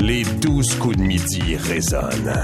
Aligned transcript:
Les 0.00 0.24
douze 0.24 0.74
coups 0.78 0.96
de 0.96 1.02
midi 1.02 1.56
résonnent. 1.56 2.34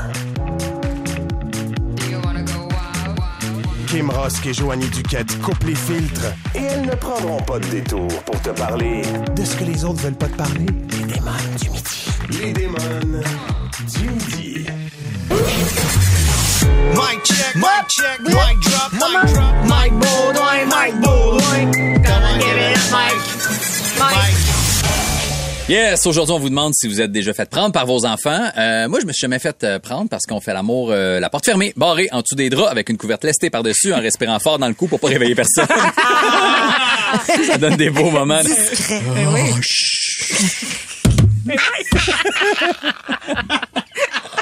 Kim 3.87 4.11
Rosk 4.11 4.45
et 4.47 4.53
Joanie 4.53 4.89
Duquette 4.91 5.41
coupent 5.41 5.65
les 5.65 5.75
filtres 5.75 6.27
et 6.55 6.63
elles 6.63 6.87
ne 6.87 6.95
prendront 6.95 7.41
pas 7.41 7.59
de 7.59 7.67
détour 7.67 8.09
pour 8.25 8.41
te 8.43 8.51
parler 8.51 9.03
de 9.35 9.45
ce 9.45 9.57
que 9.57 9.65
les 9.65 9.85
autres 9.85 10.03
veulent 10.03 10.15
pas 10.15 10.29
te 10.29 10.37
parler. 10.37 10.67
Les 10.91 11.05
démons 11.15 11.33
du 11.59 11.71
midi. 11.71 12.07
Les 12.43 12.53
démons 12.53 13.23
du 13.95 14.11
midi. 14.11 14.67
Mic 16.93 17.25
check, 17.25 17.55
mic 17.55 17.89
check, 17.89 18.21
mic 18.21 18.35
drop, 18.35 18.93
mic 18.93 19.33
drop, 19.33 19.55
mic 19.65 19.97
give 22.39 22.59
it. 24.51 24.56
Yes, 25.69 26.07
aujourd'hui, 26.07 26.33
on 26.33 26.39
vous 26.39 26.49
demande 26.49 26.75
si 26.77 26.87
vous 26.87 27.01
êtes 27.01 27.11
déjà 27.11 27.35
fait 27.35 27.51
prendre 27.51 27.73
par 27.73 27.87
vos 27.87 28.07
enfants. 28.07 28.51
Euh, 28.57 28.89
moi, 28.89 29.01
je 29.01 29.07
me 29.07 29.13
suis 29.13 29.23
jamais 29.23 29.41
fait 29.41 29.65
euh, 29.65 29.81
prendre 29.81 30.09
parce 30.09 30.25
qu'on 30.25 30.41
fait 30.41 30.53
l'amour 30.53 30.93
euh, 30.93 31.19
la 31.19 31.29
porte 31.29 31.45
fermée, 31.45 31.73
barrée, 31.77 32.09
en 32.13 32.21
dessous 32.21 32.37
des 32.37 32.49
draps, 32.49 32.71
avec 32.71 32.89
une 32.89 32.97
couverte 32.97 33.25
lestée 33.25 33.51
par-dessus, 33.51 33.93
en 33.93 34.01
respirant 34.01 34.39
fort 34.39 34.61
dans 34.61 34.69
le 34.69 34.75
cou 34.75 34.87
pour 34.87 35.01
pas 35.01 35.09
réveiller 35.09 35.35
personne. 35.35 35.67
Ça 37.49 37.59
donne 37.59 37.75
des 37.75 37.91
beaux 37.91 38.11
moments. 38.11 38.43
Discret. 38.45 39.03
Oh, 39.27 39.61
chut. 39.61 40.67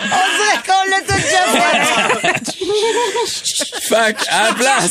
On 0.05 0.27
dirait 0.37 0.61
qu'on 0.67 0.85
l'a 0.91 1.01
tout 1.07 1.17
déjà 1.17 1.45
fait. 1.49 1.73
Que, 4.13 4.25
à 4.29 4.49
la 4.49 4.55
place. 4.55 4.91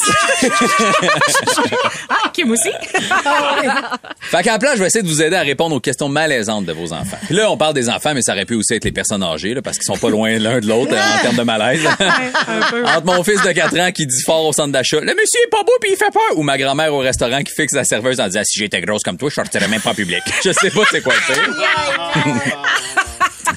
Ah, 2.09 2.15
Kim 2.33 2.51
aussi. 2.51 2.69
Fait 4.19 4.43
qu'à 4.43 4.53
la 4.53 4.59
place, 4.59 4.75
je 4.75 4.79
vais 4.79 4.87
essayer 4.87 5.03
de 5.03 5.07
vous 5.07 5.21
aider 5.21 5.35
à 5.35 5.41
répondre 5.41 5.75
aux 5.75 5.79
questions 5.79 6.09
malaisantes 6.09 6.65
de 6.65 6.73
vos 6.73 6.91
enfants. 6.93 7.17
Puis 7.25 7.35
là, 7.35 7.51
on 7.51 7.57
parle 7.57 7.73
des 7.73 7.89
enfants, 7.89 8.13
mais 8.13 8.21
ça 8.21 8.33
aurait 8.33 8.45
pu 8.45 8.55
aussi 8.55 8.73
être 8.73 8.85
les 8.85 8.91
personnes 8.91 9.23
âgées, 9.23 9.53
là, 9.53 9.61
parce 9.61 9.77
qu'ils 9.77 9.85
sont 9.85 9.97
pas 9.97 10.09
loin 10.09 10.37
l'un 10.37 10.59
de 10.59 10.67
l'autre 10.67 10.93
euh, 10.93 11.17
en 11.17 11.21
termes 11.21 11.35
de 11.37 11.43
malaise. 11.43 11.87
Entre 12.85 13.05
mon 13.05 13.23
fils 13.23 13.41
de 13.41 13.51
4 13.51 13.79
ans 13.79 13.91
qui 13.91 14.05
dit 14.05 14.21
fort 14.25 14.45
au 14.45 14.53
centre 14.53 14.71
d'achat, 14.71 14.99
le 14.99 15.13
monsieur 15.13 15.39
est 15.45 15.49
pas 15.49 15.63
beau 15.63 15.73
puis 15.79 15.91
il 15.91 15.97
fait 15.97 16.11
peur, 16.11 16.37
ou 16.37 16.43
ma 16.43 16.57
grand-mère 16.57 16.93
au 16.93 16.99
restaurant 16.99 17.41
qui 17.43 17.53
fixe 17.53 17.73
la 17.73 17.83
serveuse 17.83 18.19
en 18.19 18.27
disant, 18.27 18.41
si 18.43 18.59
j'étais 18.59 18.81
grosse 18.81 19.03
comme 19.03 19.17
toi, 19.17 19.29
je 19.29 19.35
sortirais 19.35 19.67
même 19.67 19.81
pas 19.81 19.91
en 19.91 19.95
public. 19.95 20.21
Je 20.43 20.51
sais 20.51 20.69
pas 20.69 20.81
c'est 20.89 21.01
quoi 21.01 21.13
le. 21.13 21.33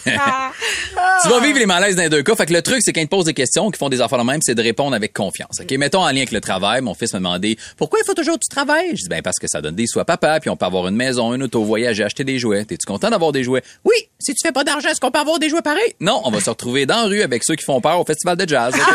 tu 0.06 1.28
vas 1.28 1.40
vivre 1.40 1.58
les 1.58 1.66
malaises 1.66 1.96
dans 1.96 2.02
les 2.02 2.08
deux 2.08 2.22
cas. 2.22 2.34
Fait 2.34 2.46
que 2.46 2.52
le 2.52 2.62
truc, 2.62 2.78
c'est 2.80 2.92
quand 2.92 3.00
ils 3.00 3.06
te 3.06 3.10
posent 3.10 3.24
des 3.24 3.34
questions, 3.34 3.70
qu'ils 3.70 3.78
font 3.78 3.88
des 3.88 4.00
affaires 4.00 4.18
de 4.18 4.24
même, 4.24 4.40
c'est 4.42 4.54
de 4.54 4.62
répondre 4.62 4.94
avec 4.94 5.12
confiance. 5.12 5.60
OK? 5.60 5.70
Mettons 5.72 6.02
en 6.02 6.08
lien 6.08 6.18
avec 6.18 6.32
le 6.32 6.40
travail. 6.40 6.80
Mon 6.80 6.94
fils 6.94 7.12
m'a 7.12 7.18
demandé, 7.18 7.56
pourquoi 7.76 7.98
il 8.02 8.06
faut 8.06 8.14
toujours 8.14 8.34
que 8.34 8.44
tu 8.44 8.54
travailles? 8.54 8.96
Je 8.96 9.02
dis, 9.02 9.08
ben, 9.08 9.22
parce 9.22 9.38
que 9.38 9.46
ça 9.48 9.60
donne 9.60 9.74
des 9.74 9.86
sous 9.86 10.00
à 10.00 10.04
papa, 10.04 10.40
puis 10.40 10.50
on 10.50 10.56
peut 10.56 10.66
avoir 10.66 10.88
une 10.88 10.96
maison, 10.96 11.34
une 11.34 11.42
auto, 11.42 11.62
voyager, 11.64 12.04
acheter 12.04 12.24
des 12.24 12.38
jouets. 12.38 12.64
T'es-tu 12.64 12.86
content 12.86 13.10
d'avoir 13.10 13.32
des 13.32 13.42
jouets? 13.42 13.62
Oui! 13.84 13.94
Si 14.18 14.34
tu 14.34 14.46
fais 14.46 14.52
pas 14.52 14.64
d'argent, 14.64 14.88
est-ce 14.88 15.00
qu'on 15.00 15.10
peut 15.10 15.18
avoir 15.18 15.38
des 15.38 15.48
jouets 15.48 15.62
pareils? 15.62 15.94
Non, 16.00 16.20
on 16.24 16.30
va 16.30 16.40
se 16.40 16.50
retrouver 16.50 16.86
dans 16.86 17.02
la 17.02 17.04
rue 17.04 17.22
avec 17.22 17.44
ceux 17.44 17.54
qui 17.54 17.64
font 17.64 17.80
peur 17.80 18.00
au 18.00 18.04
festival 18.04 18.36
de 18.36 18.48
jazz. 18.48 18.74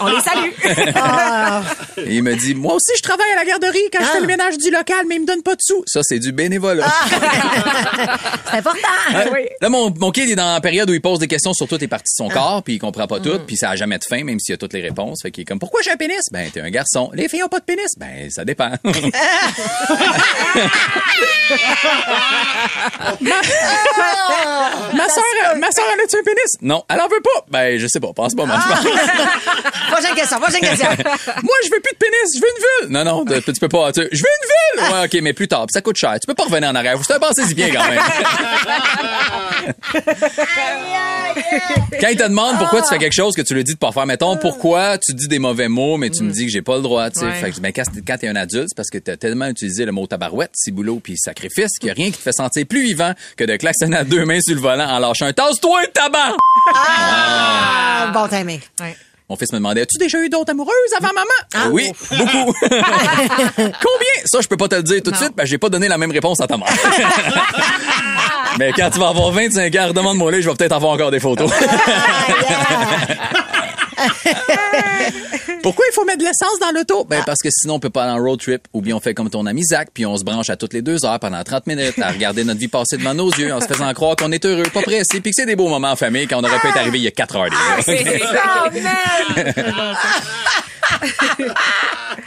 On 0.00 0.06
les 0.06 0.20
salue. 0.20 0.50
Et 1.98 2.16
il 2.16 2.22
me 2.22 2.34
dit, 2.34 2.54
moi 2.54 2.74
aussi, 2.74 2.92
je 2.96 3.02
travaille 3.02 3.30
à 3.32 3.36
la 3.36 3.44
garderie 3.44 3.78
quand 3.92 4.00
je 4.00 4.08
fais 4.08 4.20
le 4.20 4.26
ménage 4.26 4.58
du 4.58 4.70
local, 4.70 5.04
mais 5.08 5.16
il 5.16 5.22
me 5.22 5.26
donne 5.26 5.42
pas 5.42 5.54
de 5.54 5.60
sous. 5.62 5.82
Ça, 5.86 6.00
c'est 6.02 6.18
du 6.18 6.32
bénévolat. 6.32 6.86
C'est 8.50 8.58
important. 8.58 9.32
Ouais. 9.32 9.50
Là, 9.60 9.68
mon, 9.68 9.92
mon 9.96 10.10
kid 10.10 10.28
est 10.28 10.34
dans 10.34 10.52
la 10.52 10.60
période 10.60 10.88
où 10.90 10.94
il 10.94 11.00
pose 11.00 11.18
des 11.18 11.28
questions 11.28 11.54
sur 11.54 11.66
toutes 11.66 11.80
les 11.80 11.88
parties 11.88 12.12
de 12.12 12.24
son 12.24 12.28
corps, 12.28 12.62
puis 12.62 12.74
il 12.74 12.78
comprend 12.78 13.06
pas 13.06 13.20
toutes, 13.20 13.46
puis 13.46 13.56
ça 13.56 13.70
a 13.70 13.76
jamais 13.76 13.98
de 13.98 14.04
fin, 14.08 14.24
même 14.24 14.38
s'il 14.40 14.54
a 14.54 14.58
toutes 14.58 14.72
les 14.72 14.82
réponses. 14.82 15.20
Fait 15.22 15.30
qu'il 15.30 15.42
est 15.42 15.44
comme, 15.44 15.58
pourquoi 15.58 15.80
j'ai 15.82 15.90
un 15.90 15.96
pénis? 15.96 16.20
Ben, 16.30 16.50
t'es 16.50 16.60
un 16.60 16.70
garçon. 16.70 17.10
Les 17.14 17.28
filles 17.28 17.42
ont 17.44 17.48
pas 17.48 17.60
de 17.60 17.64
pénis? 17.64 17.92
Ben, 17.96 18.30
ça 18.30 18.44
dépend. 18.44 18.72
ma 18.84 18.92
soeur, 25.08 25.56
ma 25.58 25.70
soeur, 25.70 25.84
elle 25.92 26.00
a-tu 26.00 26.16
un 26.16 26.22
pénis? 26.24 26.56
Non, 26.60 26.84
elle 26.88 27.00
en 27.00 27.08
veut 27.08 27.20
pas. 27.22 27.44
Ben, 27.50 27.78
je 27.78 27.86
sais 27.86 28.00
pas, 28.00 28.12
pas, 28.28 28.46
moi. 28.46 28.58
je 28.62 28.68
pense. 28.68 28.80
Prochaine 29.92 30.14
question, 30.14 30.38
prochaine 30.40 30.60
question. 30.60 30.88
Moi, 31.42 31.54
je 31.64 31.70
veux 31.70 31.80
plus 31.80 31.92
de 31.92 31.98
pénis, 31.98 32.34
je 32.34 32.40
veux 32.40 32.48
une 32.48 32.88
vulve. 32.88 32.92
Non, 32.92 33.04
non, 33.04 33.24
tu 33.24 33.52
peux 33.60 33.68
pas. 33.68 33.92
tu- 33.92 34.08
je 34.10 34.22
veux 34.22 34.28
une 34.40 34.48
vulve. 34.88 34.92
Ouais, 34.94 35.04
ok, 35.04 35.18
mais 35.22 35.32
plus 35.32 35.48
tard, 35.48 35.66
puis 35.66 35.72
ça 35.74 35.80
coûte 35.82 35.96
cher. 35.96 36.14
Tu 36.20 36.26
peux 36.26 36.34
pas 36.34 36.44
revenir 36.44 36.68
en 36.70 36.74
arrière. 36.74 36.96
Vous 36.96 37.04
si 37.04 37.54
bien 37.54 37.70
quand 37.70 37.88
même. 37.88 38.00
Quand 42.00 42.08
il 42.08 42.16
te 42.16 42.22
demande 42.24 42.58
pourquoi 42.58 42.82
tu 42.82 42.88
fais 42.88 42.98
quelque 42.98 43.14
chose 43.14 43.34
que 43.34 43.42
tu 43.42 43.54
lui 43.54 43.64
dis 43.64 43.74
de 43.74 43.78
pas 43.78 43.92
faire, 43.92 44.06
mettons, 44.06 44.36
pourquoi 44.36 44.98
tu 44.98 45.14
dis 45.14 45.28
des 45.28 45.38
mauvais 45.38 45.68
mots, 45.68 45.96
mais 45.96 46.10
tu 46.10 46.22
me 46.22 46.30
dis 46.30 46.46
que 46.46 46.52
j'ai 46.52 46.62
pas 46.62 46.76
le 46.76 46.82
droit, 46.82 47.10
tu 47.10 47.20
sais. 47.20 47.26
Ouais. 47.26 47.32
Fait 47.34 47.50
que, 47.52 47.60
ben, 47.60 47.72
quand, 47.72 47.82
quand 48.06 48.16
t'es 48.18 48.28
un 48.28 48.36
adulte, 48.36 48.68
c'est 48.70 48.76
parce 48.76 48.90
que 48.90 48.98
t'as 48.98 49.16
tellement 49.16 49.46
utilisé 49.46 49.84
le 49.84 49.92
mot 49.92 50.06
tabarouette, 50.06 50.50
ciboulot 50.54 51.00
puis 51.02 51.16
sacrifice 51.16 51.78
qu'il 51.78 51.88
y 51.88 51.90
a 51.90 51.94
rien 51.94 52.06
qui 52.06 52.18
te 52.18 52.22
fait 52.22 52.32
sentir 52.32 52.66
plus 52.66 52.82
vivant 52.82 53.12
que 53.36 53.44
de 53.44 53.56
klaxonner 53.56 53.96
à 53.96 54.04
deux 54.04 54.24
mains 54.24 54.40
sur 54.40 54.54
le 54.54 54.60
volant 54.60 54.88
en 54.88 54.98
lâchant 54.98 55.26
un 55.26 55.32
tasse-toi, 55.32 55.82
tabac! 55.94 56.36
Ah, 56.74 58.10
bon 58.12 58.28
timing. 58.28 58.60
Ouais. 58.80 58.96
Mon 59.28 59.36
fils 59.36 59.52
me 59.52 59.58
demandait, 59.58 59.82
as-tu 59.82 59.98
déjà 59.98 60.18
eu 60.18 60.28
d'autres 60.28 60.50
amoureuses 60.50 60.74
avant 60.98 61.10
maman? 61.14 61.70
oui, 61.72 61.90
beaucoup. 62.10 62.54
Combien? 63.56 64.16
Ça, 64.26 64.40
je 64.42 64.48
peux 64.48 64.56
pas 64.58 64.68
te 64.68 64.74
le 64.74 64.82
dire 64.82 65.00
tout 65.02 65.10
de 65.10 65.16
suite, 65.16 65.32
parce 65.34 65.46
que 65.46 65.50
j'ai 65.50 65.58
pas 65.58 65.70
donné 65.70 65.88
la 65.88 65.96
même 65.96 66.10
réponse 66.10 66.40
à 66.40 66.46
ta 66.46 66.58
mère. 66.58 66.68
Mais 68.58 68.72
quand 68.72 68.90
tu 68.90 68.98
vas 68.98 69.08
avoir 69.08 69.30
25 69.30 69.74
ans, 69.76 69.92
demande-moi 69.94 70.30
là, 70.32 70.40
je 70.40 70.50
vais 70.50 70.54
peut-être 70.54 70.72
avoir 70.72 70.92
encore 70.92 71.10
des 71.10 71.20
photos. 71.20 71.50
Pourquoi 75.62 75.84
il 75.90 75.94
faut 75.94 76.04
mettre 76.04 76.18
de 76.18 76.24
l'essence 76.24 76.58
dans 76.60 76.70
l'auto? 76.74 77.04
Ben, 77.04 77.22
parce 77.24 77.40
que 77.40 77.48
sinon, 77.50 77.74
on 77.74 77.80
peut 77.80 77.90
pas 77.90 78.04
aller 78.04 78.12
en 78.12 78.22
road 78.22 78.40
trip. 78.40 78.66
Ou 78.72 78.80
bien 78.80 78.96
on 78.96 79.00
fait 79.00 79.14
comme 79.14 79.30
ton 79.30 79.46
ami 79.46 79.62
Zach, 79.64 79.88
puis 79.94 80.06
on 80.06 80.16
se 80.16 80.24
branche 80.24 80.50
à 80.50 80.56
toutes 80.56 80.72
les 80.74 80.82
deux 80.82 81.04
heures 81.04 81.20
pendant 81.20 81.42
30 81.42 81.66
minutes 81.66 81.98
à 82.00 82.10
regarder 82.10 82.44
notre 82.44 82.60
vie 82.60 82.68
passer 82.68 82.96
devant 82.96 83.14
nos 83.14 83.30
yeux 83.30 83.52
en 83.52 83.60
se 83.60 83.66
faisant 83.66 83.92
croire 83.94 84.16
qu'on 84.16 84.32
est 84.32 84.44
heureux, 84.44 84.64
pas 84.72 84.82
pressé, 84.82 85.20
puis 85.20 85.30
que 85.30 85.36
c'est 85.36 85.46
des 85.46 85.56
beaux 85.56 85.68
moments 85.68 85.92
en 85.92 85.96
famille 85.96 86.26
quand 86.26 86.40
on 86.40 86.44
aurait 86.44 86.58
pu 86.58 86.68
être 86.68 86.78
arrivé 86.78 86.98
il 86.98 87.04
y 87.04 87.08
a 87.08 87.12
4 87.12 87.36
heures 87.36 87.48
déjà. 87.50 88.82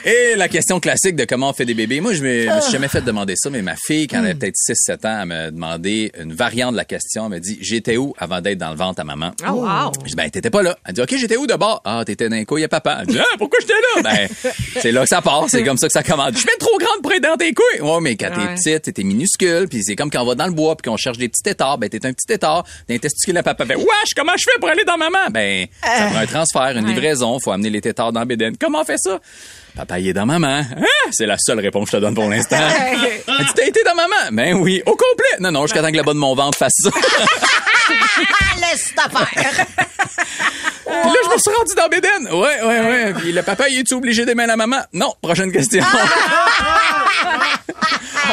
Et 0.06 0.36
la 0.36 0.48
question 0.48 0.80
classique 0.80 1.16
de 1.16 1.26
comment 1.26 1.50
on 1.50 1.54
fait 1.54 1.66
des 1.66 1.74
bébés. 1.74 2.00
Moi, 2.00 2.14
je 2.14 2.22
me, 2.22 2.56
me 2.56 2.62
suis 2.62 2.72
jamais 2.72 2.88
fait 2.88 3.02
demander 3.02 3.34
ça, 3.36 3.50
mais 3.50 3.62
ma 3.62 3.76
fille, 3.76 4.08
quand 4.08 4.20
elle 4.20 4.26
avait 4.26 4.36
peut-être 4.36 4.56
6-7 4.56 5.08
ans, 5.08 5.20
elle 5.22 5.28
m'a 5.28 5.52
demandé 5.52 6.12
une 6.20 6.34
variante 6.34 6.74
de 6.74 6.78
la 6.78 6.86
question. 6.86 7.26
Elle 7.26 7.32
m'a 7.32 7.40
dit, 7.40 7.58
j'étais 7.62 7.98
où 7.98 8.14
avant 8.18 8.42
d'être 8.42 8.58
dans 8.58 8.70
le 8.70 8.76
ventre 8.76 9.02
à 9.02 9.04
maman? 9.04 9.32
Oh, 9.48 9.54
wow. 9.66 9.92
Je 10.04 10.10
dis, 10.10 10.16
ben, 10.16 10.30
t'étais 10.30 10.50
pas 10.50 10.62
là. 10.62 10.78
Elle 10.86 10.94
dit, 10.94 11.02
OK, 11.02 11.16
j'étais 11.18 11.38
où 11.38 11.48
Ah, 11.86 12.04
t'étais 12.06 12.30
dans 12.30 12.36
les 12.36 12.46
couilles 12.46 12.64
à 12.64 12.68
papa. 12.68 13.00
Elle 13.02 13.08
dit, 13.08 13.20
ah, 13.20 13.36
pourquoi 13.38 13.60
j'étais 13.62 13.74
là? 13.74 14.02
Ben, 14.04 14.28
c'est 14.82 14.92
là 14.92 15.02
que 15.04 15.08
ça 15.10 15.22
part. 15.22 15.46
C'est 15.50 15.64
comme 15.64 15.78
ça 15.78 15.88
que 15.88 15.94
ça 15.94 16.04
commence. 16.04 16.34
Je 16.34 16.38
suis 16.40 16.48
trop 16.60 16.78
grande 16.78 17.02
pour 17.02 17.12
être 17.14 17.24
dans 17.24 17.38
tes 17.38 17.54
couilles. 17.54 17.82
Ouais, 17.82 18.00
mais 18.02 18.16
quand 18.16 18.30
Ouais. 18.30 18.56
t'es 18.56 18.80
petite, 18.80 18.94
t'es 18.94 19.04
minuscule, 19.04 19.68
puis 19.70 19.82
c'est 19.84 19.96
comme 19.96 20.10
quand 20.10 20.22
on 20.24 20.26
va 20.28 20.36
dans 20.36 20.48
le 20.48 20.52
bois, 20.54 20.76
puis 20.76 20.90
qu'on 20.90 20.98
cherche 20.98 21.18
des 21.18 21.30
petits 21.30 21.44
tétards. 21.44 21.78
Ben, 21.78 21.90
t'es 21.90 22.06
un 22.06 22.14
petit 22.14 22.26
tétard. 22.28 22.64
D'un 22.90 22.98
testicule 22.98 23.38
à 23.38 23.44
papa. 23.44 23.66
Ben, 23.66 23.78
wesh, 23.78 24.14
comment 24.16 24.34
je 24.38 24.44
fais 24.44 24.60
pour 24.60 24.70
aller 24.70 24.84
dans 24.86 24.98
maman? 24.98 25.30
Ben, 25.32 25.68
ça 25.84 26.08
prend 26.10 26.20
un 26.20 26.26
transfert, 26.26 26.78
une 26.78 26.86
Ouais. 26.86 26.94
livraison. 26.94 27.40
Faut 27.40 27.52
amener 27.52 27.70
les 27.70 27.82
tétards 27.82 28.12
dans 28.14 28.26
Bédène. 28.26 28.56
Comment 28.60 28.82
on 28.82 28.86
fait 28.86 28.98
ça? 28.98 29.20
Papa, 29.76 30.00
il 30.00 30.08
est 30.08 30.14
dans 30.14 30.26
maman. 30.26 30.60
Hein? 30.78 30.86
C'est 31.12 31.26
la 31.26 31.38
seule 31.38 31.60
réponse 31.60 31.86
que 31.90 31.92
je 31.92 31.98
te 31.98 32.02
donne 32.02 32.16
pour 32.16 32.30
l'instant. 32.30 32.56
Dit, 33.28 33.46
t'as 33.56 33.66
été 33.66 33.82
dans 33.84 33.96
maman? 33.96 34.16
Ben 34.32 34.54
oui, 34.56 34.82
au 34.86 34.92
complet. 34.92 35.38
Non, 35.42 35.52
non, 35.52 35.64
jusqu'à 35.64 35.82
temps 35.82 35.92
que 35.92 35.98
le 35.98 36.04
bas 36.04 36.14
de 36.14 36.18
mon 36.20 36.34
ventre 36.36 36.58
fasse 36.58 36.74
ça. 36.82 36.90
Ah, 37.88 38.56
laisse 38.72 38.94
ta 38.96 39.08
faire. 39.10 39.66
Puis 40.86 40.94
là, 41.12 41.16
je 41.24 41.30
me 41.34 41.38
suis 41.38 41.52
rendu 41.52 41.74
dans 41.76 41.88
Bédène. 41.90 42.28
Ouais, 42.40 42.62
ouais, 42.62 42.80
ouais. 42.88 43.14
Puis 43.18 43.32
le 43.32 43.42
papa, 43.42 43.68
il 43.70 43.80
est 43.80 43.92
obligé 43.92 44.26
d'aimer 44.26 44.46
la 44.46 44.56
maman? 44.56 44.78
Non. 44.94 45.14
Prochaine 45.22 45.52
question. 45.52 45.84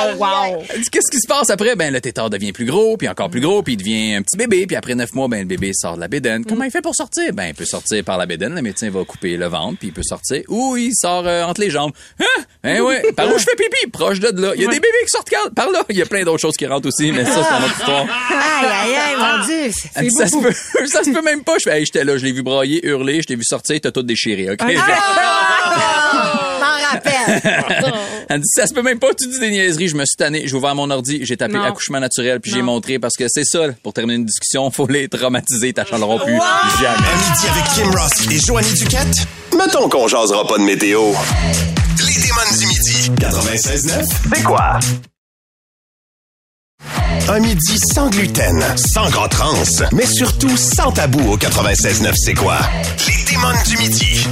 Oh, 0.04 0.14
wow. 0.16 0.62
Qu'est-ce 0.90 1.10
qui 1.10 1.18
se 1.20 1.28
passe 1.28 1.50
après? 1.50 1.76
Ben, 1.76 1.92
le 1.92 2.00
tétard 2.00 2.30
devient 2.30 2.52
plus 2.52 2.64
gros, 2.64 2.96
puis 2.96 3.08
encore 3.08 3.28
plus 3.28 3.40
gros, 3.42 3.62
puis 3.62 3.74
il 3.74 3.76
devient 3.76 4.14
un 4.14 4.22
petit 4.22 4.38
bébé, 4.38 4.66
puis 4.66 4.74
après 4.74 4.94
neuf 4.94 5.12
mois, 5.12 5.28
ben, 5.28 5.40
le 5.40 5.44
bébé 5.44 5.72
sort 5.74 5.96
de 5.96 6.00
la 6.00 6.08
bédaine. 6.08 6.44
Comment 6.46 6.64
il 6.64 6.70
fait 6.70 6.80
pour 6.80 6.94
sortir? 6.94 7.32
Ben, 7.34 7.48
il 7.48 7.54
peut 7.54 7.66
sortir 7.66 8.02
par 8.02 8.16
la 8.16 8.24
bédaine, 8.24 8.54
le 8.54 8.62
médecin 8.62 8.88
va 8.90 9.04
couper 9.04 9.36
le 9.36 9.46
ventre, 9.46 9.78
puis 9.78 9.88
il 9.88 9.92
peut 9.92 10.02
sortir, 10.02 10.42
ou 10.48 10.76
il 10.78 10.92
sort 10.94 11.24
euh, 11.26 11.44
entre 11.44 11.60
les 11.60 11.68
jambes. 11.70 11.92
Hein? 12.18 12.42
Hein, 12.64 12.80
ouais. 12.80 13.12
Par 13.12 13.26
où 13.28 13.38
je 13.38 13.44
fais 13.44 13.54
pipi? 13.54 13.90
Proche 13.90 14.18
de 14.18 14.28
là. 14.40 14.52
Il 14.56 14.62
y 14.62 14.64
a 14.64 14.68
des 14.68 14.76
bébés 14.80 14.88
qui 15.04 15.10
sortent 15.10 15.28
quand- 15.30 15.52
par 15.54 15.70
là. 15.70 15.84
Il 15.90 15.96
y 15.96 16.02
a 16.02 16.06
plein 16.06 16.22
d'autres 16.24 16.40
choses 16.40 16.56
qui 16.56 16.66
rentrent 16.66 16.88
aussi, 16.88 17.12
mais 17.12 17.24
ça, 17.26 17.42
c'est 17.44 17.54
une 17.56 17.64
autre 17.64 17.78
histoire. 17.78 18.06
Aïe, 18.30 18.66
aïe, 18.66 18.94
aïe, 18.94 19.16
mon 19.18 19.44
Dieu. 19.44 20.10
Ça 20.10 20.26
se 20.26 20.36
peut, 20.40 20.52
ça 20.86 21.04
se 21.04 21.10
peut 21.10 21.22
même 21.22 21.44
pas. 21.44 21.56
Je 21.58 21.70
fais, 21.70 21.78
hey, 21.78 21.84
j'étais 21.84 22.04
là, 22.04 22.16
je 22.16 22.24
l'ai 22.24 22.32
vu 22.32 22.41
brailler, 22.42 22.84
hurler, 22.86 23.20
je 23.22 23.26
t'ai 23.26 23.36
vu 23.36 23.44
sortir, 23.44 23.78
t'as 23.82 23.90
tout 23.90 24.02
déchiré, 24.02 24.50
ok? 24.50 24.60
Rappelle. 26.92 27.92
Elle 28.28 28.40
dit, 28.40 28.48
ça 28.54 28.66
se 28.66 28.74
peut 28.74 28.82
même 28.82 28.98
pas, 28.98 29.14
tu 29.14 29.26
dis 29.26 29.38
des 29.38 29.50
niaiseries, 29.50 29.88
je 29.88 29.96
me 29.96 30.04
suis 30.04 30.16
tanné, 30.16 30.42
j'ai 30.46 30.54
ouvert 30.54 30.74
mon 30.74 30.90
ordi, 30.90 31.20
j'ai 31.22 31.36
tapé 31.36 31.54
Non. 31.54 31.62
accouchement 31.64 32.00
naturel, 32.00 32.40
puis 32.40 32.50
j'ai 32.50 32.60
montré 32.62 32.98
parce 32.98 33.14
que 33.16 33.24
c'est 33.28 33.44
ça, 33.44 33.68
pour 33.82 33.92
terminer 33.94 34.16
une 34.18 34.26
discussion, 34.26 34.70
faut 34.70 34.86
les 34.86 35.08
traumatiser, 35.08 35.72
t'achanderont 35.72 36.18
plus 36.18 36.32
jamais. 36.80 36.96
À 36.96 37.16
midi 37.30 37.46
avec 37.50 37.64
Kim 37.74 37.90
Ross 37.90 38.12
et 38.30 38.38
Joanie 38.46 38.72
Duquette, 38.74 39.26
mettons 39.56 39.88
qu'on 39.88 40.06
jasera 40.08 40.46
pas 40.46 40.58
de 40.58 40.64
météo. 40.64 41.12
Les 42.06 42.14
démons 42.14 42.58
du 42.58 42.66
midi. 42.66 43.10
96.9, 43.20 44.06
c'est 44.34 44.42
quoi? 44.42 44.78
Un 47.28 47.40
midi 47.40 47.78
sans 47.94 48.10
gluten, 48.10 48.62
sans 48.76 49.08
gras 49.10 49.28
trans, 49.28 49.54
mais 49.92 50.06
surtout 50.06 50.56
sans 50.56 50.92
tabou 50.92 51.32
au 51.32 51.36
96.9, 51.36 52.12
c'est 52.16 52.34
quoi? 52.34 52.58
Les 53.06 53.24
démons 53.24 53.52
du 53.66 53.76
midi. 53.78 54.26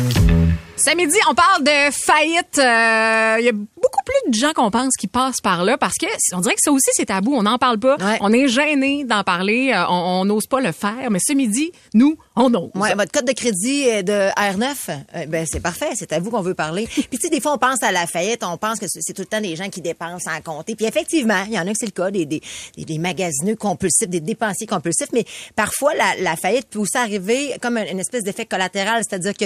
Samedi, 0.82 1.16
on 1.28 1.34
parle 1.34 1.62
de 1.62 1.92
faillite. 1.92 2.58
euh, 2.58 3.36
Il 3.38 3.44
y 3.44 3.48
a 3.48 3.52
beaucoup 3.52 4.02
plus 4.04 4.30
de 4.30 4.34
gens 4.34 4.52
qu'on 4.54 4.70
pense 4.70 4.94
qui 4.98 5.06
passent 5.08 5.40
par 5.42 5.62
là 5.64 5.76
parce 5.76 5.94
que 5.96 6.06
on 6.32 6.40
dirait 6.40 6.54
que 6.54 6.60
ça 6.62 6.72
aussi 6.72 6.88
c'est 6.94 7.06
tabou, 7.06 7.34
on 7.34 7.42
n'en 7.42 7.58
parle 7.58 7.78
pas, 7.78 7.96
Ouais. 7.96 8.16
on 8.22 8.32
est 8.32 8.48
gêné 8.48 9.04
d'en 9.04 9.22
parler, 9.22 9.72
euh, 9.74 9.84
on 9.88 10.24
n'ose 10.24 10.46
pas 10.46 10.60
le 10.60 10.72
faire, 10.72 11.10
mais 11.10 11.18
ce 11.22 11.32
midi, 11.34 11.70
nous, 11.94 12.16
on 12.34 12.52
ose. 12.54 12.70
Ouais, 12.74 12.94
votre 12.94 13.12
code 13.12 13.26
de 13.26 13.32
crédit 13.32 13.84
de 14.02 14.30
R9, 14.34 14.90
euh, 15.16 15.26
ben 15.26 15.46
c'est 15.50 15.60
parfait, 15.60 15.90
c'est 15.96 16.12
à 16.12 16.18
vous 16.20 16.30
qu'on 16.30 16.40
veut 16.40 16.54
parler. 16.54 16.86
Puis 16.94 17.06
tu 17.12 17.18
sais, 17.20 17.28
des 17.28 17.40
fois 17.40 17.52
on 17.54 17.58
pense 17.58 17.82
à 17.82 17.92
la 17.92 18.06
faillite, 18.06 18.42
on 18.42 18.56
pense 18.56 18.78
que 18.78 18.86
c'est 18.88 19.12
tout 19.12 19.22
le 19.22 19.26
temps 19.26 19.40
des 19.40 19.56
gens 19.56 19.68
qui 19.68 19.82
dépensent 19.82 20.30
sans 20.30 20.40
compter. 20.40 20.74
Puis 20.76 20.86
effectivement, 20.86 21.42
il 21.46 21.52
y 21.52 21.58
en 21.58 21.66
a 21.66 21.72
que 21.72 21.78
c'est 21.78 21.86
le 21.86 21.92
cas, 21.92 22.10
des, 22.10 22.24
des, 22.24 22.98
magasineux 22.98 23.56
compulsifs, 23.56 24.08
des 24.08 24.20
dépensiers 24.20 24.66
compulsifs, 24.66 25.10
mais 25.12 25.24
parfois 25.56 25.92
la, 25.94 26.14
la 26.20 26.36
faillite 26.36 26.68
peut 26.70 26.78
aussi 26.78 26.96
arriver 26.96 27.54
comme 27.60 27.76
un- 27.76 27.86
une 27.86 28.00
espèce 28.00 28.22
d'effet 28.24 28.46
collatéral, 28.46 29.02
c'est-à-dire 29.06 29.34
que 29.36 29.44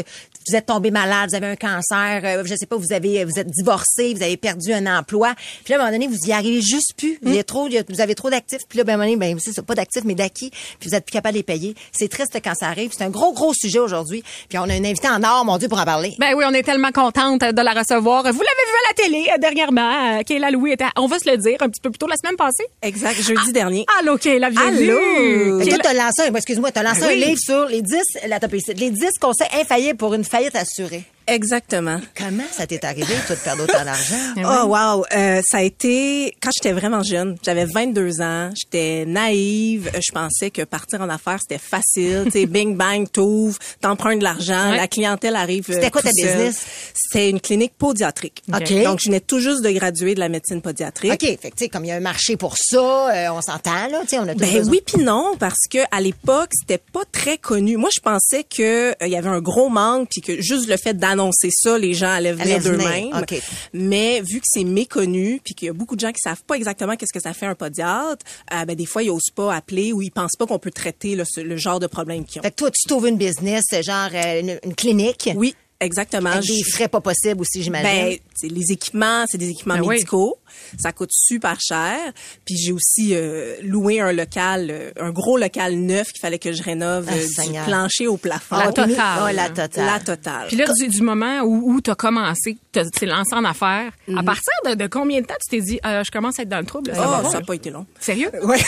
vous 0.49 0.55
êtes 0.57 0.67
tombé 0.67 0.91
malade, 0.91 1.24
vous 1.29 1.35
avez 1.35 1.47
un 1.47 1.57
cancer, 1.57 2.21
euh, 2.25 2.43
je 2.45 2.55
sais 2.55 2.67
pas, 2.67 2.77
vous 2.77 2.93
avez 2.93 3.25
vous 3.25 3.39
êtes 3.39 3.49
divorcé, 3.49 4.15
vous 4.15 4.23
avez 4.23 4.37
perdu 4.37 4.73
un 4.73 4.87
emploi. 4.99 5.35
Puis 5.65 5.73
là, 5.73 5.79
à 5.79 5.83
un 5.83 5.85
moment 5.91 5.93
donné, 5.99 6.07
vous 6.09 6.29
y 6.29 6.33
arrivez 6.33 6.61
juste 6.61 6.95
plus. 6.97 7.19
Vous, 7.23 7.31
avez 7.31 7.45
trop, 7.45 7.69
vous 7.89 8.01
avez 8.01 8.15
trop 8.15 8.31
d'actifs. 8.31 8.63
Puis 8.69 8.79
là, 8.79 8.85
ben, 8.85 8.93
à 8.93 8.95
un 8.95 8.99
moment 8.99 9.11
donné, 9.19 9.35
ben, 9.35 9.39
c'est 9.41 9.65
pas 9.65 9.75
d'actifs, 9.75 10.05
mais 10.05 10.15
d'acquis. 10.15 10.51
Puis 10.81 10.89
vous 10.89 10.95
êtes 10.95 11.05
plus 11.05 11.13
capable 11.13 11.35
de 11.35 11.39
les 11.39 11.43
payer. 11.43 11.75
C'est 11.93 12.09
triste 12.09 12.37
quand 12.43 12.55
ça 12.55 12.69
arrive. 12.69 12.91
C'est 12.97 13.05
un 13.05 13.11
gros, 13.11 13.33
gros 13.33 13.53
sujet 13.55 13.79
aujourd'hui. 13.79 14.23
Puis 14.49 14.59
on 14.59 14.63
a 14.63 14.73
un 14.75 14.85
invité 14.85 15.09
en 15.09 15.23
or, 15.23 15.45
mon 15.45 15.59
Dieu, 15.59 15.69
pour 15.69 15.79
en 15.79 15.85
parler. 15.85 16.15
Ben 16.19 16.35
oui, 16.37 16.45
on 16.47 16.53
est 16.53 16.63
tellement 16.63 16.93
contente 16.93 17.41
de 17.41 17.63
la 17.63 17.73
recevoir. 17.73 18.23
Vous 18.23 18.29
l'avez 18.29 18.41
vu 18.41 18.77
à 18.79 18.89
la 18.89 18.95
télé 19.05 19.31
euh, 19.35 19.39
dernièrement. 19.39 20.19
Euh, 20.19 20.23
Kayla 20.23 20.51
Louis 20.51 20.73
était, 20.73 20.85
on 20.97 21.07
va 21.07 21.19
se 21.19 21.31
le 21.31 21.37
dire, 21.37 21.57
un 21.61 21.69
petit 21.69 21.81
peu 21.81 21.91
plus 21.91 21.99
tôt 21.99 22.07
la 22.07 22.17
semaine 22.17 22.37
passée. 22.37 22.65
Exact, 22.83 23.21
jeudi 23.21 23.53
dernier. 23.53 23.87
Allô, 24.01 24.17
Kayla, 24.17 24.51
bienvenue. 24.51 24.91
Allô? 24.91 25.61
Kayla- 25.61 25.69
toi, 25.69 25.79
t'as 25.83 25.95
lancé, 25.95 26.23
un- 26.23 26.35
excuse-moi, 26.35 26.71
t'as 26.73 26.83
lancé 26.83 27.01
Ben 27.01 27.11
un 27.11 27.15
livre 27.27 27.39
sur 27.41 27.67
les 27.67 27.83
10, 27.83 27.97
la 28.29 28.39
les 28.77 28.91
10 28.91 29.11
conseils 29.21 29.49
infaillibles 29.61 29.97
pour 29.97 30.15
une 30.15 30.25
faillite 30.25 30.57
assurée. 30.57 31.05
Exactement. 31.27 32.01
Comment 32.17 32.45
ça 32.53 32.67
t'est 32.67 32.85
arrivé, 32.85 33.15
toi, 33.27 33.37
de 33.37 33.41
perdre 33.41 33.63
autant 33.65 33.85
d'argent? 33.85 34.17
Oh 34.39 34.67
wow, 34.69 35.05
Euh, 35.17 35.41
ça 35.45 35.59
a 35.59 35.63
été 35.63 36.37
quand 36.43 36.51
j'étais 36.57 36.73
vraiment 36.73 37.03
jeune, 37.03 37.37
j'avais 37.43 37.65
22 37.65 38.21
ans, 38.21 38.51
j'étais 38.55 39.05
naïve, 39.07 39.91
je 39.95 40.13
pensais 40.13 40.51
que 40.51 40.63
partir 40.63 41.01
en 41.01 41.09
affaires 41.09 41.39
c'était 41.41 41.61
facile, 41.63 42.23
tu 42.27 42.31
sais 42.33 42.47
bing 42.47 42.77
bang 42.77 43.11
t'ouvres, 43.11 43.59
t'empruntes 43.81 44.19
de 44.19 44.25
l'argent, 44.25 44.71
Ouais. 44.71 44.77
la 44.77 44.89
clientèle 44.89 45.37
arrive 45.37 45.67
euh, 45.71 45.75
C'était 45.75 45.91
quoi 45.91 46.03
tout 46.03 46.09
ta 46.09 46.13
seul. 46.15 46.25
business? 46.37 46.65
C'était 46.95 47.31
une 47.31 47.41
clinique 47.41 47.73
podiatrique. 47.79 48.43
OK. 48.53 48.83
Donc 48.85 49.01
je 49.01 49.09
venais 49.09 49.21
tout 49.21 49.41
juste 49.41 49.63
de 49.63 49.71
graduer 49.71 50.15
de 50.15 50.21
la 50.21 50.29
médecine 50.29 50.61
podiatrique. 50.63 51.13
OK, 51.13 51.21
fait 51.21 51.37
que, 51.37 51.57
tu 51.57 51.65
sais, 51.65 51.69
comme 51.69 51.85
il 51.85 51.89
y 51.89 51.93
a 51.93 51.97
un 51.97 52.01
marché 52.01 52.37
pour 52.37 52.57
ça, 52.59 52.77
euh, 53.15 53.29
on 53.33 53.41
s'entend, 53.43 53.89
là, 53.91 54.01
tu 54.03 54.09
sais, 54.09 54.19
on 54.19 54.29
a 54.29 54.33
tous 54.35 54.41
Ben 54.41 54.53
besoin. 54.59 54.71
oui 54.73 54.81
puis 54.85 55.03
non 55.03 55.35
parce 55.39 55.67
que 55.71 55.79
à 55.91 56.01
l'époque 56.01 56.51
c'était 56.53 56.83
pas 56.93 57.03
très 57.11 57.39
connu. 57.39 57.77
Moi 57.77 57.91
je 57.95 58.01
pensais 58.01 58.45
que 58.45 58.91
euh, 58.91 58.95
il 59.03 59.09
y 59.09 59.17
avait 59.17 59.29
un 59.29 59.41
gros 59.41 59.69
manque 59.69 60.09
puis 60.11 60.21
que 60.21 60.41
juste 60.43 60.69
le 60.69 60.77
fait 60.77 60.95
d'annoncer 61.17 61.51
ça 61.51 61.79
les 61.79 61.95
gens 61.95 62.11
allaient 62.11 62.33
venir 62.33 62.61
d'eux-mêmes. 62.61 63.25
Mais 63.73 64.21
vu 64.21 64.41
que 64.41 64.47
c'est 64.47 64.65
méconnu 64.65 65.41
puis 65.45 65.55
qu'il 65.55 65.67
y 65.67 65.69
a 65.71 65.73
beaucoup 65.73 65.97
de 65.97 66.01
gens 66.01 66.13
qui 66.13 66.21
savent 66.21 66.43
pas 66.45 66.55
exactement 66.55 66.97
qu'est-ce 66.97 67.13
que 67.13 67.21
ça 67.21 67.33
fait 67.33 67.47
un 67.47 67.55
podiatre, 67.55 68.25
euh, 68.53 68.65
ben 68.65 68.75
des 68.75 68.87
fois 68.87 69.03
ils 69.03 69.11
osent 69.11 69.31
pas 69.35 69.55
appeler 69.55 69.93
ou 69.93 70.03
ils 70.03 70.11
pensent 70.11 70.37
pas 70.39 70.47
qu'on 70.47 70.59
peut 70.59 70.71
traiter 70.71 71.17
le 71.17 71.57
genre 71.57 71.81
de 71.81 71.87
problème 71.87 72.25
qu'ils 72.25 72.41
ont. 72.41 72.43
Fait 72.43 72.51
que 72.51 72.57
toi, 72.57 72.71
tu 72.71 72.87
t'ouvres 72.89 73.07
une 73.07 73.17
business, 73.17 73.65
genre 73.83 74.11
euh, 74.15 74.41
une, 74.41 74.59
une 74.65 74.75
clinique. 74.75 75.31
Oui, 75.37 75.55
exactement. 75.85 76.31
Avec 76.31 76.47
des 76.47 76.63
frais 76.65 76.89
pas 76.89 77.01
possibles 77.01 77.41
aussi, 77.41 77.63
j'imagine. 77.63 77.89
Ben, 77.89 78.19
c'est 78.35 78.49
les 78.49 78.73
équipements, 78.73 79.25
c'est 79.29 79.39
des 79.39 79.49
équipements 79.51 79.75
Ben 79.77 79.83
oui. 79.83 79.95
médicaux. 79.97 80.39
Ça 80.79 80.93
coûte 80.93 81.11
super 81.13 81.59
cher. 81.61 81.99
Puis 82.45 82.57
j'ai 82.57 82.73
aussi 82.73 83.15
euh, 83.15 83.57
loué 83.63 84.01
un 84.01 84.13
local, 84.13 84.69
euh, 84.71 84.91
un 85.01 85.11
gros 85.11 85.37
local 85.37 85.75
neuf 85.77 86.09
qu'il 86.13 86.21
fallait 86.21 86.39
que 86.39 86.53
je 86.53 86.63
rénove 86.63 87.07
Ah, 87.09 87.15
euh, 87.15 87.21
du 87.21 87.27
Seigneur. 87.33 87.65
plancher 87.67 88.07
au 88.07 88.17
plafond. 88.17 88.57
La 88.57 88.65
Ah, 88.69 88.73
puis 88.73 88.83
nous- 88.83 88.89
totale. 88.91 89.19
ah, 89.27 89.33
la 89.33 89.49
totale. 89.51 89.87
La 89.87 90.01
totale. 90.01 90.47
Puis 90.49 90.57
là, 90.57 90.67
du, 90.79 90.89
du 90.89 91.03
moment 91.03 91.41
où, 91.43 91.73
où 91.75 91.81
tu 91.81 91.91
as 91.91 91.95
commencé, 91.95 92.57
tu 92.73 92.81
t'es 92.91 93.07
lancé 93.07 93.35
en 93.35 93.45
affaires, 93.45 93.93
à 94.17 94.23
partir 94.23 94.53
de, 94.67 94.75
de 94.75 94.87
combien 94.87 95.21
de 95.21 95.27
temps 95.27 95.35
tu 95.45 95.57
t'es 95.57 95.63
dit, 95.63 95.81
euh, 95.85 96.03
je 96.05 96.11
commence 96.11 96.39
à 96.39 96.43
être 96.43 96.49
dans 96.49 96.61
le 96.61 96.67
trouble? 96.67 96.91
là, 96.91 96.97
ça 96.97 97.01
va 97.03 97.19
oh, 97.19 97.23
pas, 97.23 97.29
ça 97.29 97.35
n'a 97.35 97.41
là? 97.41 97.47
pas 97.47 97.55
été 97.55 97.71
long. 97.71 97.87
Sérieux? 98.01 98.31
Ouais. 98.43 98.61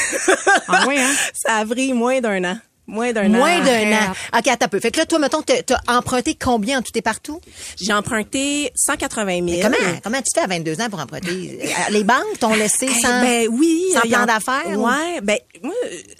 Ah 0.69 0.84
oui, 0.88 0.96
hein? 0.98 1.12
ça 1.34 1.56
a 1.56 1.66
pris 1.66 1.92
moins 1.92 2.20
d'un 2.20 2.42
an. 2.44 2.58
Moins 2.86 3.12
d'un 3.12 3.26
an. 3.26 3.38
Moins 3.38 3.60
d'un 3.60 3.92
an. 3.92 4.12
OK, 4.38 4.46
attends 4.48 4.66
un 4.66 4.68
peu. 4.68 4.80
Fait 4.80 4.90
que 4.90 4.98
là, 4.98 5.06
toi, 5.06 5.18
mettons, 5.18 5.42
t'as 5.42 5.76
emprunté 5.88 6.34
combien 6.40 6.78
en 6.78 6.82
tout 6.82 6.92
et 6.94 7.02
partout? 7.02 7.40
J'ai 7.80 7.92
emprunté 7.92 8.70
180 8.76 9.46
000. 9.48 9.60
Comment, 9.62 9.76
comment 10.04 10.18
tu 10.18 10.28
fais 10.34 10.40
à 10.40 10.46
22 10.46 10.80
ans 10.80 10.88
pour 10.90 11.00
emprunter? 11.00 11.58
Euh, 11.62 11.66
Les 11.90 12.04
banques 12.04 12.38
t'ont 12.38 12.54
laissé 12.54 12.86
Eh 12.88 13.00
sans... 13.00 13.20
ben 13.20 13.48
oui, 13.50 13.82
sans 13.92 14.00
plan 14.08 14.26
d'affaires, 14.26 14.78
ou? 14.78 14.86
Ouais, 14.86 15.20
ben 15.22 15.36
moi 15.62 15.74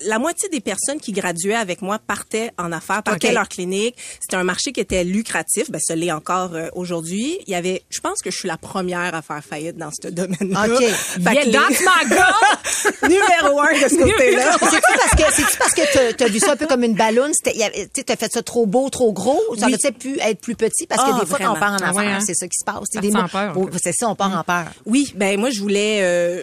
la 0.07 0.19
moitié 0.19 0.49
des 0.49 0.61
personnes 0.61 0.99
qui 1.01 1.13
graduaient 1.13 1.55
avec 1.55 1.83
moi 1.83 1.99
partaient 1.99 2.51
en 2.59 2.73
affaires, 2.73 3.03
partaient 3.03 3.33
leur 3.33 3.49
clinique. 3.49 3.95
C'était 4.21 4.37
un 4.37 4.45
marché 4.45 4.73
qui 4.73 4.81
était 4.81 5.05
lucratif, 5.05 5.71
ben 5.71 5.79
ça 5.81 5.95
l'est 5.95 6.11
encore 6.13 6.55
euh, 6.55 6.69
aujourd'hui. 6.75 7.39
Il 7.47 7.53
y 7.53 7.55
avait 7.55 7.83
je 7.91 8.01
pense 8.01 8.21
que 8.23 8.31
je 8.31 8.37
suis 8.39 8.49
la 8.49 8.57
première 8.57 9.15
à 9.15 9.23
faire 9.23 9.43
faillite 9.45 9.77
dans 9.77 9.91
ce 9.91 10.09
domaine-là. 10.09 10.67
Ok. 10.67 10.83
Fait 10.85 11.35
Yeah, 11.35 11.45
les- 11.45 11.51
that's 11.53 11.81
my 11.81 12.17
numéro 13.09 13.61
un 13.61 13.73
de 13.75 13.89
ce 13.89 13.97
côté-là. 13.97 14.53
C'est-tu 14.59 14.81
parce 14.99 15.11
que, 15.13 15.35
c'est-tu 15.35 15.59
parce 15.59 15.75
que 15.75 15.93
t'as- 15.93 16.13
t'as 16.15 16.29
vu 16.29 16.39
ça 16.39 16.56
un 16.57 16.59
peu 16.59 16.67
comme 16.67 16.83
une 16.85 16.95
ballonne? 16.95 17.33
Tu 17.95 18.05
t'as 18.05 18.17
fait 18.17 18.33
ça 18.33 18.43
trop 18.43 18.67
beau, 18.67 18.89
trop 18.91 19.13
gros? 19.13 19.41
Ça 19.59 19.67
Oui. 19.67 19.75
aurait 19.75 19.93
pu 19.93 20.19
être 20.21 20.41
plus 20.41 20.57
petit? 20.57 20.87
Parce 20.87 21.03
que 21.03 21.11
Ah, 21.15 21.21
des 21.21 21.27
fois, 21.27 21.39
quand 21.39 21.55
on 21.57 21.61
part 21.61 21.73
en 21.73 21.77
Ah 21.81 21.91
affaires, 21.91 21.95
ouais, 21.95 22.07
hein? 22.07 22.19
c'est 22.25 22.35
ça 22.35 22.47
qui 22.49 22.59
se 22.59 22.65
passe. 22.65 22.77
C'est 22.91 22.99
Ça 22.99 23.01
des 23.01 23.11
sent 23.13 23.19
mots- 23.23 23.29
peur, 23.29 23.55
Oh, 23.57 23.69
c'est 23.83 23.93
ça, 23.93 24.09
on 24.09 24.15
part 24.15 24.37
en 24.39 24.43
peur. 24.43 24.67
Oui, 24.87 25.13
ben 25.15 25.39
moi 25.39 25.51
je 25.51 25.61
voulais 25.61 26.01
euh, 26.03 26.43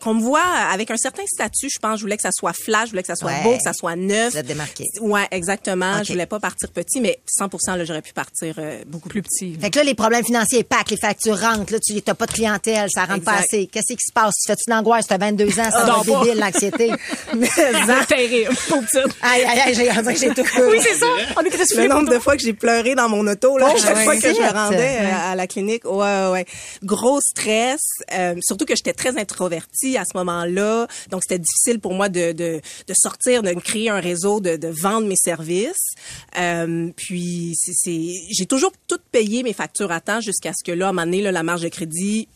qu'on 0.00 0.14
me 0.14 0.20
voit 0.22 0.40
avec 0.72 0.90
un 0.90 0.96
certain 0.96 1.22
statut, 1.26 1.68
je 1.70 1.78
pense, 1.78 1.98
je 1.98 2.02
voulais 2.04 2.16
que 2.16 2.22
ça 2.22 2.32
soit 2.32 2.52
flash, 2.52 2.86
je 2.86 2.90
voulais 2.90 3.02
que 3.02 3.06
ça 3.08 3.16
soit 3.16 3.30
Ouais. 3.30 3.42
beau, 3.42 3.56
que 3.56 3.62
ça 3.62 3.72
soit 3.72 3.96
neuf. 3.96 4.30
Tu 4.30 4.36
vas 4.36 4.42
te 4.42 4.48
démarquer. 4.48 4.84
Ouais, 5.00 5.26
exactement. 5.30 6.02
Je 6.02 6.12
voulais 6.12 6.26
pas 6.26 6.40
partir 6.40 6.70
petit, 6.70 7.00
mais 7.00 7.18
100 7.26 7.48
là, 7.76 7.84
j'aurais 7.84 8.02
pu 8.02 8.12
partir 8.12 8.54
euh, 8.58 8.82
beaucoup 8.86 9.08
Plus 9.08 9.22
petit. 9.22 9.56
Fait 9.60 9.70
que 9.70 9.78
là, 9.78 9.84
les 9.84 9.94
problèmes 9.94 10.24
financiers 10.24 10.62
pack, 10.62 10.90
les 10.90 10.96
factures 10.96 11.38
rentrent, 11.38 11.72
là, 11.72 11.78
tu 11.80 11.94
n'as 11.94 12.14
pas 12.14 12.26
de 12.26 12.32
clientèle, 12.32 12.88
ça 12.92 13.04
rentre 13.04 13.24
pas 13.24 13.38
assez. 13.38 13.66
Qu'est-ce 13.66 13.92
qui 13.94 14.04
se 14.04 14.12
passe? 14.12 14.34
Tu 14.44 14.46
fais-tu 14.52 14.70
de 14.70 14.74
l'angoisse? 14.74 15.06
Tu 15.06 15.14
as 15.14 15.18
22 15.18 15.48
ans, 15.60 15.70
ça 15.70 15.84
non, 15.86 16.00
va 16.00 16.12
pas. 16.12 16.24
débile, 16.24 16.38
l'anxiété. 16.40 16.92
C'est 17.54 18.06
terrible, 18.06 18.54
petite. 18.54 19.14
aïe, 19.22 19.44
aïe, 19.44 19.60
aïe, 19.60 20.16
j'ai 20.16 20.28
tout 20.34 20.44
fait. 20.44 20.64
Oui, 20.64 20.78
c'est 20.82 20.94
ça. 20.94 21.06
On 21.36 21.40
est 21.42 21.74
Le 21.76 21.88
nombre 21.88 22.10
de 22.10 22.18
fois 22.18 22.36
que 22.36 22.42
j'ai 22.42 22.52
pleuré 22.52 22.94
dans 22.94 23.08
mon 23.08 23.26
auto 23.26 23.58
là, 23.58 23.68
à 23.68 23.76
chaque 23.76 23.96
ouais. 23.96 24.04
fois 24.04 24.16
que 24.16 24.34
je 24.34 24.40
me 24.40 24.52
rendais 24.52 24.98
euh, 25.00 25.32
à 25.32 25.34
la 25.34 25.46
clinique, 25.46 25.84
ouais 25.84 26.00
ouais, 26.00 26.30
ouais. 26.32 26.46
Gros 26.82 27.20
stress, 27.20 27.80
euh, 28.12 28.34
surtout 28.42 28.64
que 28.64 28.74
j'étais 28.76 28.92
très 28.92 29.18
introvertie 29.18 29.89
à 29.96 30.04
ce 30.04 30.16
moment-là, 30.16 30.86
donc 31.10 31.22
c'était 31.22 31.38
difficile 31.38 31.80
pour 31.80 31.94
moi 31.94 32.08
de, 32.08 32.32
de, 32.32 32.60
de 32.86 32.94
sortir, 32.94 33.42
de 33.42 33.52
créer 33.52 33.90
un 33.90 34.00
réseau, 34.00 34.40
de, 34.40 34.56
de 34.56 34.68
vendre 34.68 35.06
mes 35.06 35.16
services. 35.16 35.94
Euh, 36.38 36.90
puis 36.96 37.54
c'est, 37.56 38.10
j'ai 38.30 38.46
toujours 38.46 38.72
tout 38.86 39.00
payé 39.12 39.42
mes 39.42 39.52
factures 39.52 39.92
à 39.92 40.00
temps 40.00 40.20
jusqu'à 40.20 40.52
ce 40.52 40.64
que 40.64 40.72
là 40.72 40.86
à 40.86 40.88
un 40.90 40.92
moment 40.92 41.06
donné 41.06 41.22
là, 41.22 41.32
la 41.32 41.42
marge 41.42 41.62
de 41.62 41.68
crédit 41.68 42.28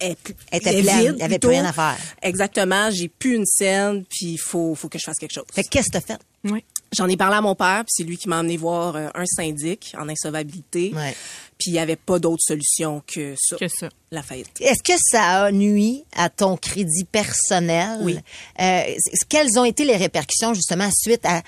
Elle 0.00 0.16
était 0.52 0.82
pleine, 0.82 0.98
vide, 0.98 1.14
il 1.16 1.20
y 1.20 1.22
avait 1.22 1.38
plus 1.38 1.50
rien 1.50 1.64
à 1.64 1.72
faire. 1.72 1.96
Exactement, 2.22 2.90
j'ai 2.90 3.08
plus 3.08 3.34
une 3.34 3.46
scène, 3.46 4.04
puis 4.08 4.32
il 4.32 4.38
faut 4.38 4.74
faut 4.74 4.88
que 4.88 4.98
je 4.98 5.04
fasse 5.04 5.18
quelque 5.18 5.34
chose. 5.34 5.44
Fait 5.52 5.62
que 5.62 5.68
qu'est-ce 5.68 5.88
que 5.88 5.92
t'as 5.92 6.00
fait? 6.00 6.20
Oui. 6.44 6.64
J'en 6.96 7.06
ai 7.06 7.18
parlé 7.18 7.36
à 7.36 7.40
mon 7.42 7.54
père, 7.54 7.84
puis 7.84 7.92
c'est 7.94 8.04
lui 8.04 8.16
qui 8.16 8.28
m'a 8.28 8.38
amené 8.38 8.56
voir 8.56 8.96
euh, 8.96 9.08
un 9.14 9.26
syndic 9.26 9.94
en 9.98 10.08
insolvabilité. 10.08 10.92
Ouais. 10.94 11.14
Puis 11.58 11.70
il 11.70 11.72
n'y 11.72 11.80
avait 11.80 11.96
pas 11.96 12.18
d'autre 12.18 12.42
solution 12.42 13.02
que 13.06 13.34
ça. 13.36 13.56
Que 13.56 13.68
ça. 13.68 13.88
La 14.10 14.22
faillite. 14.22 14.50
Est-ce 14.60 14.82
que 14.82 14.98
ça 15.10 15.44
a 15.44 15.52
nuit 15.52 16.04
à 16.16 16.30
ton 16.30 16.56
crédit 16.56 17.04
personnel? 17.04 17.98
Oui. 18.02 18.18
Euh, 18.60 18.82
quelles 19.28 19.58
ont 19.58 19.64
été 19.64 19.84
les 19.84 19.96
répercussions, 19.96 20.54
justement, 20.54 20.88
suite 20.92 21.24
à, 21.24 21.42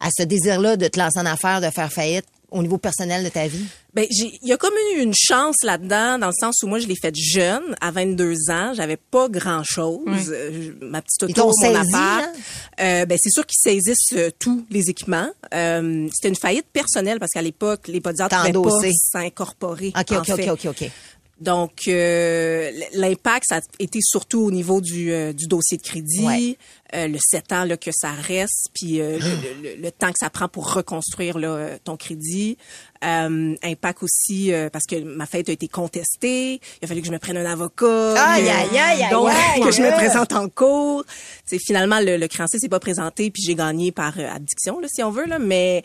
à 0.00 0.08
ce 0.16 0.24
désir-là 0.24 0.76
de 0.76 0.88
te 0.88 0.98
lancer 0.98 1.20
en 1.20 1.26
affaires, 1.26 1.60
de 1.60 1.70
faire 1.70 1.92
faillite 1.92 2.26
au 2.50 2.62
niveau 2.62 2.78
personnel 2.78 3.24
de 3.24 3.28
ta 3.28 3.46
vie? 3.46 3.66
Ben, 3.94 4.06
j'ai, 4.10 4.38
il 4.42 4.48
y 4.48 4.52
a 4.52 4.56
comme 4.56 4.74
eu 4.94 5.00
une 5.00 5.14
chance 5.14 5.56
là-dedans, 5.62 6.18
dans 6.18 6.28
le 6.28 6.34
sens 6.38 6.62
où 6.62 6.66
moi, 6.66 6.78
je 6.78 6.86
l'ai 6.86 6.96
faite 6.96 7.16
jeune, 7.16 7.76
à 7.80 7.90
22 7.90 8.50
ans. 8.50 8.72
J'avais 8.74 8.96
pas 8.98 9.28
grand-chose. 9.28 10.30
Euh, 10.30 10.72
ma 10.80 11.02
petite 11.02 11.22
auto, 11.22 11.46
mon 11.46 11.52
saisi, 11.52 11.94
appart. 11.94 12.35
Euh, 12.80 13.06
ben, 13.06 13.16
c'est 13.20 13.30
sûr 13.30 13.46
qu'ils 13.46 13.58
saisissent 13.58 14.12
euh, 14.12 14.30
tous 14.38 14.66
les 14.70 14.90
équipements. 14.90 15.30
Euh, 15.54 16.08
c'était 16.12 16.28
une 16.28 16.36
faillite 16.36 16.66
personnelle 16.72 17.18
parce 17.18 17.32
qu'à 17.32 17.42
l'époque, 17.42 17.88
les 17.88 18.00
podiatres 18.00 18.36
T'as 18.36 18.48
ne 18.48 18.52
pouvaient 18.52 18.88
pas 18.88 19.20
s'incorporer. 19.20 19.92
OK, 19.98 20.12
en 20.12 20.18
OK, 20.18 20.28
OK, 20.28 20.36
fait. 20.36 20.50
OK, 20.50 20.66
OK. 20.66 20.90
Donc, 21.38 21.80
euh, 21.88 22.70
l'impact, 22.94 23.44
ça 23.48 23.56
a 23.56 23.60
été 23.78 23.98
surtout 24.02 24.40
au 24.40 24.50
niveau 24.50 24.80
du, 24.80 25.12
euh, 25.12 25.34
du 25.34 25.46
dossier 25.46 25.76
de 25.76 25.82
crédit, 25.82 26.24
Ouais. 26.24 26.56
euh, 26.94 27.08
le 27.08 27.18
7 27.20 27.52
ans 27.52 27.64
là, 27.64 27.76
que 27.76 27.90
ça 27.92 28.10
reste, 28.12 28.68
puis 28.72 29.02
euh, 29.02 29.18
le, 29.18 29.62
le- 29.76 29.82
le 29.82 29.90
temps 29.92 30.08
que 30.08 30.18
ça 30.18 30.30
prend 30.30 30.48
pour 30.48 30.72
reconstruire 30.72 31.38
là, 31.38 31.78
ton 31.84 31.96
crédit. 31.98 32.56
Euh, 33.04 33.54
impact 33.62 34.02
aussi, 34.02 34.50
euh, 34.52 34.70
parce 34.70 34.86
que 34.86 34.96
ma 34.96 35.26
fête 35.26 35.50
a 35.50 35.52
été 35.52 35.68
contestée, 35.68 36.54
il 36.54 36.84
a 36.84 36.86
fallu 36.86 37.02
que 37.02 37.06
je 37.06 37.12
me 37.12 37.18
prenne 37.18 37.36
un 37.36 37.44
avocat. 37.44 38.14
Aïe, 38.14 38.48
aïe, 38.48 38.78
aïe, 38.78 39.02
aïe, 39.02 39.10
Donc, 39.10 39.28
que 39.62 39.70
je 39.70 39.82
me 39.82 39.90
présente 39.92 40.32
en 40.32 40.48
cours. 40.48 41.04
C'est 41.44 41.58
finalement, 41.58 42.00
le, 42.00 42.16
le 42.16 42.26
créancier 42.28 42.58
s'est 42.58 42.70
pas 42.70 42.80
présenté, 42.80 43.30
puis 43.30 43.42
j'ai 43.46 43.54
gagné 43.54 43.92
par 43.92 44.18
abdiction, 44.18 44.80
là, 44.80 44.88
si 44.90 45.02
on 45.02 45.10
veut, 45.10 45.26
là, 45.26 45.38
mais... 45.38 45.82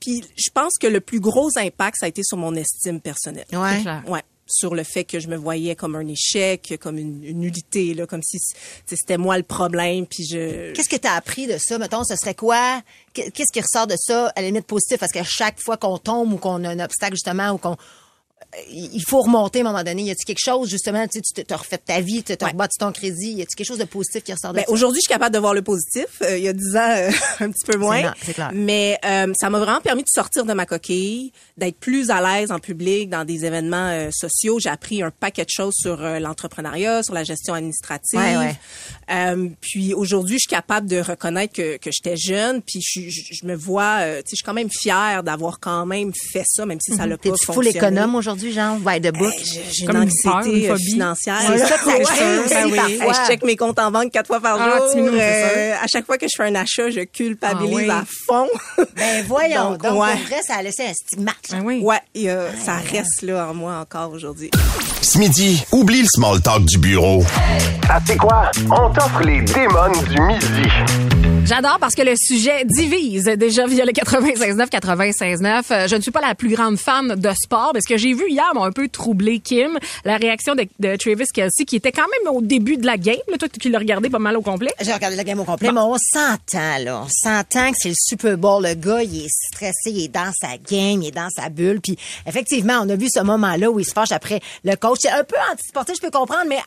Puis 0.00 0.24
je 0.36 0.50
pense 0.52 0.78
que 0.78 0.86
le 0.86 1.00
plus 1.00 1.20
gros 1.20 1.50
impact, 1.56 1.96
ça 2.00 2.06
a 2.06 2.08
été 2.08 2.22
sur 2.22 2.36
mon 2.36 2.54
estime 2.54 3.00
personnelle. 3.00 3.46
Ouais. 3.52 3.82
Ouais, 4.08 4.22
sur 4.50 4.74
le 4.74 4.82
fait 4.82 5.04
que 5.04 5.20
je 5.20 5.28
me 5.28 5.36
voyais 5.36 5.74
comme 5.76 5.94
un 5.94 6.06
échec, 6.08 6.78
comme 6.80 6.96
une, 6.96 7.22
une 7.22 7.40
nullité, 7.40 7.92
là, 7.92 8.06
comme 8.06 8.22
si 8.22 8.38
tu 8.38 8.46
sais, 8.86 8.96
c'était 8.96 9.18
moi 9.18 9.36
le 9.36 9.42
problème, 9.44 10.06
puis 10.06 10.24
je. 10.24 10.72
Qu'est-ce 10.72 10.88
que 10.88 10.96
tu 10.96 11.06
as 11.06 11.12
appris 11.14 11.46
de 11.46 11.58
ça? 11.58 11.76
Mettons, 11.78 12.02
ce 12.04 12.16
serait 12.16 12.34
quoi? 12.34 12.82
Qu'est- 13.12 13.30
Qu'est-ce 13.30 13.52
qui 13.52 13.60
ressort 13.60 13.86
de 13.86 13.96
ça, 13.98 14.28
à 14.34 14.40
la 14.40 14.46
limite 14.46 14.66
positif? 14.66 14.98
Parce 14.98 15.12
que 15.12 15.22
chaque 15.22 15.60
fois 15.60 15.76
qu'on 15.76 15.98
tombe 15.98 16.32
ou 16.32 16.36
qu'on 16.38 16.64
a 16.64 16.70
un 16.70 16.78
obstacle, 16.80 17.12
justement, 17.14 17.50
ou 17.50 17.58
qu'on 17.58 17.76
il 18.70 19.02
faut 19.06 19.20
remonter 19.22 19.58
à 19.60 19.62
un 19.62 19.64
moment 19.72 19.84
donné. 19.84 20.02
Y 20.04 20.10
a-tu 20.10 20.24
quelque 20.24 20.42
chose, 20.42 20.68
justement, 20.70 21.06
tu 21.06 21.18
sais, 21.18 21.20
tu 21.34 21.44
t'as 21.44 21.56
refait 21.56 21.78
ta 21.78 22.00
vie, 22.00 22.22
tu 22.22 22.36
t'as 22.36 22.46
Ouais. 22.46 22.52
rebâti 22.52 22.78
ton 22.78 22.92
crédit. 22.92 23.32
Y 23.32 23.42
a-tu 23.42 23.54
quelque 23.56 23.66
chose 23.66 23.78
de 23.78 23.84
positif 23.84 24.24
qui 24.24 24.32
ressort 24.32 24.52
de 24.52 24.56
Ben, 24.58 24.64
aujourd'hui, 24.68 25.00
je 25.00 25.02
suis 25.02 25.12
capable 25.12 25.34
de 25.34 25.38
voir 25.38 25.52
le 25.54 25.62
positif. 25.62 26.06
Euh, 26.22 26.38
il 26.38 26.44
y 26.44 26.48
a 26.48 26.52
10 26.54 26.76
ans, 26.76 26.90
euh, 26.90 27.10
un 27.40 27.50
petit 27.50 27.66
peu 27.66 27.76
moins. 27.76 28.14
c'est 28.22 28.32
clair. 28.34 28.50
Mais 28.54 28.98
euh, 29.04 29.32
ça 29.38 29.50
m'a 29.50 29.58
vraiment 29.58 29.80
permis 29.80 30.02
de 30.02 30.08
sortir 30.08 30.44
de 30.46 30.52
ma 30.54 30.64
coquille, 30.66 31.32
d'être 31.58 31.78
plus 31.78 32.10
à 32.10 32.20
l'aise 32.22 32.50
en 32.50 32.58
public 32.58 33.10
dans 33.10 33.24
des 33.24 33.44
événements 33.44 33.90
euh, 33.90 34.08
sociaux. 34.12 34.58
J'ai 34.58 34.70
appris 34.70 35.02
un 35.02 35.10
paquet 35.10 35.44
de 35.44 35.50
choses 35.50 35.74
sur 35.76 36.02
euh, 36.02 36.18
l'entrepreneuriat, 36.18 37.02
sur 37.02 37.14
la 37.14 37.24
gestion 37.24 37.52
administrative. 37.54 38.18
Ouais, 38.18 38.36
ouais. 38.36 38.56
Euh, 39.10 39.48
puis 39.60 39.92
aujourd'hui, 39.94 40.36
je 40.36 40.42
suis 40.48 40.48
capable 40.50 40.88
de 40.88 41.00
reconnaître 41.00 41.52
que, 41.54 41.76
que 41.76 41.90
j'étais 41.92 42.16
jeune. 42.16 42.62
Puis 42.62 42.80
je, 42.82 43.00
je, 43.08 43.20
je 43.32 43.46
me 43.46 43.54
vois, 43.54 43.98
euh, 44.00 44.16
tu 44.18 44.20
sais, 44.20 44.26
je 44.32 44.36
suis 44.36 44.44
quand 44.44 44.54
même 44.54 44.70
fière 44.70 45.22
d'avoir 45.22 45.60
quand 45.60 45.84
même 45.86 46.12
fait 46.32 46.44
ça, 46.46 46.64
même 46.66 46.78
si 46.80 46.94
ça 46.96 47.06
l'a 47.06 47.16
pas 47.16 47.24
T'es-tu 47.24 47.44
full 47.46 47.54
fonctionné. 47.64 47.76
économe 47.78 48.14
aujourd'hui, 48.28 48.52
genre, 48.52 48.76
by 48.78 49.00
the 49.00 49.10
book? 49.16 49.32
Hey, 49.32 49.44
j'ai- 49.72 49.84
une 49.84 49.88
une 49.88 49.92
peur, 49.92 50.02
anxiété 50.36 50.58
une 50.58 50.64
euh, 50.66 50.68
phobie. 50.74 50.90
financière. 50.92 51.36
C'est 51.46 51.58
ça 51.58 51.78
que 51.78 51.84
ça 51.84 51.96
Ouais, 51.96 52.02
aussi 52.02 52.54
ben 52.54 52.64
oui. 52.66 52.76
parfois. 52.76 52.92
Hey, 53.14 53.20
Je 53.22 53.26
check 53.32 53.42
mes 53.44 53.56
comptes 53.56 53.78
en 53.78 53.90
banque 53.90 54.10
quatre 54.12 54.26
fois 54.26 54.40
par 54.40 54.58
Ah, 54.60 54.76
jour. 54.94 55.08
Euh, 55.12 55.72
à 55.82 55.86
chaque 55.86 56.04
fois 56.04 56.18
que 56.18 56.26
je 56.28 56.34
fais 56.36 56.44
un 56.48 56.54
achat, 56.54 56.90
je 56.90 57.00
culpabilise 57.04 57.72
Ah 57.72 57.76
oui. 57.76 57.90
à 57.90 58.04
fond. 58.26 58.48
Ben 58.96 59.24
voyons, 59.26 59.70
donc, 59.70 59.82
Donc, 59.82 60.02
ouais. 60.02 60.12
pour 60.12 60.26
vrai, 60.26 60.40
ça 60.46 60.56
a 60.56 60.62
laissé 60.62 60.82
un 60.84 60.92
stigmate. 60.92 61.36
Ben 61.52 61.62
oui. 61.64 61.80
Ouais, 61.82 62.00
et, 62.14 62.30
euh, 62.30 62.48
ça 62.64 62.76
reste 62.76 63.22
là 63.22 63.48
en 63.50 63.54
moi 63.54 63.78
encore 63.80 64.10
aujourd'hui. 64.12 64.50
Ce 65.00 65.16
midi, 65.18 65.62
oublie 65.72 66.02
le 66.02 66.08
small 66.08 66.40
talk 66.42 66.64
du 66.64 66.76
bureau. 66.78 67.24
Ah, 67.88 67.98
c'est 68.06 68.16
quoi? 68.16 68.50
On 68.70 68.90
t'offre 68.92 69.22
les 69.22 69.40
démons 69.40 69.90
du 70.08 70.20
midi. 70.20 70.68
J'adore 71.48 71.78
parce 71.80 71.94
que 71.94 72.02
le 72.02 72.12
sujet 72.14 72.66
divise 72.66 73.24
déjà 73.24 73.66
via 73.66 73.86
le 73.86 73.92
96.9, 73.92 74.68
96.9. 74.68 75.62
Euh, 75.70 75.88
Je 75.88 75.96
ne 75.96 76.02
suis 76.02 76.10
pas 76.10 76.20
la 76.20 76.34
plus 76.34 76.50
grande 76.54 76.76
fan 76.76 77.14
de 77.14 77.30
sport, 77.42 77.70
mais 77.72 77.80
ce 77.80 77.88
que 77.88 77.96
j'ai 77.96 78.12
vu 78.12 78.28
hier 78.28 78.44
m'a 78.54 78.66
un 78.66 78.70
peu 78.70 78.86
troublé 78.88 79.38
Kim. 79.38 79.78
La 80.04 80.18
réaction 80.18 80.54
de, 80.54 80.66
de 80.78 80.96
Travis 80.96 81.24
Kelsey, 81.32 81.64
qui 81.64 81.76
était 81.76 81.90
quand 81.90 82.02
même 82.02 82.34
au 82.34 82.42
début 82.42 82.76
de 82.76 82.84
la 82.84 82.98
game. 82.98 83.16
Là, 83.30 83.38
toi, 83.38 83.48
qui 83.48 83.70
l'as 83.70 83.78
regardé 83.78 84.10
pas 84.10 84.18
mal 84.18 84.36
au 84.36 84.42
complet. 84.42 84.72
J'ai 84.82 84.92
regardé 84.92 85.16
la 85.16 85.24
game 85.24 85.40
au 85.40 85.44
complet, 85.44 85.72
mais 85.72 85.80
on 85.80 85.96
s'entend, 85.96 86.78
là. 86.84 87.04
On 87.06 87.08
s'entend 87.08 87.70
que 87.70 87.78
c'est 87.78 87.88
le 87.88 87.94
Super 87.96 88.36
Bowl. 88.36 88.62
Le 88.66 88.74
gars, 88.74 89.02
il 89.02 89.24
est 89.24 89.28
stressé, 89.30 89.90
il 89.90 90.04
est 90.04 90.08
dans 90.08 90.30
sa 90.38 90.58
game, 90.58 91.00
il 91.00 91.08
est 91.08 91.12
dans 91.12 91.30
sa 91.30 91.48
bulle. 91.48 91.80
Puis, 91.80 91.96
effectivement, 92.26 92.80
on 92.82 92.88
a 92.90 92.96
vu 92.96 93.06
ce 93.10 93.20
moment-là 93.20 93.70
où 93.70 93.80
il 93.80 93.86
se 93.86 93.92
fâche 93.94 94.12
après 94.12 94.40
le 94.64 94.74
coach. 94.76 94.98
C'est 95.00 95.10
un 95.10 95.24
peu 95.24 95.36
antisportif, 95.50 95.94
je 95.96 96.02
peux 96.02 96.10
comprendre, 96.10 96.44
mais 96.46 96.58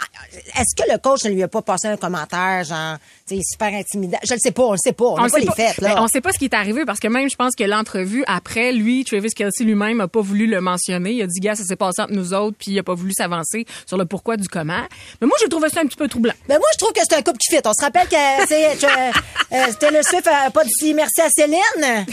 est-ce 0.60 0.76
que 0.76 0.92
le 0.92 0.98
coach 0.98 1.24
ne 1.26 1.30
lui 1.30 1.44
a 1.44 1.48
pas 1.48 1.62
passé 1.62 1.88
un 1.88 1.98
commentaire, 1.98 2.64
genre, 2.64 2.98
tu 3.28 3.36
sais, 3.36 3.42
super 3.44 3.72
intimidant? 3.76 4.18
Je 4.28 4.34
le 4.34 4.40
sais 4.40 4.50
pas, 4.52 4.71
on 4.72 4.74
le 4.74 4.80
sait 4.84 4.94
pas. 4.94 5.06
On 5.06 5.18
n'a 5.18 5.24
le 5.26 5.30
pas 5.32 5.40
sait 5.40 5.46
les 5.46 5.52
fêtes, 5.52 5.78
là. 5.82 5.96
Ben, 5.96 6.02
on 6.02 6.08
sait 6.08 6.22
pas 6.22 6.32
ce 6.32 6.40
qui 6.40 6.46
est 6.46 6.54
arrivé 6.54 6.86
parce 6.86 7.00
que 7.00 7.08
même, 7.08 7.30
je 7.30 7.36
pense 7.36 7.56
que 7.56 7.64
l'entrevue 7.64 8.24
après, 8.28 8.72
lui, 8.72 9.04
Travis 9.04 9.30
Kelsey 9.32 9.64
lui-même 9.66 10.02
a 10.02 10.08
pas 10.08 10.22
voulu 10.22 10.48
le 10.48 10.62
mentionner. 10.62 11.12
Il 11.12 11.22
a 11.22 11.28
dit, 11.28 11.40
gars, 11.40 11.56
ça 11.56 11.64
s'est 11.64 11.76
passé 11.76 12.02
entre 12.02 12.14
nous 12.14 12.34
autres, 12.34 12.56
puis 12.58 12.72
il 12.72 12.80
a 12.80 12.84
pas 12.84 12.94
voulu 12.94 13.14
s'avancer 13.14 13.66
sur 13.86 13.98
le 13.98 14.06
pourquoi 14.06 14.38
du 14.38 14.48
comment. 14.48 14.82
Mais 15.22 15.28
moi, 15.28 15.36
j'ai 15.42 15.50
trouvé 15.50 15.70
ça 15.70 15.82
un 15.82 15.86
petit 15.86 15.98
peu 15.98 16.08
troublant. 16.08 16.34
Ben 16.48 16.58
moi, 16.58 16.68
je 16.74 16.78
trouve 16.78 16.94
que 16.94 17.02
c'est 17.02 17.16
un 17.16 17.22
couple 17.22 17.38
qui 17.38 17.56
fit. 17.56 17.62
On 17.66 17.74
se 17.74 17.82
rappelle 17.82 18.08
que 18.08 18.48
c'est 18.48 18.66
euh, 18.84 19.12
euh, 19.54 19.74
Taylor 19.80 20.04
Swift 20.04 20.28
a 20.28 20.50
pas 20.52 20.64
dit 20.64 20.94
merci 20.94 21.22
à 21.22 21.30
Céline. 21.30 21.60
Hein? 21.84 22.06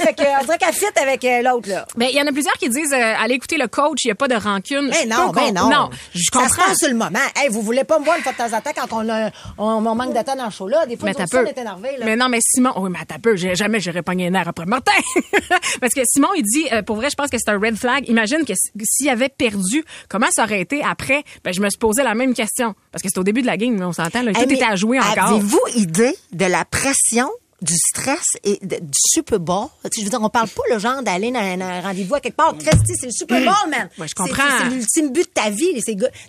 Fait 0.00 0.14
que, 0.14 0.22
on 0.40 0.44
dirait 0.44 0.58
qu'elle 0.58 0.74
fit 0.74 0.84
avec 1.00 1.24
euh, 1.24 1.42
l'autre, 1.42 1.68
là. 1.68 1.86
Ben, 1.96 2.08
il 2.10 2.16
y 2.16 2.20
en 2.20 2.26
a 2.26 2.32
plusieurs 2.32 2.54
qui 2.54 2.68
disent, 2.68 2.92
euh, 2.92 3.14
allez 3.22 3.34
écouter 3.34 3.56
le 3.58 3.68
coach, 3.68 3.98
il 4.04 4.08
y 4.08 4.10
a 4.10 4.14
pas 4.14 4.28
de 4.28 4.34
rancune. 4.34 4.90
Je 4.92 5.08
non, 5.08 5.32
com- 5.32 5.52
non. 5.54 5.68
Non, 5.70 5.90
je 6.14 6.18
Ça 6.20 6.24
se 6.24 6.30
comprends. 6.30 6.64
passe 6.68 6.78
sur 6.78 6.88
le 6.88 6.94
moment. 6.94 7.18
Hey, 7.36 7.48
vous 7.48 7.62
voulez 7.62 7.84
pas 7.84 7.98
me 7.98 8.04
voir 8.04 8.16
une 8.16 8.22
fois 8.22 8.32
de 8.32 8.36
temps 8.38 8.56
en 8.56 8.60
temps 8.60 8.70
quand 8.74 8.96
on, 9.04 9.08
a, 9.08 9.30
on, 9.58 9.64
on 9.86 9.94
manque 9.94 10.14
de 10.16 10.22
temps 10.22 10.36
dans 10.36 10.46
le 10.46 10.50
show 10.50 10.68
là. 10.68 10.86
Des 10.86 10.96
fois, 10.96 11.08
Mais 11.10 11.16
on 11.16 11.44
est 11.46 11.58
là. 11.98 12.04
Mais 12.04 12.16
non, 12.16 12.28
mais 12.28 12.38
Simon, 12.42 12.72
oui, 12.76 12.90
mais 12.90 12.98
t'as 13.06 13.18
peu. 13.18 13.36
Jamais 13.36 13.80
j'aurais 13.80 14.02
pogné 14.02 14.28
un 14.28 14.34
air 14.34 14.48
après 14.48 14.66
Martin. 14.66 14.92
Parce 15.80 15.94
que 15.94 16.00
Simon, 16.04 16.28
il 16.36 16.42
dit, 16.42 16.66
euh, 16.72 16.82
pour 16.82 16.96
vrai, 16.96 17.10
je 17.10 17.16
pense 17.16 17.30
que 17.30 17.36
c'est 17.38 17.50
un 17.50 17.58
red 17.58 17.76
flag. 17.76 18.08
Imagine 18.08 18.44
que 18.44 18.52
s'il 18.82 19.08
avait 19.08 19.28
perdu, 19.28 19.84
comment 20.08 20.30
ça 20.30 20.44
aurait 20.44 20.60
été 20.60 20.82
après? 20.82 21.24
Ben, 21.44 21.52
je 21.52 21.60
me 21.60 21.68
suis 21.68 21.78
posé 21.78 22.02
la 22.02 22.14
même 22.14 22.34
question. 22.34 22.74
Parce 22.92 23.02
que 23.02 23.08
c'est 23.08 23.18
au 23.18 23.24
début 23.24 23.42
de 23.42 23.46
la 23.46 23.56
game, 23.56 23.80
on 23.82 23.92
s'entend, 23.92 24.22
là. 24.22 24.32
Tout 24.32 24.40
Hey, 24.40 24.52
était 24.52 24.64
à 24.64 24.76
jouer 24.76 24.98
encore. 25.00 25.28
Avez-vous 25.30 25.60
idée 25.76 26.16
de 26.32 26.44
la 26.46 26.64
pression 26.64 27.28
du 27.62 27.74
stress 27.76 28.24
et 28.42 28.58
de- 28.62 28.76
du 28.80 28.98
Super 29.12 29.38
Bowl. 29.40 29.68
Je 29.96 30.02
veux 30.02 30.10
dire, 30.10 30.20
on 30.20 30.28
parle 30.28 30.48
pas 30.48 30.62
le 30.70 30.78
genre 30.78 31.02
d'aller 31.02 31.30
dans 31.30 31.38
un, 31.40 31.60
un 31.60 31.80
rendez-vous 31.80 32.14
à 32.14 32.20
quelque 32.20 32.36
part. 32.36 32.56
Christy, 32.58 32.94
c'est 32.98 33.06
le 33.06 33.12
Super 33.12 33.40
Bowl, 33.44 33.70
man. 33.70 33.88
Ouais, 33.98 34.08
je 34.08 34.14
comprends. 34.14 34.42
C'est 34.58 34.68
l'ultime 34.74 35.12
but 35.12 35.22
de 35.26 35.32
ta 35.32 35.50
vie. 35.50 35.80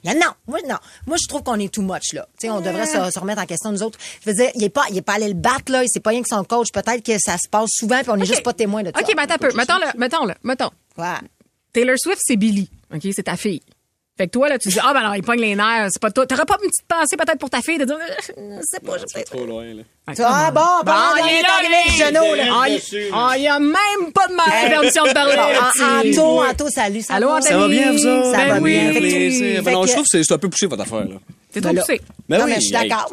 Non, 0.05 0.13
non, 0.13 0.31
moi, 0.47 0.59
non. 0.67 0.75
Moi, 1.07 1.17
je 1.21 1.27
trouve 1.27 1.43
qu'on 1.43 1.59
est 1.59 1.73
too 1.73 1.81
much, 1.81 2.13
là. 2.13 2.27
On 2.45 2.61
devrait 2.61 2.85
se, 2.85 3.11
se 3.11 3.19
remettre 3.19 3.41
en 3.41 3.45
question, 3.45 3.71
nous 3.71 3.83
autres. 3.83 3.99
Je 4.23 4.29
veux 4.29 4.35
dire, 4.35 4.49
il 4.55 4.63
est 4.63 4.69
pas, 4.69 4.83
il 4.89 4.97
est 4.97 5.01
pas 5.01 5.13
allé 5.13 5.27
le 5.27 5.33
battre, 5.33 5.71
là. 5.71 5.83
C'est 5.87 5.99
pas 5.99 6.11
rien 6.11 6.21
que 6.21 6.29
son 6.29 6.43
coach. 6.43 6.67
Peut-être 6.71 7.03
que 7.03 7.17
ça 7.19 7.37
se 7.37 7.49
passe 7.49 7.69
souvent, 7.73 7.99
puis 8.01 8.09
on 8.11 8.17
est 8.17 8.25
juste 8.25 8.43
pas 8.43 8.53
témoin 8.53 8.83
de 8.83 8.91
ça. 8.95 9.01
OK, 9.01 9.13
mais 9.15 9.23
attends 9.23 9.35
un 9.35 9.37
peu. 9.37 9.53
Mettons-le, 9.55 9.99
mettons-le, 9.99 10.33
mettons. 10.43 10.69
Ouais. 10.97 11.05
Taylor 11.73 11.95
Swift, 11.97 12.21
c'est 12.23 12.37
Billy. 12.37 12.69
OK, 12.93 13.01
c'est 13.13 13.23
ta 13.23 13.35
fille. 13.35 13.61
Fait 14.17 14.27
que 14.27 14.31
toi, 14.31 14.47
là, 14.47 14.57
tu 14.57 14.69
dis, 14.69 14.79
ah, 14.81 14.93
ben 14.93 15.01
alors, 15.01 15.15
il 15.17 15.23
pogne 15.23 15.41
les 15.41 15.55
nerfs, 15.55 15.89
c'est 15.91 16.01
pas 16.01 16.09
toi. 16.09 16.25
T'aurais 16.25 16.45
pas 16.45 16.55
une 16.63 16.69
petite 16.69 16.87
pensée 16.87 17.17
peut-être 17.17 17.37
pour 17.37 17.49
ta 17.49 17.61
fille 17.61 17.77
de 17.77 17.83
dire, 17.83 17.97
Euh, 17.99 18.57
je 18.59 18.61
sais 18.63 18.79
pas, 18.79 18.93
je 18.97 19.03
sais 19.07 19.19
pas. 19.19 19.23
Trop 19.25 19.45
loin, 19.45 19.65
là. 19.65 19.83
Ah, 20.07 20.51
bon, 20.51 20.61
bon, 20.61 20.83
Bon, 20.85 20.91
on 20.93 21.25
il 21.25 21.33
est 21.33 21.43
arrivé 21.45 21.75
lui. 21.85 21.97
Genoux, 21.97 22.35
là. 22.35 22.43
Ah, 22.53 22.69
il- 22.69 23.45
Ah, 23.51 23.55
a 23.55 23.59
même 23.59 24.13
pas 24.13 24.27
de 24.27 24.33
ma 24.35 24.45
permission 24.69 25.03
de 25.03 25.11
parler. 25.11 25.35
Anto, 26.21 26.43
Anto, 26.45 26.69
salut. 26.69 27.01
Ça 27.01 27.15
Allô? 27.15 27.41
Ça 27.41 27.57
va 27.57 27.67
bien, 27.67 27.91
vous? 27.91 27.97
Ça 27.97 28.37
Ben 28.37 28.47
va 28.47 28.59
oui. 28.59 28.71
bien. 28.79 29.61
Non, 29.73 29.85
je 29.85 29.91
trouve 29.91 30.03
que 30.03 30.09
c'est 30.11 30.23
c'est 30.23 30.33
un 30.33 30.37
peu 30.37 30.47
poussé, 30.49 30.67
votre 30.67 30.83
affaire, 30.83 30.99
là. 31.01 31.15
T'es 31.51 31.59
trop 31.59 31.73
Ben 31.73 31.81
poussé. 31.81 32.01
Ben 32.29 32.41
oui, 32.45 32.49
mais 32.51 32.55
je 32.55 32.61
suis 32.61 32.71
d'accord. 32.71 33.11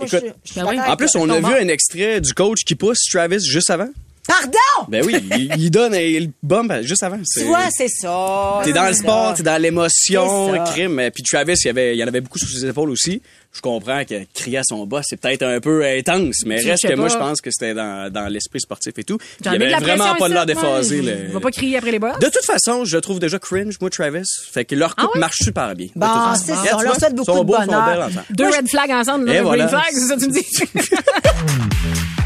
En 0.88 0.96
plus, 0.96 1.16
on 1.16 1.28
a 1.30 1.40
vu 1.40 1.54
un 1.54 1.68
extrait 1.68 2.20
du 2.20 2.32
coach 2.32 2.60
qui 2.64 2.76
pousse 2.76 2.98
Travis 3.10 3.44
juste 3.44 3.70
avant? 3.70 3.88
Pardon! 4.26 4.86
Ben 4.88 5.04
oui, 5.04 5.16
il, 5.36 5.52
il 5.58 5.70
donne 5.70 5.94
euh, 5.94 6.20
le 6.20 6.28
bump 6.44 6.72
juste 6.82 7.02
avant. 7.02 7.18
Tu 7.36 7.42
vois, 7.42 7.68
c'est 7.76 7.88
ça. 7.88 8.60
T'es 8.62 8.72
dans 8.72 8.86
le 8.86 8.92
sport, 8.94 9.34
t'es 9.34 9.42
dans 9.42 9.60
l'émotion, 9.60 10.52
crime. 10.66 11.10
Puis 11.12 11.24
Travis, 11.24 11.54
il 11.64 11.66
y, 11.66 11.70
avait, 11.70 11.96
il 11.96 11.98
y 11.98 12.04
en 12.04 12.06
avait 12.06 12.20
beaucoup 12.20 12.38
sur 12.38 12.48
ses 12.48 12.64
épaules 12.64 12.90
aussi. 12.90 13.20
Je 13.52 13.60
comprends 13.60 14.04
que 14.04 14.14
crier 14.32 14.58
à 14.58 14.62
son 14.64 14.86
boss, 14.86 15.04
c'est 15.08 15.20
peut-être 15.20 15.42
un 15.42 15.60
peu 15.60 15.84
intense, 15.84 16.44
mais 16.46 16.58
Je 16.62 16.68
reste 16.68 16.88
que 16.88 16.94
moi, 16.94 17.08
je 17.08 17.16
pense 17.18 17.40
que 17.40 17.50
c'était 17.50 17.74
dans, 17.74 18.10
dans 18.10 18.26
l'esprit 18.28 18.60
sportif 18.60 18.92
et 18.96 19.04
tout. 19.04 19.18
Puis 19.18 19.26
il 19.40 19.50
de 19.50 19.56
avait 19.56 19.68
la 19.70 19.78
vraiment 19.80 20.14
pas 20.14 20.26
ici, 20.26 20.34
l'air 20.34 20.46
déphasé. 20.46 20.98
Il 20.98 21.32
va 21.32 21.40
pas 21.40 21.50
crier 21.50 21.76
après 21.78 21.90
les 21.90 21.98
boss. 21.98 22.18
De 22.20 22.26
toute 22.26 22.44
façon, 22.44 22.84
je 22.84 22.96
trouve 22.98 23.18
déjà 23.18 23.38
cringe, 23.40 23.74
moi, 23.80 23.90
Travis. 23.90 24.22
Fait 24.52 24.64
que 24.64 24.74
leur 24.76 24.94
couple 24.94 25.08
Ah 25.10 25.16
ouais? 25.16 25.20
marche 25.20 25.38
super 25.42 25.74
bien. 25.74 25.88
De 25.94 26.00
Bon, 26.00 26.06
c'est 26.36 26.52
ça. 26.54 26.76
On 26.78 26.80
leur 26.82 26.94
souhaite 26.96 27.14
beaucoup 27.16 27.38
de 27.38 27.42
bonheur. 27.44 28.08
Deux 28.30 28.46
red 28.48 28.68
flags 28.68 28.90
ensemble, 28.92 29.28
Et 29.28 29.34
là, 29.34 29.42
voilà. 29.42 29.64
green 29.66 29.80
flags, 29.80 29.94
c'est 29.94 30.06
ça 30.06 30.14
que 30.14 30.20
tu 30.20 30.28
me 30.28 30.32
dis? 30.32 30.46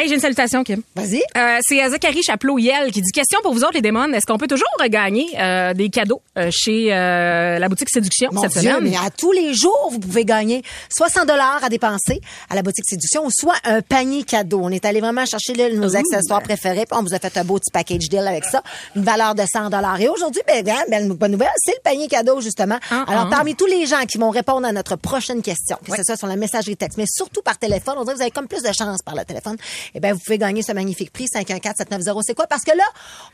Hey, 0.00 0.08
j'ai 0.08 0.14
une 0.14 0.20
salutation, 0.22 0.64
Kim. 0.64 0.80
Vas-y. 0.96 1.22
Euh, 1.36 1.58
c'est 1.60 1.86
Zachary 1.86 2.22
Chaplot-Yel 2.22 2.90
qui 2.90 3.02
dit 3.02 3.12
Question 3.12 3.38
pour 3.42 3.52
vous 3.52 3.64
autres, 3.64 3.74
les 3.74 3.82
démons. 3.82 4.10
Est-ce 4.14 4.24
qu'on 4.24 4.38
peut 4.38 4.46
toujours 4.46 4.70
regagner 4.80 5.26
euh, 5.38 5.74
des 5.74 5.90
cadeaux 5.90 6.22
euh, 6.38 6.48
chez 6.50 6.86
la 6.88 7.68
boutique 7.68 7.90
Séduction 7.90 8.30
Mon 8.32 8.40
cette 8.40 8.52
Dieu, 8.52 8.70
semaine? 8.70 8.90
mais 8.92 8.96
à 8.96 9.10
tous 9.10 9.32
les 9.32 9.52
jours, 9.52 9.90
vous 9.92 9.98
pouvez 9.98 10.24
gagner 10.24 10.62
60 10.88 11.28
dollars 11.28 11.62
à 11.62 11.68
dépenser 11.68 12.22
à 12.48 12.54
la 12.54 12.62
boutique 12.62 12.86
Séduction 12.88 13.26
ou 13.26 13.30
soit 13.30 13.56
un 13.64 13.82
panier 13.82 14.22
cadeau. 14.22 14.60
On 14.62 14.70
est 14.70 14.86
allé 14.86 15.00
vraiment 15.00 15.26
chercher 15.26 15.52
là, 15.52 15.68
nos 15.68 15.94
accessoires 15.94 16.42
préférés 16.42 16.86
puis 16.86 16.98
on 16.98 17.02
vous 17.02 17.12
a 17.12 17.18
fait 17.18 17.36
un 17.36 17.44
beau 17.44 17.58
petit 17.58 17.70
package 17.70 18.08
deal 18.08 18.26
avec 18.26 18.46
ça, 18.46 18.62
une 18.96 19.04
valeur 19.04 19.34
de 19.34 19.42
100 19.52 19.68
dollars. 19.68 20.00
Et 20.00 20.08
aujourd'hui, 20.08 20.40
ben, 20.46 21.12
bonne 21.12 21.32
nouvelle, 21.32 21.48
c'est 21.58 21.74
le 21.76 21.82
panier 21.84 22.08
cadeau 22.08 22.40
justement. 22.40 22.78
Ah, 22.90 23.04
Alors 23.06 23.26
ah. 23.26 23.30
parmi 23.30 23.54
tous 23.54 23.66
les 23.66 23.84
gens 23.84 24.06
qui 24.08 24.16
vont 24.16 24.30
répondre 24.30 24.66
à 24.66 24.72
notre 24.72 24.96
prochaine 24.96 25.42
question, 25.42 25.76
que 25.84 25.94
ce 25.94 26.04
soit 26.04 26.16
sur 26.16 26.26
la 26.26 26.36
messagerie 26.36 26.78
texte, 26.78 26.96
mais 26.96 27.04
surtout 27.06 27.42
par 27.42 27.58
téléphone, 27.58 27.96
on 27.98 28.04
dirait 28.04 28.14
que 28.14 28.16
vous 28.16 28.22
avez 28.22 28.30
comme 28.30 28.48
plus 28.48 28.62
de 28.62 28.72
chance 28.72 29.02
par 29.02 29.14
le 29.14 29.26
téléphone. 29.26 29.58
Eh 29.94 30.00
ben 30.00 30.12
vous 30.12 30.20
pouvez 30.24 30.38
gagner 30.38 30.62
ce 30.62 30.72
magnifique 30.72 31.12
prix 31.12 31.26
514 31.32 31.74
790. 31.78 32.22
C'est 32.26 32.34
quoi? 32.34 32.46
Parce 32.46 32.62
que 32.64 32.76
là, 32.76 32.84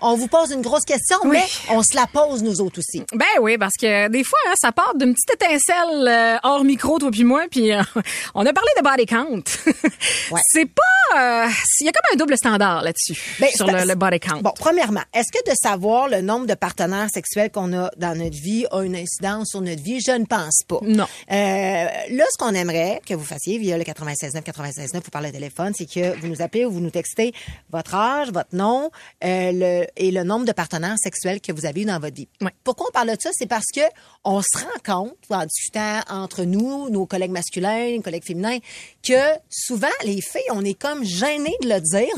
on 0.01 0.17
vous 0.17 0.29
pose 0.29 0.51
une 0.53 0.63
grosse 0.63 0.85
question, 0.85 1.17
Oui. 1.25 1.39
mais 1.39 1.75
on 1.75 1.83
se 1.83 1.95
la 1.97 2.07
pose 2.07 2.43
nous 2.43 2.61
autres 2.61 2.79
aussi. 2.79 3.03
Ben 3.13 3.25
oui, 3.41 3.59
parce 3.59 3.75
que 3.81 4.09
des 4.09 4.25
fois, 4.25 4.39
hein, 4.49 4.55
ça 4.61 4.73
part 4.73 4.95
d'une 4.97 5.15
petite 5.15 5.43
étincelle 5.43 6.09
euh, 6.09 6.37
hors 6.43 6.65
micro, 6.65 6.99
toi 6.99 7.11
puis 7.11 7.25
moi, 7.25 7.45
puis 7.51 7.73
euh, 7.73 7.83
on 8.35 8.45
a 8.47 8.53
parlé 8.53 8.71
de 8.79 8.83
body 8.83 9.07
count. 9.07 9.43
Ouais. 10.31 10.41
C'est 10.53 10.67
pas... 10.67 11.45
euh, 11.47 11.49
Il 11.81 11.87
y 11.87 11.89
a 11.89 11.93
comme 11.93 12.13
un 12.13 12.17
double 12.17 12.37
standard 12.37 12.83
là-dessus, 12.83 13.17
Ben, 13.39 13.49
sur 13.55 13.67
le, 13.67 13.85
le 13.87 13.95
body 13.95 14.19
count. 14.19 14.41
Bon, 14.43 14.53
premièrement, 14.59 15.03
est-ce 15.15 15.31
que 15.33 15.49
de 15.49 15.55
savoir 15.55 16.09
le 16.09 16.21
nombre 16.21 16.47
de 16.47 16.55
partenaires 16.55 17.09
sexuels 17.13 17.51
qu'on 17.53 17.73
a 17.79 17.91
dans 17.97 18.17
notre 18.19 18.37
vie 18.37 18.67
a 18.73 18.83
une 18.83 18.97
incidence 18.97 19.51
sur 19.51 19.61
notre 19.61 19.83
vie? 19.83 20.01
Je 20.05 20.11
ne 20.13 20.25
pense 20.25 20.63
pas. 20.67 20.79
Non. 20.83 21.05
Euh, 21.31 21.35
là, 22.11 22.25
ce 22.33 22.39
qu'on 22.39 22.55
aimerait 22.55 23.01
que 23.07 23.15
vous 23.15 23.25
fassiez 23.25 23.59
via 23.59 23.79
le 23.79 23.85
96.9, 23.85 24.43
96.9, 24.43 24.95
vous 24.95 25.11
parlez 25.13 25.29
au 25.29 25.33
téléphone, 25.33 25.73
c'est 25.77 25.87
que 25.89 26.19
vous 26.21 26.27
nous 26.29 26.43
appelez 26.47 26.65
ou 26.65 26.71
vous 26.71 26.81
nous 26.81 26.91
textez 26.91 27.33
votre 27.71 27.95
âge, 27.95 28.31
votre 28.33 28.55
nom 28.55 28.91
euh, 29.25 29.50
le, 29.53 29.87
et 29.97 30.11
le 30.11 30.23
nombre 30.25 30.45
de 30.47 30.53
partenaires 30.53 30.97
sexuels 31.03 31.41
que 31.41 31.53
vous 31.53 31.67
avez 31.67 31.83
eu 31.83 31.85
dans 31.85 31.99
votre 32.00 32.15
vie. 32.17 32.29
Pourquoi 32.65 32.87
on 32.88 32.93
parle 32.93 33.15
de 33.15 33.21
ça? 33.21 33.31
C'est 33.33 33.47
parce 33.47 33.67
que 33.75 33.81
on 34.25 34.41
se 34.43 34.59
rend 34.59 35.05
compte, 35.05 35.17
en 35.31 35.45
discutant 35.45 36.00
entre 36.09 36.43
nous, 36.45 36.88
nos 36.91 37.07
collègues 37.07 37.31
masculins, 37.31 37.95
nos 37.97 38.03
collègues 38.03 38.25
féminins, 38.25 38.59
que 39.07 39.15
souvent, 39.49 39.87
les 40.05 40.21
filles, 40.21 40.43
on 40.50 40.65
est 40.65 40.75
comme 40.75 41.05
gênés 41.05 41.57
de 41.62 41.69
le 41.69 41.81
dire. 41.81 42.15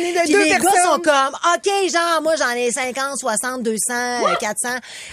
Puis 0.24 0.32
les 0.44 0.50
gars 0.50 0.82
sont 0.84 1.00
comme, 1.00 1.34
OK, 1.54 1.90
genre, 1.90 2.22
moi, 2.22 2.36
j'en 2.36 2.50
ai 2.52 2.70
50, 2.70 3.18
60, 3.18 3.62
200, 3.62 3.76
euh, 3.90 4.34
400. 4.40 4.68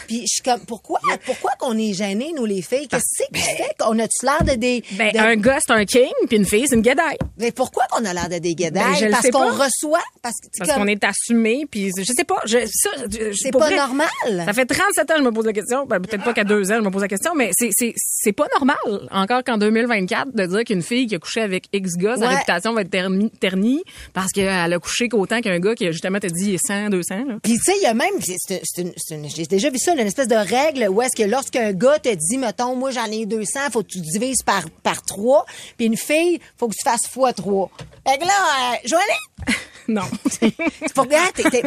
Puis 0.08 0.22
je 0.22 0.28
suis 0.28 0.42
comme, 0.44 0.62
pourquoi, 0.62 1.00
pourquoi 1.26 1.52
qu'on 1.60 1.78
est 1.78 1.94
gênés, 1.94 2.32
nous, 2.36 2.46
les 2.46 2.62
filles? 2.62 2.88
Qu'est-ce 2.88 3.24
que 3.26 3.34
qui 3.38 3.42
fait 3.42 3.76
qu'on 3.78 3.98
a-tu 4.00 4.26
l'air 4.26 4.44
de 4.44 4.56
des... 4.56 4.84
Ben, 4.94 5.12
de- 5.12 5.18
un 5.20 5.36
gars, 5.36 5.58
c'est 5.66 5.74
un 5.74 5.86
king, 5.86 6.12
puis 6.28 6.38
une 6.38 6.46
fille, 6.46 6.57
filles, 6.58 6.68
c'est 6.70 6.76
une 6.76 6.82
guédaille. 6.82 7.18
Mais 7.38 7.52
pourquoi 7.52 7.86
qu'on 7.92 8.04
a 8.06 8.14
l'air 8.14 8.30
de 8.30 8.38
des 8.40 8.56
Ben, 8.56 8.72
guédailles? 8.72 9.04
le 9.06 9.12
parce 9.12 9.30
qu'on 9.30 9.52
reçoit? 9.52 10.02
Parce 10.22 10.36
Parce 10.58 10.72
comme- 10.72 10.82
qu'on 10.84 10.88
est 10.88 11.04
assumé, 11.04 11.66
puis 11.70 11.92
je 11.98 12.04
sais 12.14 12.24
pas, 12.24 12.40
je, 12.46 12.60
ça, 12.72 12.90
je- 13.10 13.34
c'est 13.34 13.52
pas 13.52 13.60
vrai, 13.60 13.76
normal. 13.76 14.08
Ça 14.46 14.54
fait 14.54 14.66
37 14.66 15.10
ans 15.12 15.14
que 15.16 15.20
je 15.20 15.26
me 15.26 15.32
pose 15.32 15.46
la 15.46 15.54
question. 15.54 15.86
Ben, 15.86 16.00
peut-être 16.00 16.24
pas 16.24 16.34
qu'à 16.34 16.44
deux 16.44 16.72
ans, 16.72 16.76
je 16.78 16.82
me 16.82 16.90
pose 16.90 17.02
la 17.02 17.08
question, 17.08 17.34
mais 17.36 17.52
c'est, 17.54 17.70
c'est, 17.72 17.94
c'est 17.98 18.32
pas 18.34 18.48
normal, 18.54 19.08
encore 19.12 19.44
qu'en 19.44 19.58
2024, 19.58 20.34
de 20.36 20.46
dire 20.46 20.64
qu'une 20.64 20.82
fille 20.82 21.08
qui 21.08 21.16
a 21.16 21.20
couché 21.20 21.42
avec 21.42 21.66
X 21.74 21.94
gars, 21.98 22.16
sa 22.18 22.28
réputation 22.30 22.74
va 22.74 22.82
être 22.82 22.90
terni- 22.92 23.30
ternie 23.40 23.84
parce 24.14 24.32
qu'elle 24.32 24.74
a 24.74 24.80
couché 24.80 25.10
qu'autant 25.10 25.42
qu'un 25.42 25.60
gars 25.60 25.76
qui, 25.76 25.86
justement, 25.92 26.20
t'a 26.20 26.30
dit 26.30 26.58
100, 26.58 26.90
200. 26.90 27.26
Là. 27.28 27.36
Puis 27.44 27.54
tu 27.54 27.60
sais, 27.64 27.74
il 27.78 27.84
y 27.84 27.86
a 27.88 27.94
même, 27.94 28.08
c'est- 28.22 28.82
une- 28.82 28.94
une- 29.12 29.30
j'ai 29.30 29.46
déjà 29.46 29.70
vu 29.70 29.78
ça, 29.78 29.94
une 29.94 30.00
espèce 30.00 30.28
de 30.28 30.36
règle 30.36 30.88
où 30.90 31.02
est-ce 31.02 31.16
que 31.16 31.28
lorsqu'un 31.28 31.72
gars 31.74 32.00
te 32.00 32.10
dit, 32.14 32.38
mettons, 32.38 32.76
moi 32.76 32.92
j'en 32.92 33.06
ai 33.06 33.26
200, 33.26 33.60
faut 33.72 33.82
que 33.84 33.88
tu 33.90 34.00
divises 34.00 34.42
par 34.46 34.64
par 34.84 35.02
trois, 35.04 35.46
puis 35.78 35.86
une 35.88 35.98
fille, 35.98 36.40
faut 36.58 36.68
que 36.68 36.74
tu 36.76 36.84
fasses 36.84 37.08
fois 37.08 37.34
trois. 37.34 37.70
Fait 38.08 38.18
que 38.18 38.26
là, 38.26 38.34
euh, 38.74 38.76
Joanie, 38.86 39.56
Non. 39.90 40.02
c'est 40.30 40.54
pour 40.94 41.08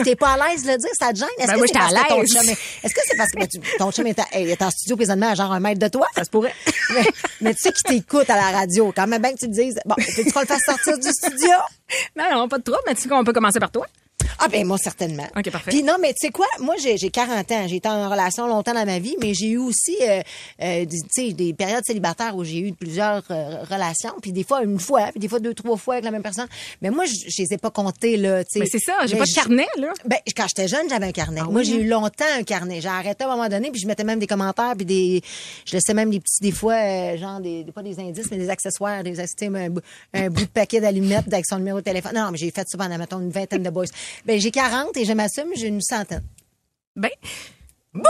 t'es- 0.05 0.15
pas 0.17 0.33
à 0.35 0.49
l'aise 0.51 0.63
de 0.65 0.73
le 0.73 0.77
dire, 0.77 0.91
ça 0.99 1.11
te 1.11 1.17
gêne? 1.19 1.29
Est-ce 1.39 1.47
Ben, 1.53 1.59
que 1.59 1.67
c'est 1.67 1.73
parce 1.73 1.95
à 1.95 2.03
que 2.05 2.09
ton 2.09 2.21
l'aise. 2.21 2.31
chum 2.33 2.49
est- 2.51 2.59
Est-ce 2.85 2.95
que 2.95 3.01
c'est 3.07 3.17
parce 3.17 3.31
que 3.31 3.39
ben, 3.39 3.49
tu- 3.49 3.61
ton 3.79 3.91
chum 3.93 4.07
est, 4.07 4.19
à- 4.19 4.27
est 4.33 4.61
en 4.61 4.71
studio 4.71 4.97
présentement 4.97 5.31
à 5.31 5.35
genre 5.35 5.51
un 5.53 5.61
mètre 5.61 5.81
de 5.81 5.89
toi? 5.89 6.07
ça 6.15 6.25
se 6.25 6.29
pourrait. 6.31 6.55
mais, 6.95 7.03
mais 7.41 7.55
tu 7.55 7.63
sais 7.63 7.73
qui 7.73 7.83
t'écoute 7.85 8.29
à 8.29 8.37
la 8.37 8.59
radio, 8.59 8.93
quand 8.95 9.07
même 9.07 9.23
bien 9.23 9.33
que 9.33 9.39
tu 9.39 9.47
te 9.47 9.53
dises, 9.55 9.81
bon, 9.87 9.95
tu 9.99 10.31
qu'on 10.33 10.41
le 10.41 10.47
fasse 10.47 10.61
sortir 10.67 10.99
du 10.99 11.09
studio? 11.11 11.49
non, 12.15 12.25
non, 12.31 12.49
pas 12.49 12.59
de 12.59 12.63
trouble, 12.63 12.83
mais 12.87 12.95
tu 12.95 13.03
sais 13.03 13.09
qu'on 13.09 13.25
peut 13.25 13.33
commencer 13.33 13.59
par 13.59 13.71
toi. 13.71 13.87
Ah 14.43 14.49
ben 14.49 14.67
moi 14.67 14.79
certainement. 14.79 15.27
OK, 15.37 15.51
parfait. 15.51 15.71
Puis 15.71 15.83
non, 15.83 15.97
mais 16.01 16.09
tu 16.15 16.27
sais 16.27 16.31
quoi, 16.31 16.47
moi 16.61 16.75
j'ai 16.83 16.97
j'ai 16.97 17.11
40 17.11 17.51
ans, 17.53 17.67
j'ai 17.69 17.77
été 17.77 17.89
en 17.89 18.09
relation 18.09 18.47
longtemps 18.47 18.73
dans 18.75 18.87
ma 18.87 18.99
vie, 18.99 19.17
mais 19.21 19.35
j'ai 19.35 19.49
eu 19.51 19.59
aussi 19.59 19.97
euh, 20.01 20.23
euh, 20.63 20.85
des- 20.85 21.01
tu 21.01 21.27
sais 21.29 21.33
des 21.33 21.53
périodes 21.55 21.85
célibataires 21.85 22.35
où 22.37 22.45
j'ai 22.45 22.59
eu 22.59 22.73
plusieurs 22.73 23.23
euh, 23.31 23.63
relations, 23.71 24.13
puis 24.23 24.33
des 24.33 24.45
fois 24.45 24.63
une 24.63 24.79
fois, 24.79 25.09
puis 25.11 25.21
des 25.21 25.29
fois 25.29 25.41
deux 25.41 25.55
trois 25.55 25.77
fois 25.77 25.95
avec 25.95 26.05
la 26.05 26.11
même 26.11 26.23
personne. 26.23 26.47
Mais 26.83 26.91
moi 26.91 27.05
je 27.07 27.27
les 27.43 27.53
ai 27.55 27.59
pas 27.59 27.71
comptées 27.71 28.17
là, 28.17 28.43
tu 28.45 28.51
sais. 28.55 28.59
Mais 28.61 28.67
c'est 28.67 28.79
ça, 28.79 29.07
j'ai 29.07 29.17
pas 29.17 29.25
de 29.25 29.35
carnet, 29.35 29.67
là. 29.77 29.93
Ah 29.99 30.03
Ben 30.07 30.19
quand 30.37 30.47
j'étais 30.49 30.69
jeune, 30.69 30.89
j'avais 30.89 31.07
un 31.07 31.13
carnet. 31.13 31.43
moi 31.43 31.51
oui, 31.55 31.65
j'ai 31.65 31.75
hein? 31.75 31.79
eu 31.79 31.89
longtemps 31.89 32.25
un 32.39 32.43
carnet. 32.43 32.81
J'ai 32.81 32.89
arrêté 32.89 33.25
à 33.25 33.29
un 33.29 33.37
moment 33.37 33.49
donné, 33.49 33.71
puis 33.71 33.81
je 33.81 33.87
mettais 33.87 34.05
même 34.05 34.19
des 34.19 34.27
commentaires 34.27 34.75
puis 34.77 34.87
des 34.87 35.23
je 35.67 35.73
laissais 35.73 35.95
même 35.95 36.11
des 36.11 36.21
petits 36.21 36.41
des 36.41 36.53
fois 36.53 36.75
euh, 36.75 37.17
genre 37.19 37.41
des 37.41 37.65
pas 37.75 37.83
des 37.83 37.99
indices 38.01 38.31
mais 38.31 38.39
des 38.39 38.49
accessoires, 38.51 39.03
des 39.03 39.19
un, 39.21 39.71
bout- 39.71 39.83
un 40.15 40.29
bout 40.31 40.43
de 40.43 40.49
paquet 40.49 40.81
d'allumettes 40.81 41.27
avec 41.33 41.47
son 41.47 41.59
numéro 41.59 41.79
de 41.79 41.85
téléphone. 41.85 42.13
Non, 42.15 42.31
mais 42.31 42.39
j'ai 42.39 42.51
fait 42.51 42.67
ça 42.69 42.79
pendant 42.79 42.97
mettons 42.99 43.21
une 43.21 43.31
vingtaine 43.31 43.63
de 43.63 43.71
boys. 43.71 43.87
Ben 44.25 44.30
j'ai 44.39 44.51
40 44.51 44.97
et 44.97 45.05
je 45.05 45.13
m'assume, 45.13 45.49
j'ai 45.57 45.67
une 45.69 45.81
centaine. 45.81 46.23
Ben. 46.95 47.11
Ben, 47.93 48.03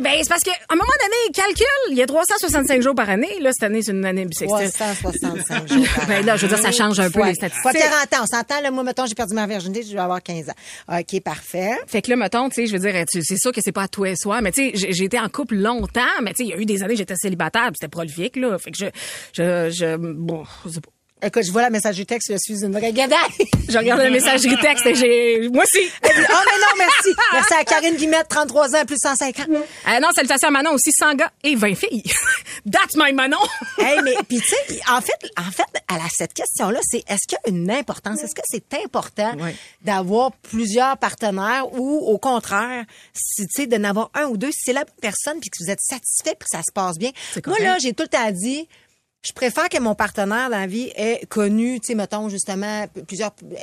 ben, 0.00 0.14
c'est 0.20 0.28
parce 0.28 0.42
qu'à 0.42 0.50
un 0.70 0.74
moment 0.74 0.88
donné, 1.00 1.32
calcul, 1.32 1.64
il 1.92 1.96
y 1.96 2.02
a 2.02 2.06
365 2.06 2.82
jours 2.82 2.96
par 2.96 3.08
année. 3.08 3.28
Là, 3.40 3.50
cette 3.52 3.62
année, 3.62 3.80
c'est 3.80 3.92
une 3.92 4.04
année 4.04 4.24
bissextile. 4.24 4.72
365 4.72 5.68
jours. 5.72 5.86
par 5.94 6.06
Ben 6.08 6.26
là, 6.26 6.36
je 6.36 6.46
veux 6.46 6.48
dire, 6.48 6.58
ça 6.60 6.72
change 6.72 6.98
un 6.98 7.04
peu 7.04 7.20
Fois- 7.20 7.28
les 7.28 7.34
statistiques. 7.34 7.62
Fois 7.62 7.72
40 7.72 7.92
ans, 8.14 8.24
on 8.24 8.26
s'entend, 8.36 8.60
là, 8.60 8.72
moi, 8.72 8.82
mettons, 8.82 9.06
j'ai 9.06 9.14
perdu 9.14 9.34
ma 9.34 9.46
virginité, 9.46 9.84
je 9.84 9.92
vais 9.92 10.00
avoir 10.00 10.20
15 10.20 10.48
ans. 10.48 10.98
OK, 10.98 11.20
parfait. 11.22 11.78
Fait 11.86 12.02
que 12.02 12.10
là, 12.10 12.16
mettons, 12.16 12.48
tu 12.48 12.56
sais, 12.56 12.66
je 12.66 12.72
veux 12.76 12.80
dire, 12.80 13.04
c'est 13.08 13.36
sûr 13.38 13.52
que 13.52 13.60
c'est 13.62 13.70
pas 13.70 13.82
à 13.82 13.88
toi 13.88 14.08
et 14.10 14.16
soi, 14.16 14.40
mais 14.40 14.50
tu 14.50 14.76
sais, 14.76 14.92
j'ai 14.92 15.04
été 15.04 15.20
en 15.20 15.28
couple 15.28 15.54
longtemps, 15.54 16.00
mais 16.24 16.32
tu 16.32 16.38
sais, 16.38 16.44
il 16.46 16.48
y 16.48 16.52
a 16.54 16.56
eu 16.56 16.66
des 16.66 16.82
années 16.82 16.96
j'étais 16.96 17.14
célibataire, 17.16 17.66
puis 17.68 17.76
c'était 17.80 17.88
prolifique, 17.90 18.34
là. 18.34 18.58
Fait 18.58 18.72
que 18.72 18.78
je, 18.78 18.86
je, 19.32 19.70
je, 19.70 19.96
bon, 19.96 20.42
je 20.66 20.70
sais 20.70 20.80
pas. 20.80 20.90
Écoute, 21.20 21.42
je 21.44 21.50
vois 21.50 21.62
la 21.62 21.70
messagerie 21.70 22.06
texte, 22.06 22.30
je 22.30 22.38
suis 22.38 22.64
une 22.64 22.72
vraie 22.72 22.92
gadaille. 22.92 23.18
Je 23.68 23.76
regarde 23.76 24.00
le 24.00 24.10
messagerie 24.10 24.56
texte 24.60 24.86
et 24.86 24.94
j'ai, 24.94 25.48
moi 25.50 25.62
aussi. 25.62 25.86
Oh, 26.04 26.34
mais 26.46 26.58
non, 26.58 26.66
merci. 26.78 27.16
Merci 27.32 27.54
à 27.54 27.64
Karine 27.64 27.96
Guimette, 27.96 28.28
33 28.28 28.76
ans, 28.76 28.84
plus 28.86 28.96
150. 28.98 29.46
Euh, 29.48 30.00
non, 30.00 30.08
salutations 30.14 30.48
à 30.48 30.50
Manon 30.50 30.72
aussi, 30.72 30.90
100 30.90 31.14
gars 31.14 31.30
et 31.44 31.54
20 31.54 31.74
filles. 31.74 32.02
That's 32.70 32.96
my 32.96 33.12
Manon. 33.12 33.36
hey, 33.78 33.98
mais 34.02 34.14
puis 34.26 34.40
tu 34.40 34.46
sais, 34.48 34.80
en 34.90 35.00
fait, 35.00 35.12
en 35.38 35.50
fait, 35.50 35.66
à 35.86 35.98
la, 35.98 36.04
cette 36.10 36.32
question-là, 36.32 36.80
c'est 36.82 37.04
est-ce 37.08 37.26
qu'il 37.28 37.38
y 37.44 37.50
a 37.50 37.54
une 37.54 37.70
importance 37.70 38.22
Est-ce 38.22 38.34
que 38.34 38.42
c'est 38.46 38.74
important 38.82 39.32
d'avoir 39.82 40.32
plusieurs 40.32 40.96
partenaires 40.96 41.72
ou 41.72 41.98
au 41.98 42.18
contraire, 42.18 42.84
si 43.12 43.46
tu 43.46 43.62
sais, 43.62 43.66
de 43.66 43.76
n'avoir 43.76 44.10
un 44.14 44.26
ou 44.26 44.36
deux, 44.36 44.50
si 44.50 44.60
c'est 44.64 44.72
la 44.72 44.84
bonne 44.84 44.94
personne 45.00 45.40
puis 45.40 45.50
que 45.50 45.62
vous 45.62 45.70
êtes 45.70 45.80
satisfait 45.80 46.36
puis 46.38 46.48
que 46.50 46.56
ça 46.56 46.62
se 46.66 46.72
passe 46.72 46.98
bien. 46.98 47.10
Moi 47.46 47.58
là, 47.60 47.78
j'ai 47.78 47.92
tout 47.92 48.04
le 48.04 48.08
temps 48.08 48.30
dit. 48.30 48.66
Je 49.28 49.34
préfère 49.34 49.68
que 49.68 49.78
mon 49.78 49.94
partenaire 49.94 50.48
dans 50.48 50.58
la 50.58 50.66
vie 50.66 50.90
ait 50.96 51.20
connu, 51.28 51.80
tu 51.80 51.88
sais, 51.88 51.94
mettons, 51.94 52.30
justement, 52.30 52.86
plusieurs, 53.06 53.32
euh, 53.42 53.56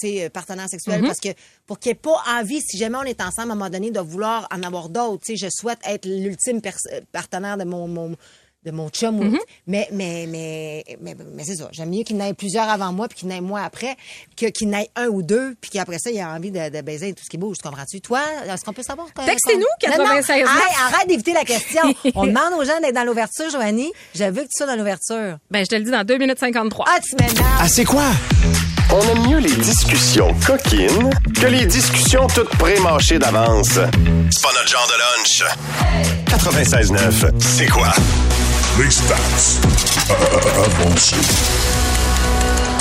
tu 0.00 0.08
sais, 0.08 0.28
partenaires 0.28 0.68
sexuels, 0.68 1.02
Mm-hmm. 1.02 1.06
parce 1.06 1.20
que, 1.20 1.28
pour 1.66 1.78
qu'il 1.78 1.90
n'y 1.90 1.92
ait 1.92 2.00
pas 2.00 2.20
envie, 2.40 2.60
si 2.60 2.76
jamais 2.78 2.98
on 2.98 3.04
est 3.04 3.20
ensemble, 3.20 3.50
à 3.50 3.52
un 3.52 3.56
moment 3.56 3.70
donné, 3.70 3.92
de 3.92 4.00
vouloir 4.00 4.48
en 4.52 4.62
avoir 4.64 4.88
d'autres, 4.88 5.22
tu 5.24 5.36
sais, 5.36 5.46
je 5.46 5.50
souhaite 5.50 5.78
être 5.84 6.04
l'ultime 6.04 6.60
euh, 6.66 7.00
partenaire 7.12 7.56
de 7.56 7.64
mon, 7.64 7.86
mon, 7.86 8.16
de 8.64 8.70
mon 8.70 8.88
chum. 8.88 9.18
ou- 9.20 9.24
Mm-hmm. 9.24 9.38
Mais, 9.66 9.88
mais, 9.92 10.26
mais, 10.28 10.84
mais, 11.00 11.16
mais 11.34 11.44
c'est 11.44 11.56
ça. 11.56 11.68
J'aime 11.72 11.90
mieux 11.90 12.02
qu'il 12.02 12.16
n'aille 12.16 12.34
plusieurs 12.34 12.68
avant 12.68 12.92
moi 12.92 13.08
puis 13.08 13.18
qu'il 13.20 13.28
n'aille 13.28 13.40
moi 13.40 13.62
après 13.62 13.96
que 14.36 14.46
qu'il 14.46 14.68
n'aille 14.68 14.88
un 14.96 15.06
ou 15.06 15.22
deux 15.22 15.54
puis 15.60 15.70
qu'après 15.70 15.98
ça, 15.98 16.10
il 16.10 16.20
a 16.20 16.28
envie 16.30 16.50
de, 16.50 16.68
de 16.70 16.80
baiser 16.82 17.12
tout 17.14 17.24
ce 17.24 17.30
qui 17.30 17.38
bouge. 17.38 17.56
Tu 17.62 17.68
comprends-tu? 17.68 18.00
Toi, 18.00 18.20
est-ce 18.48 18.64
qu'on 18.64 18.72
peut 18.72 18.82
savoir? 18.82 19.06
que- 19.14 19.24
Textez-nous, 19.24 19.64
qu'on- 19.82 19.90
Non, 19.90 19.98
non, 19.98 20.04
96 20.16 20.44
arrête, 20.46 20.94
arrête 20.94 21.08
d'éviter 21.08 21.32
la 21.32 21.44
question. 21.44 21.82
On 22.14 22.26
demande 22.26 22.52
aux 22.58 22.64
gens 22.64 22.78
d'être 22.80 22.94
dans 22.94 23.04
l'ouverture, 23.04 23.50
Joanie. 23.50 23.92
Je 24.14 24.24
veux 24.24 24.42
que 24.42 24.48
tu 24.48 24.56
sois 24.58 24.66
dans 24.66 24.76
l'ouverture. 24.76 25.38
Ben, 25.50 25.64
je 25.64 25.68
te 25.70 25.74
le 25.74 25.82
dis 25.82 25.90
dans 25.90 26.04
2 26.04 26.18
minutes 26.18 26.38
53. 26.38 26.84
Ah, 26.88 26.98
tu 27.00 27.14
m'énerves. 27.16 27.46
Ah, 27.60 27.68
c'est 27.68 27.84
quoi? 27.84 28.04
On 28.92 29.00
aime 29.00 29.28
mieux 29.28 29.38
les 29.38 29.54
discussions 29.56 30.32
coquines 30.46 31.10
que 31.40 31.46
les 31.46 31.66
discussions 31.66 32.26
toutes 32.28 32.50
pré-mâchées 32.50 33.18
d'avance. 33.18 33.70
C'est 33.70 34.42
pas 34.42 34.52
notre 34.52 34.68
genre 34.68 34.86
de 34.88 34.98
lunch. 35.20 35.42
96.9, 36.28 37.30
c'est 37.40 37.66
quoi? 37.66 37.92
Les 38.78 38.90
stats. 38.98 39.60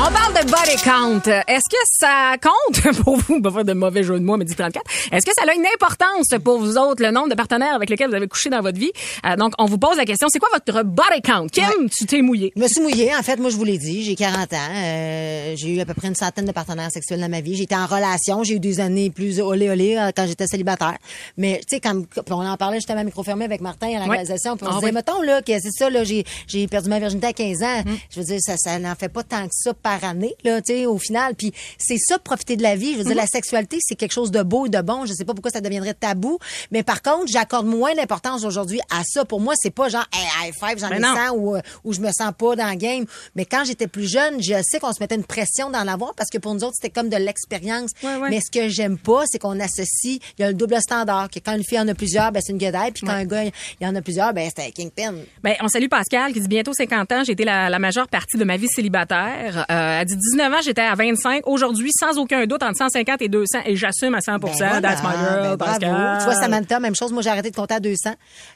On 0.06 0.12
parle 0.12 0.34
de 0.34 0.52
body 0.52 0.76
count. 0.84 1.22
Est-ce 1.48 1.70
que 1.72 1.78
ça 1.90 2.36
compte 2.42 2.94
pour 3.04 3.16
vous? 3.16 3.42
Pas 3.42 3.52
faire 3.52 3.64
de 3.64 3.72
mauvais 3.72 4.04
jeu 4.04 4.20
de 4.20 4.24
mots, 4.26 4.36
mais 4.36 4.44
dit 4.44 4.54
34. 4.56 4.84
Est-ce 5.14 5.26
que 5.26 5.32
ça 5.34 5.50
a 5.50 5.54
une 5.54 5.66
importance 5.66 6.28
pour 6.44 6.60
vous 6.60 6.78
autres, 6.78 7.02
le 7.02 7.12
nombre 7.12 7.30
de 7.30 7.36
partenaires 7.36 7.74
avec 7.74 7.90
lesquels 7.90 8.10
vous 8.10 8.16
avez 8.16 8.28
couché 8.28 8.50
dans 8.50 8.60
votre 8.62 8.78
vie? 8.78 8.92
Euh, 9.26 9.38
donc, 9.38 9.54
on 9.60 9.66
vous 9.66 9.78
pose 9.78 9.96
la 9.96 10.04
question, 10.04 10.28
c'est 10.30 10.40
quoi 10.40 10.50
votre 10.52 10.84
body 10.84 11.22
count? 11.24 11.48
Kim, 11.48 11.90
tu 11.90 12.06
t'es 12.06 12.22
mouillé. 12.22 12.52
Je 12.56 12.62
me 12.62 12.68
suis 12.68 12.82
mouillée. 12.82 13.16
En 13.16 13.24
fait, 13.24 13.38
moi, 13.38 13.50
je 13.50 13.56
vous 13.56 13.64
l'ai 13.64 13.78
dit, 13.78 14.04
j'ai 14.04 14.16
40 14.16 14.52
ans. 14.54 14.58
Euh, 14.76 15.54
j'ai 15.56 15.70
eu 15.76 15.80
à 15.80 15.86
peu 15.86 15.94
près 15.94 16.10
une 16.10 16.16
centaine 16.16 16.46
de 16.46 16.52
partenaires 16.52 16.92
sexuels 16.92 17.22
dans 17.22 17.30
ma 17.30 17.40
vie. 17.40 17.56
J'étais 17.56 17.76
en 17.76 17.86
relation. 17.86 18.44
J'ai 18.44 18.56
eu 18.56 18.60
des 18.60 18.82
années 18.82 19.10
plus 19.10 19.40
olé 19.40 19.70
olé 19.70 19.96
euh, 19.98 20.12
quand 20.14 20.28
j'étais 20.28 20.48
célibataire. 20.48 20.98
Mais, 21.38 21.62
tu 21.62 21.78
sais, 21.78 21.80
quand 21.80 22.02
on 22.30 22.46
en 22.46 22.58
parlait 22.58 22.78
justement 22.78 23.00
à 23.00 23.04
micro 23.06 23.24
fermé 23.24 23.46
avec 23.46 23.62
Martin 23.62 23.88
à 23.88 24.00
la 24.00 24.06
Ouais. 24.06 24.10
réalisation. 24.10 24.58
Puis 24.58 24.68
on 24.68 24.70
Ah 24.70 24.74
se 24.74 24.80
disait, 24.80 24.88
oui. 24.88 24.96
mettons, 24.96 25.22
là, 25.22 25.42
que 25.42 25.54
c'est 25.62 25.72
ça, 25.72 25.90
là, 25.90 26.04
j'ai, 26.04 26.26
j'ai 26.48 26.68
perdu 26.68 26.90
ma 26.90 27.00
virginité 27.00 27.28
à 27.28 27.34
15 27.34 27.64
ans. 27.64 27.84
Mm. 27.86 27.92
Je 28.14 28.20
veux 28.20 28.26
dire, 28.26 28.40
ça, 28.42 28.58
ça 28.58 28.78
n'en 28.80 28.96
fait 28.96 29.08
pas 29.08 29.24
tant 29.24 29.44
que 29.44 29.54
ça 29.54 29.74
par 30.00 30.10
année, 30.10 30.36
là, 30.44 30.62
tu 30.62 30.74
sais, 30.74 30.86
au 30.86 30.98
final. 30.98 31.36
Puis 31.36 31.54
c'est 31.78 31.98
ça, 31.98 32.20
profiter 32.20 32.56
de 32.56 32.64
la 32.64 32.76
vie. 32.76 32.94
Je 32.94 33.00
veux 33.00 33.04
dire, 33.04 33.16
la 33.16 33.28
sexualité, 33.28 33.78
c'est 33.82 33.96
quelque 33.96 34.12
chose 34.12 34.32
de 34.32 34.42
beau 34.42 34.66
et 34.66 34.70
de 34.70 34.82
bon. 34.82 35.06
Je 35.06 35.14
sais 35.14 35.26
pas 35.26 35.34
pourquoi 35.34 35.52
ça 35.52 35.62
deviendrait 35.62 35.94
tabou. 35.94 36.40
Mais 36.72 36.84
par 36.84 37.02
contre, 37.02 37.28
j'accorde 37.28 37.66
moins 37.66 37.94
d'importance 37.94 38.44
aujourd'hui 38.44 38.80
à 38.90 39.04
ça. 39.04 39.26
Pour 39.26 39.40
moi, 39.40 39.54
c'est 39.58 39.74
pas 39.74 39.90
genre, 39.90 40.06
hey, 40.14 40.50
high 40.50 40.54
five, 40.54 40.80
j'en 40.80 40.90
Mais 40.90 40.98
ai 40.98 41.00
non. 41.00 41.16
100 41.16 41.36
ou, 41.36 41.56
euh, 41.56 41.62
ou 41.84 41.94
je 41.94 42.00
me 42.02 42.12
sens 42.12 42.32
pas 42.38 42.56
dans 42.56 42.70
le 42.70 42.76
game. 42.76 43.06
Mais 43.36 43.46
quand 43.46 43.64
j'étais 43.66 43.88
plus 43.88 44.10
jeune, 44.10 44.42
je 44.42 44.56
sais 44.64 44.80
qu'on 44.80 44.94
se 44.94 45.00
mettait 45.00 45.16
une 45.16 45.24
pression 45.24 45.70
d'en 45.70 45.88
avoir 45.88 46.14
parce 46.16 46.30
que 46.30 46.38
pour 46.38 46.54
nous 46.54 46.64
autres, 46.64 46.76
c'était 46.76 46.94
comme 46.94 47.10
de 47.10 47.18
l'expérience. 47.18 47.92
Ouais, 48.04 48.16
ouais. 48.16 48.30
Mais 48.30 48.40
ce 48.40 48.52
que 48.52 48.70
j'aime 48.70 48.98
pas, 48.98 49.24
c'est 49.28 49.40
qu'on 49.40 49.60
associe, 49.60 50.20
il 50.38 50.42
y 50.42 50.44
a 50.44 50.48
le 50.48 50.54
double 50.56 50.80
standard, 50.82 51.30
que 51.30 51.40
quand 51.40 51.56
une 51.56 51.64
fille 51.64 51.80
en 51.80 51.88
a 51.88 51.94
plusieurs, 51.94 52.32
ben 52.32 52.42
c'est 52.44 52.52
une 52.52 52.58
guédaille, 52.58 52.92
puis 52.92 53.06
quand 53.06 53.14
un 53.14 53.26
gars, 53.26 53.44
il 53.44 53.88
en 53.88 53.96
a 53.96 54.02
plusieurs, 54.02 54.34
ben 54.34 54.50
c'est 54.56 54.66
un 54.66 54.72
kingpin. 54.72 55.14
Ben, 55.44 55.56
on 55.62 55.68
salue 55.68 55.88
Pascal 55.88 56.34
qui 56.34 56.42
dit 56.42 56.48
bientôt 56.48 56.74
50 56.74 57.12
ans. 57.12 57.24
J'ai 57.24 57.34
été 57.34 57.44
la, 57.46 57.70
la 57.70 57.80
majeure 57.80 58.08
partie 58.08 58.38
de 58.38 58.44
ma 58.44 58.58
vie 58.58 58.68
célibataire. 58.68 59.66
Euh, 59.70 59.83
elle 60.00 60.06
dit 60.06 60.16
19 60.18 60.54
ans, 60.54 60.62
j'étais 60.64 60.82
à 60.82 60.96
25. 60.96 61.48
Aujourd'hui, 61.48 61.92
sans 61.98 62.18
aucun 62.18 62.46
doute, 62.46 62.64
entre 62.64 62.78
150 62.78 63.22
et 63.22 63.30
200. 63.30 63.60
Et 63.66 63.76
j'assume 63.76 64.16
à 64.16 64.22
100 64.22 64.40
Ben 64.40 64.50
voilà, 64.52 64.82
That's 64.82 65.02
my 65.04 65.10
girl, 65.12 65.42
ben. 65.44 65.58
Pascal. 65.58 66.18
Tu 66.20 66.26
vois, 66.26 66.36
Samantha, 66.36 66.80
même 66.80 66.96
chose. 66.96 67.12
Moi, 67.12 67.22
j'ai 67.22 67.30
arrêté 67.30 67.50
de 67.52 67.56
compter 67.56 67.76
à 67.76 67.80
200. 67.80 68.12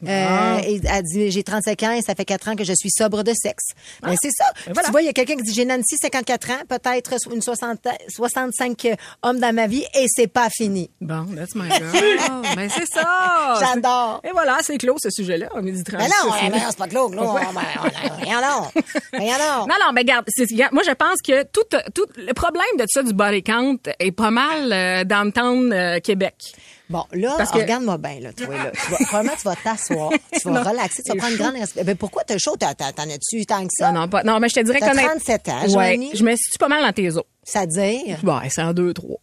Euh, 0.08 0.58
et 0.64 0.82
elle 0.88 1.04
dit, 1.04 1.32
j'ai 1.32 1.44
35 1.44 1.84
ans 1.84 1.92
et 1.92 2.02
ça 2.02 2.16
fait 2.16 2.26
4 2.26 2.50
ans 2.50 2.56
que 2.56 2.64
je 2.64 2.74
suis 2.74 2.90
sobre 2.92 3.24
de 3.24 3.34
sexe. 3.34 3.66
Ben, 4.02 4.16
c'est 4.22 4.32
ça. 4.32 4.46
ben 4.66 4.74
voilà. 4.74 4.86
Tu 4.88 4.92
vois, 4.92 5.02
il 5.02 5.06
y 5.06 5.10
a 5.10 5.14
quelqu'un 5.14 5.36
qui 5.36 5.44
dit, 5.44 5.54
j'ai 5.54 5.66
Nancy, 5.66 5.98
54 6.02 6.50
ans, 6.52 6.54
peut-être 6.68 7.14
une 7.34 7.42
60, 7.42 7.80
65 8.10 8.88
hommes 9.24 9.40
dans 9.40 9.54
ma 9.54 9.68
vie 9.68 9.84
et 9.94 10.06
c'est 10.08 10.28
pas 10.28 10.50
fini. 10.50 10.90
Bon, 11.02 11.26
that's 11.36 11.56
my 11.56 11.70
girl. 11.70 12.42
ben, 12.56 12.70
c'est 12.70 12.86
ça. 12.88 13.56
J'adore. 13.60 14.22
Et 14.24 14.32
voilà, 14.32 14.58
c'est 14.62 14.78
clos, 14.78 14.98
ce 15.02 15.10
sujet-là. 15.10 15.48
On 15.56 15.66
est 15.66 15.72
dit 15.72 15.84
Ben 15.92 16.00
non, 16.00 16.30
non, 16.30 16.58
c'est 16.70 16.78
pas 16.78 16.88
Claude, 16.88 17.14
là. 17.16 17.22
Ben, 17.22 17.62
on- 17.84 18.24
Rien 18.26 18.42
non. 18.42 18.68
Rien 19.14 19.38
non. 19.38 19.62
Non, 19.68 19.76
non, 19.86 19.92
mais 19.94 20.02
regarde, 20.02 20.26
moi, 20.72 20.84
je 20.86 20.92
pense 20.92 21.17
que 21.22 21.44
tout, 21.44 21.64
tout 21.94 22.06
le 22.18 22.34
problème 22.34 22.64
de 22.78 22.86
ça 22.88 23.04
du 23.04 23.14
body 23.14 23.44
count 23.44 23.78
est 24.00 24.12
pas 24.12 24.32
mal 24.32 24.72
euh, 24.72 25.04
dans 25.04 25.24
le 25.24 25.32
town 25.32 25.72
euh, 25.74 26.00
Québec. 26.00 26.36
Bon, 26.90 27.04
là, 27.12 27.34
Parce 27.38 27.52
que- 27.52 27.58
regarde-moi 27.58 27.98
bien, 27.98 28.20
là, 28.22 28.32
toi, 28.32 28.48
là. 28.56 28.72
Tu 28.72 28.92
vas, 28.92 28.98
probablement, 29.08 29.36
tu 29.36 29.44
vas 29.44 29.56
t'asseoir, 29.58 30.10
tu 30.32 30.40
vas 30.48 30.52
Non, 30.64 30.70
relaxer, 30.70 31.04
tu 31.04 31.10
vas 31.12 31.18
prendre 31.18 31.34
une 31.34 31.38
grande 31.40 31.56
respiration. 31.56 31.84
Ben, 31.86 31.98
pourquoi 31.98 32.24
t'as 32.24 32.38
chaud? 32.38 32.56
T'en 32.58 32.70
as-tu 32.70 33.46
tant 33.46 33.64
que 33.64 33.70
ça? 33.78 33.92
Non, 33.92 34.02
non, 34.02 34.08
pas, 34.08 34.24
non, 34.24 34.40
mais 34.40 34.48
je 34.48 34.56
te 34.56 34.60
dirais 34.62 34.80
connaître. 34.80 35.10
37 35.10 35.50
ans, 35.50 35.62
ouais, 35.64 35.70
Joanie. 35.70 36.12
je 36.14 36.24
me 36.24 36.34
situe 36.36 36.58
pas 36.58 36.70
mal 36.70 36.82
dans 36.84 36.94
tes 36.94 37.10
os. 37.16 37.24
C'est-à-dire? 37.44 38.20
Bon, 38.24 38.40
c'est 38.50 38.62
en 38.62 38.74
deux, 38.74 38.94
trois. 38.94 39.18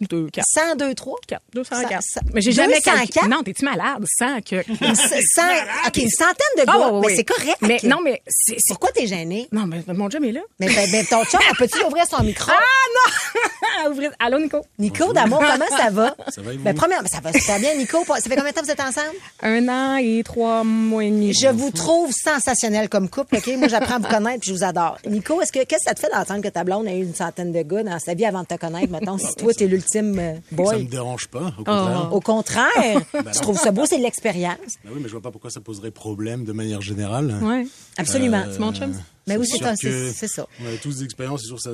2, 0.00 0.28
4. 0.30 0.46
100, 0.48 0.76
2, 0.76 0.94
3? 0.94 1.18
4, 1.26 1.42
204. 1.54 1.90
Ça- 1.90 1.98
ça- 2.00 2.20
Mais 2.32 2.40
j'ai 2.40 2.52
jamais 2.52 2.78
204? 2.78 3.10
calculé. 3.10 3.28
Non, 3.28 3.42
t'es-tu 3.42 3.64
malade? 3.64 4.04
100 4.18 4.40
que. 4.42 4.56
OK, 5.86 5.96
une 5.96 6.08
centaine 6.10 6.54
de 6.58 6.64
gars. 6.64 6.72
Ah, 6.74 7.00
mais 7.06 7.14
c'est 7.16 7.24
correct. 7.24 7.56
Mais 7.62 7.78
non, 7.84 7.98
mais 8.02 8.22
c'est. 8.28 8.56
Pourquoi 8.68 8.90
t'es 8.92 9.06
gêné? 9.06 9.48
Non, 9.52 9.66
mais 9.66 9.82
mon 9.92 10.08
job 10.08 10.24
est 10.24 10.32
là. 10.32 10.40
Mais 10.58 10.68
ben, 10.68 10.90
ben, 10.90 11.04
ton 11.06 11.24
chum, 11.24 11.40
peux-tu 11.58 11.82
ouvrir 11.84 12.04
son 12.06 12.22
micro? 12.22 12.50
Ah, 12.52 13.88
Ouvrir- 13.90 14.12
Allô, 14.18 14.38
Nico? 14.38 14.60
Nico, 14.78 15.12
d'amour, 15.12 15.38
comment 15.40 15.76
ça 15.76 15.90
va? 15.90 16.14
Ça 16.28 16.42
va? 16.42 16.50
Ben, 16.58 16.74
première, 16.74 17.02
ça 17.10 17.20
va 17.20 17.32
super 17.32 17.58
bien, 17.58 17.74
Nico. 17.76 18.04
Ça 18.06 18.16
fait 18.22 18.36
combien 18.36 18.50
de 18.50 18.54
temps 18.54 18.60
que 18.60 18.66
vous 18.66 18.72
êtes 18.72 18.80
ensemble? 18.80 19.14
Un 19.42 19.68
an 19.68 19.96
et 19.96 20.22
trois 20.24 20.64
mois 20.64 21.04
et 21.04 21.10
demi. 21.10 21.32
Je 21.32 21.48
vous 21.48 21.70
trouve 21.70 22.12
sensationnel 22.12 22.88
comme 22.88 23.08
couple, 23.08 23.36
OK? 23.36 23.46
Moi, 23.56 23.68
j'apprends 23.68 23.96
à 23.96 23.98
vous 23.98 24.08
connaître 24.08 24.40
puis 24.40 24.50
je 24.50 24.54
vous 24.54 24.64
adore. 24.64 24.98
Nico, 25.06 25.40
est-ce 25.40 25.52
que, 25.52 25.64
qu'est-ce 25.64 25.84
que 25.84 25.88
ça 25.90 25.94
te 25.94 26.00
fait 26.00 26.10
d'entendre 26.12 26.42
que 26.42 26.48
ta 26.48 26.64
blonde 26.64 26.86
a 26.88 26.92
eu 26.92 27.02
une 27.02 27.14
centaine 27.14 27.52
de 27.52 27.62
gars 27.62 27.82
dans 27.82 27.98
sa 27.98 28.14
vie 28.14 28.24
avant 28.26 28.42
de 28.42 28.46
te 28.46 28.54
connaître, 28.56 28.90
mettons, 28.92 29.18
si 29.18 29.34
toi, 29.36 29.52
t'es 29.54 29.66
l'ultime 29.66 29.89
euh, 29.96 30.34
Ça 30.34 30.40
boy? 30.56 30.84
me 30.84 30.88
dérange 30.88 31.28
pas, 31.28 31.52
au 31.58 31.64
contraire. 31.64 32.12
Au 32.12 32.20
contraire, 32.20 33.02
tu 33.32 33.40
trouves 33.40 33.58
ça 33.58 33.70
beau, 33.72 33.86
c'est 33.86 33.98
de 33.98 34.02
l'expérience? 34.02 34.78
Bah 34.84 34.90
oui, 34.92 35.00
mais 35.02 35.08
je 35.08 35.12
vois 35.12 35.20
pas 35.22 35.30
pourquoi 35.30 35.50
ça 35.50 35.60
poserait 35.60 35.90
problème 35.90 36.44
de 36.44 36.52
manière 36.52 36.80
générale. 36.80 37.38
Ouais. 37.42 37.66
Absolument. 37.96 38.38
Euh, 38.46 38.52
C'est 38.52 38.58
mon 38.58 38.72
chum? 38.72 38.92
Mais 39.26 39.36
oui, 39.36 39.46
c'est 39.46 40.28
ça. 40.28 40.46
On 40.62 40.66
a 40.66 40.76
tous 40.82 40.98
des 40.98 41.04
expériences, 41.04 41.42
c'est 41.42 41.46
sûr 41.48 41.56
que 41.56 41.62
ça, 41.62 41.70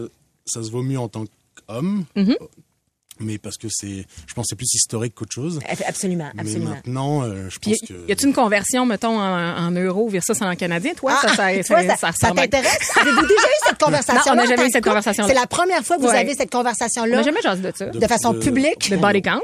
ça 0.46 0.62
se 0.62 0.70
vaut 0.70 0.83
mieux 0.83 0.98
en 0.98 1.09
tant 1.09 1.24
qu'homme. 1.66 2.05
Mm-hmm. 2.16 2.37
Mais 3.18 3.38
parce 3.38 3.57
que 3.57 3.68
c'est, 3.70 4.05
je 4.26 4.35
pense 4.35 4.44
que 4.44 4.48
c'est 4.50 4.57
plus 4.57 4.74
historique 4.74 5.14
qu'autre 5.14 5.33
chose. 5.33 5.59
Absolument, 5.87 6.31
Mais 6.35 6.40
absolument. 6.42 6.70
maintenant, 6.70 7.22
euh, 7.22 7.48
je 7.48 7.59
pense 7.59 7.74
y, 7.83 7.87
que... 7.87 7.94
y 8.09 8.12
a-tu 8.12 8.26
une 8.26 8.35
conversion, 8.35 8.85
mettons, 8.87 9.18
en, 9.18 9.57
en 9.66 9.70
euros 9.70 10.09
versus 10.09 10.40
en 10.42 10.55
canadien? 10.55 10.92
Toi, 10.94 11.12
ça, 11.22 11.29
ça, 11.35 11.46
Ah, 11.46 11.62
ça, 11.62 11.64
toi, 11.64 11.83
ça, 11.87 11.96
ça 11.96 12.12
ça 12.12 12.31
t'intéresse? 12.33 12.90
Avez-vous 13.00 13.22
déjà 13.22 13.33
eu 13.46 13.66
cette 13.68 13.79
conversation-là? 13.83 14.24
Non, 14.26 14.33
on 14.33 14.44
n'a 14.44 14.46
jamais 14.46 14.62
eu 14.68 14.70
cette 14.70 14.74
couple? 14.83 14.88
conversation-là. 14.90 15.29
C'est 15.29 15.35
la 15.40 15.46
première 15.46 15.83
fois 15.85 15.96
que 15.96 16.02
vous 16.02 16.09
Ouais. 16.09 16.18
avez 16.18 16.35
cette 16.35 16.55
On 16.55 16.59
conversation-là 16.59 17.16
n'a 17.16 17.22
jamais 17.22 17.40
jasé 17.42 17.62
de 17.62 17.72
ça. 17.74 17.87
de 17.87 18.07
façon 18.07 18.33
de- 18.35 18.38
publique? 18.38 18.90
De 18.90 18.96
body 18.96 19.22
count? 19.22 19.40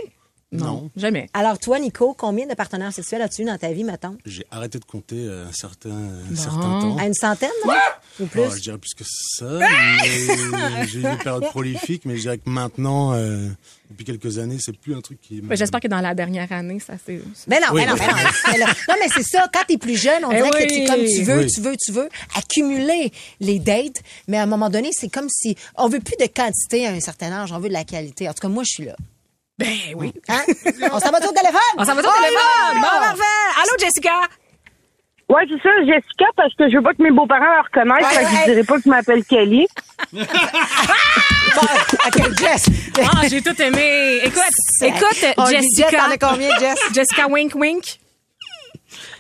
Non. 0.53 0.91
Jamais. 0.97 1.29
Alors 1.33 1.59
toi, 1.59 1.79
Nico, 1.79 2.15
combien 2.17 2.47
de 2.47 2.55
partenaires 2.55 2.93
sexuels 2.93 3.23
as-tu 3.23 3.43
eu 3.43 3.45
dans 3.47 3.57
ta 3.57 3.73
vie, 3.73 3.85
mettons? 3.85 4.19
J'ai 4.27 4.45
arrêté 4.51 4.79
de 4.79 4.85
compter 4.85 5.17
euh, 5.19 5.47
un 5.49 5.53
certain, 5.53 5.91
un 6.31 6.37
certain 6.37 6.81
temps. 6.81 6.97
À 6.99 7.07
une 7.07 7.15
centaine, 7.15 7.49
non? 7.67 7.73
Ou 8.21 8.27
plus? 8.27 8.43
Oh, 8.43 8.51
je 8.55 8.61
dirais 8.61 8.77
plus 8.79 8.93
que 8.95 9.05
ça. 9.07 9.47
mais 9.47 10.87
j'ai 10.87 10.99
eu 10.99 11.03
des 11.03 11.17
périodes 11.23 11.45
prolifiques, 11.49 12.05
mais 12.05 12.17
je 12.17 12.21
dirais 12.23 12.37
que 12.39 12.51
maintenant, 12.51 13.15
euh, 13.15 13.49
depuis 13.91 14.05
quelques 14.05 14.39
années, 14.39 14.59
c'est 14.61 14.77
plus 14.77 14.95
un 14.95 15.01
truc 15.01 15.19
qui... 15.23 15.41
Ben, 15.41 15.57
J'espère 15.57 15.81
que 15.81 15.89
dans 15.89 16.01
la 16.01 16.15
dernière 16.15 16.53
année, 16.53 16.79
ça 16.81 16.95
s'est. 16.99 17.21
Mais 17.47 17.59
non, 17.61 17.69
Oui, 17.73 17.81
mais 17.83 17.87
non, 17.87 17.95
oui. 17.95 18.01
mais 18.53 18.59
non. 18.59 18.67
Non, 18.89 18.95
mais 19.01 19.09
c'est 19.15 19.23
ça. 19.23 19.49
Quand 19.53 19.63
t'es 19.67 19.79
plus 19.79 19.97
jeune, 19.97 20.23
on 20.25 20.33
Eh 20.33 20.37
dirait 20.43 20.67
que 20.67 20.75
c'est 20.75 20.85
comme 20.85 21.05
tu 21.07 21.23
veux, 21.23 21.39
Oui. 21.39 21.47
tu 21.47 21.61
veux, 21.63 21.77
tu 21.83 21.93
veux, 21.93 22.09
accumuler 22.37 23.11
les 23.41 23.59
dates. 23.59 24.03
Mais 24.29 24.37
à 24.37 24.43
un 24.43 24.47
moment 24.47 24.69
donné, 24.69 24.91
c'est 24.93 25.09
comme 25.09 25.29
si 25.31 25.57
on 25.77 25.89
veut 25.89 26.01
plus 26.01 26.17
de 26.21 26.27
quantité 26.31 26.87
à 26.87 26.91
un 26.91 27.01
certain 27.01 27.33
âge, 27.33 27.53
on 27.53 27.59
veut 27.59 27.69
de 27.69 27.73
la 27.75 27.85
qualité. 27.85 28.29
En 28.29 28.35
tout 28.35 28.43
cas, 28.43 28.49
moi, 28.49 28.65
je 28.65 28.71
suis 28.71 28.85
là. 28.85 28.97
Ben 29.59 29.69
oui. 29.97 30.13
Hein? 30.29 30.43
on 30.93 30.99
s'en 30.99 31.11
va 31.11 31.19
au 31.19 31.33
téléphone? 31.33 31.61
On 31.77 31.85
s'en 31.85 31.95
va 31.95 32.01
au 32.01 32.05
téléphone? 32.05 32.75
Bon, 32.75 32.81
parfait. 32.81 33.23
Allô, 33.61 33.73
Jessica? 33.79 34.21
Ouais, 35.29 35.43
c'est 35.49 35.63
ça, 35.63 35.71
Jessica, 35.87 36.27
parce 36.37 36.55
que 36.55 36.69
je 36.69 36.77
veux 36.77 36.83
pas 36.83 36.93
que 36.95 37.03
mes 37.03 37.11
beaux-parents 37.11 37.41
la 37.45 37.63
reconnaissent, 37.63 38.07
Ouais, 38.07 38.15
fait 38.15 38.25
que 38.25 38.31
ouais. 38.31 38.41
je 38.47 38.51
dirais 38.51 38.65
pas 38.65 38.77
que 38.77 38.83
je 38.85 38.89
m'appelle 38.89 39.25
Kelly. 39.25 39.67
Bon, 40.13 41.63
OK, 42.07 42.39
Jess. 42.39 42.67
Ah, 43.03 43.27
j'ai 43.29 43.41
tout 43.43 43.61
aimé. 43.63 44.21
Écoute, 44.25 44.43
écoute, 44.83 45.25
On 45.39 45.47
lui 45.49 45.59
dit, 45.59 45.69
Jessica. 45.77 45.99
T'en 45.99 46.11
as 46.11 46.19
combien, 46.19 46.59
Jess? 46.59 46.79
Jessica 46.95 47.29
Wink 47.29 47.55
Wink. 47.55 47.85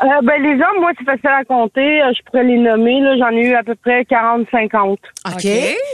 Euh, 0.03 0.07
ben, 0.23 0.42
les 0.42 0.55
hommes, 0.55 0.81
moi, 0.81 0.90
c'est 0.99 1.05
facile 1.05 1.29
à 1.29 1.45
compter. 1.45 2.03
Euh, 2.03 2.12
Je 2.16 2.23
pourrais 2.25 2.45
les 2.45 2.59
nommer, 2.59 3.01
là. 3.01 3.16
J'en 3.18 3.31
ai 3.37 3.42
eu 3.47 3.55
à 3.55 3.62
peu 3.62 3.75
près 3.75 4.03
40-50. 4.03 4.92
OK. 4.92 4.99
OK. 5.27 5.42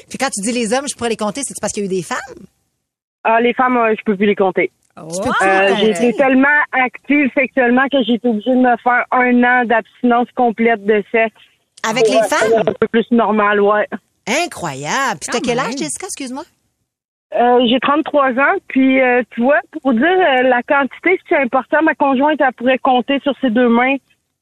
Puis 0.08 0.18
quand 0.18 0.30
tu 0.30 0.40
dis 0.42 0.52
les 0.52 0.72
hommes, 0.72 0.86
je 0.88 0.94
pourrais 0.96 1.10
les 1.10 1.16
compter, 1.16 1.42
c'est 1.44 1.54
parce 1.60 1.72
qu'il 1.72 1.84
y 1.84 1.86
a 1.86 1.90
eu 1.90 1.94
des 1.96 2.02
femmes? 2.02 2.18
Ah, 3.24 3.40
les 3.40 3.52
femmes, 3.54 3.78
je 3.98 4.02
peux 4.04 4.16
plus 4.16 4.26
les 4.26 4.34
compter. 4.36 4.70
Tu 4.96 5.02
peux-tu 5.22 5.44
Euh, 5.44 5.76
été 5.92 6.12
tellement 6.14 6.48
active 6.72 7.30
sexuellement 7.34 7.86
que 7.90 8.02
j'ai 8.04 8.14
été 8.14 8.28
obligée 8.28 8.50
de 8.50 8.56
me 8.60 8.76
faire 8.78 9.04
un 9.12 9.44
an 9.44 9.64
d'abstinence 9.64 10.28
complète 10.34 10.84
de 10.84 11.04
sexe. 11.12 11.34
Avec 11.88 12.08
les 12.08 12.18
femmes? 12.28 12.62
Un 12.66 12.72
peu 12.72 12.88
plus 12.88 13.06
normal, 13.12 13.60
ouais. 13.60 13.86
Incroyable. 14.44 15.20
Puis 15.20 15.30
t'as 15.30 15.40
quel 15.40 15.58
âge. 15.58 15.76
Jessica? 15.78 16.06
Excuse-moi? 16.06 16.42
Euh, 17.38 17.66
j'ai 17.68 17.78
33 17.80 18.30
ans, 18.30 18.56
puis 18.68 19.00
euh, 19.00 19.22
tu 19.30 19.42
vois, 19.42 19.60
pour 19.82 19.92
dire 19.92 20.02
euh, 20.02 20.42
la 20.44 20.62
quantité, 20.62 21.20
c'est 21.28 21.36
important, 21.36 21.82
ma 21.82 21.94
conjointe, 21.94 22.40
elle 22.40 22.52
pourrait 22.54 22.78
compter 22.78 23.20
sur 23.20 23.34
ses 23.42 23.50
deux 23.50 23.68
mains, 23.68 23.96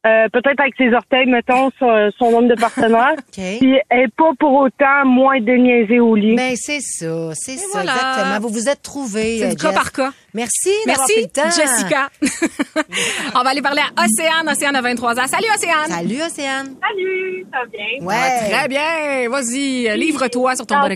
euh, 0.06 0.28
peut-être 0.32 0.60
avec 0.60 0.74
ses 0.76 0.92
orteils, 0.92 1.26
mettons, 1.26 1.70
son, 1.78 2.10
son 2.18 2.30
nombre 2.30 2.48
de 2.48 2.60
partenaires. 2.60 3.14
OK. 3.18 3.42
Puis 3.58 3.78
elle 3.90 4.00
est 4.00 4.14
pas 4.16 4.30
pour 4.38 4.52
autant 4.52 5.04
moins 5.04 5.40
de 5.40 5.52
niaiser 5.52 6.00
au 6.00 6.14
lit. 6.14 6.36
Ben, 6.36 6.54
c'est 6.56 6.80
ça, 6.80 7.30
c'est 7.34 7.56
ça, 7.56 7.66
voilà. 7.72 7.92
exactement. 7.92 8.40
Vous 8.40 8.54
vous 8.54 8.68
êtes 8.68 8.82
trouvés. 8.82 9.38
C'est 9.38 9.46
euh, 9.46 9.50
du 9.50 9.56
cas 9.56 9.68
Jess. 9.68 9.74
par 9.74 9.92
cas. 9.92 10.10
Merci 10.34 10.70
d'avoir 10.86 11.06
pris 11.06 11.14
Merci, 11.16 11.30
le 11.34 11.42
temps. 11.42 11.50
Jessica. 11.50 12.10
On 13.34 13.42
va 13.42 13.50
aller 13.50 13.62
parler 13.62 13.82
à 13.82 14.04
Océane. 14.04 14.48
Océane 14.48 14.76
a 14.76 14.82
23 14.82 15.18
ans. 15.20 15.26
Salut, 15.26 15.48
Océane. 15.54 15.88
Salut, 15.88 16.22
Océane. 16.22 16.76
Salut, 16.80 17.46
ça 17.52 17.58
va 17.58 17.66
bien? 17.66 18.06
Ouais. 18.06 18.50
Très 18.50 18.68
bien. 18.68 19.28
Vas-y, 19.30 19.88
euh, 19.88 19.96
livre-toi 19.96 20.56
sur 20.56 20.66
ton 20.66 20.76
Dans 20.76 20.88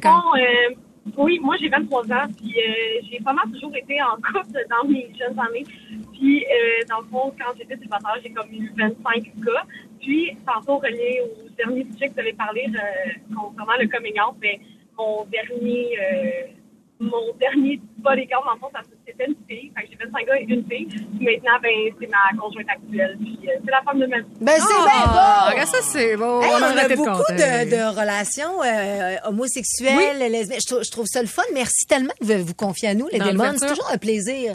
oui, 1.16 1.38
moi 1.40 1.56
j'ai 1.60 1.68
23 1.68 2.12
ans, 2.12 2.26
puis 2.36 2.54
euh, 2.58 3.00
j'ai 3.10 3.18
pas 3.20 3.32
mal 3.32 3.50
toujours 3.52 3.74
été 3.74 4.02
en 4.02 4.16
couple 4.16 4.64
dans 4.68 4.88
mes 4.88 5.10
jeunes 5.18 5.38
années. 5.38 5.64
Puis, 6.12 6.44
euh, 6.44 6.84
dans 6.88 7.00
le 7.00 7.06
fond, 7.06 7.32
quand 7.38 7.52
j'étais 7.56 7.76
célibataire, 7.76 8.16
j'ai 8.22 8.30
comme 8.30 8.52
eu 8.52 8.70
25 8.76 9.32
gars. 9.38 9.64
Puis, 10.00 10.36
tantôt, 10.46 10.78
relié 10.78 11.22
au 11.22 11.48
dernier 11.56 11.86
sujet 11.92 12.08
que 12.08 12.14
vous 12.14 12.20
avez 12.20 12.32
parlé 12.34 12.66
euh, 12.68 13.34
concernant 13.34 13.72
le 13.80 13.88
coming 13.88 14.20
out, 14.20 14.36
ben, 14.38 14.58
mon 14.98 15.24
dernier, 15.24 15.98
euh, 15.98 16.59
mon 17.00 17.32
dernier 17.40 17.80
bodyguard, 17.98 18.42
dans 18.44 18.52
le 18.54 18.58
fond, 18.60 18.68
c'était 19.06 19.24
une 19.26 19.34
fille. 19.48 19.70
Fait 19.74 19.82
que 19.84 19.88
j'ai 19.90 19.96
25 20.04 20.26
gars 20.26 20.36
et 20.38 20.42
une 20.44 20.64
fille. 20.68 20.86
Puis 20.86 21.24
maintenant, 21.24 21.58
ben, 21.62 21.70
c'est 21.98 22.08
ma 22.08 22.16
conjointe 22.40 22.68
actuelle. 22.68 23.16
Puis, 23.20 23.38
euh, 23.48 23.52
c'est 23.64 23.70
la 23.70 23.80
femme 23.82 23.98
de 24.00 24.06
ma 24.06 24.18
vie. 24.18 24.24
Ben, 24.40 24.58
c'est 24.58 24.84
bien 24.84 25.06
beau. 25.06 25.50
regarde, 25.50 25.68
ça, 25.68 25.78
c'est 25.82 26.16
beau. 26.16 26.42
Hey, 26.42 26.50
on 26.52 26.56
on 26.56 26.76
a 26.78 26.88
beaucoup 26.96 27.32
de, 27.32 27.70
de 27.70 27.82
relations 28.00 28.62
euh, 28.64 29.16
homosexuelles, 29.28 30.18
lesbiennes. 30.30 30.60
Je, 30.60 30.66
trouve- 30.66 30.84
je 30.84 30.90
trouve 30.90 31.06
ça 31.06 31.20
le 31.22 31.28
fun. 31.28 31.42
Merci 31.54 31.86
tellement 31.86 32.12
de 32.20 32.34
vous 32.34 32.54
confier 32.54 32.88
à 32.88 32.94
nous, 32.94 33.08
les 33.12 33.18
Dans 33.18 33.26
démons. 33.26 33.52
C'est 33.58 33.68
toujours 33.68 33.88
un 33.92 33.98
plaisir. 33.98 34.52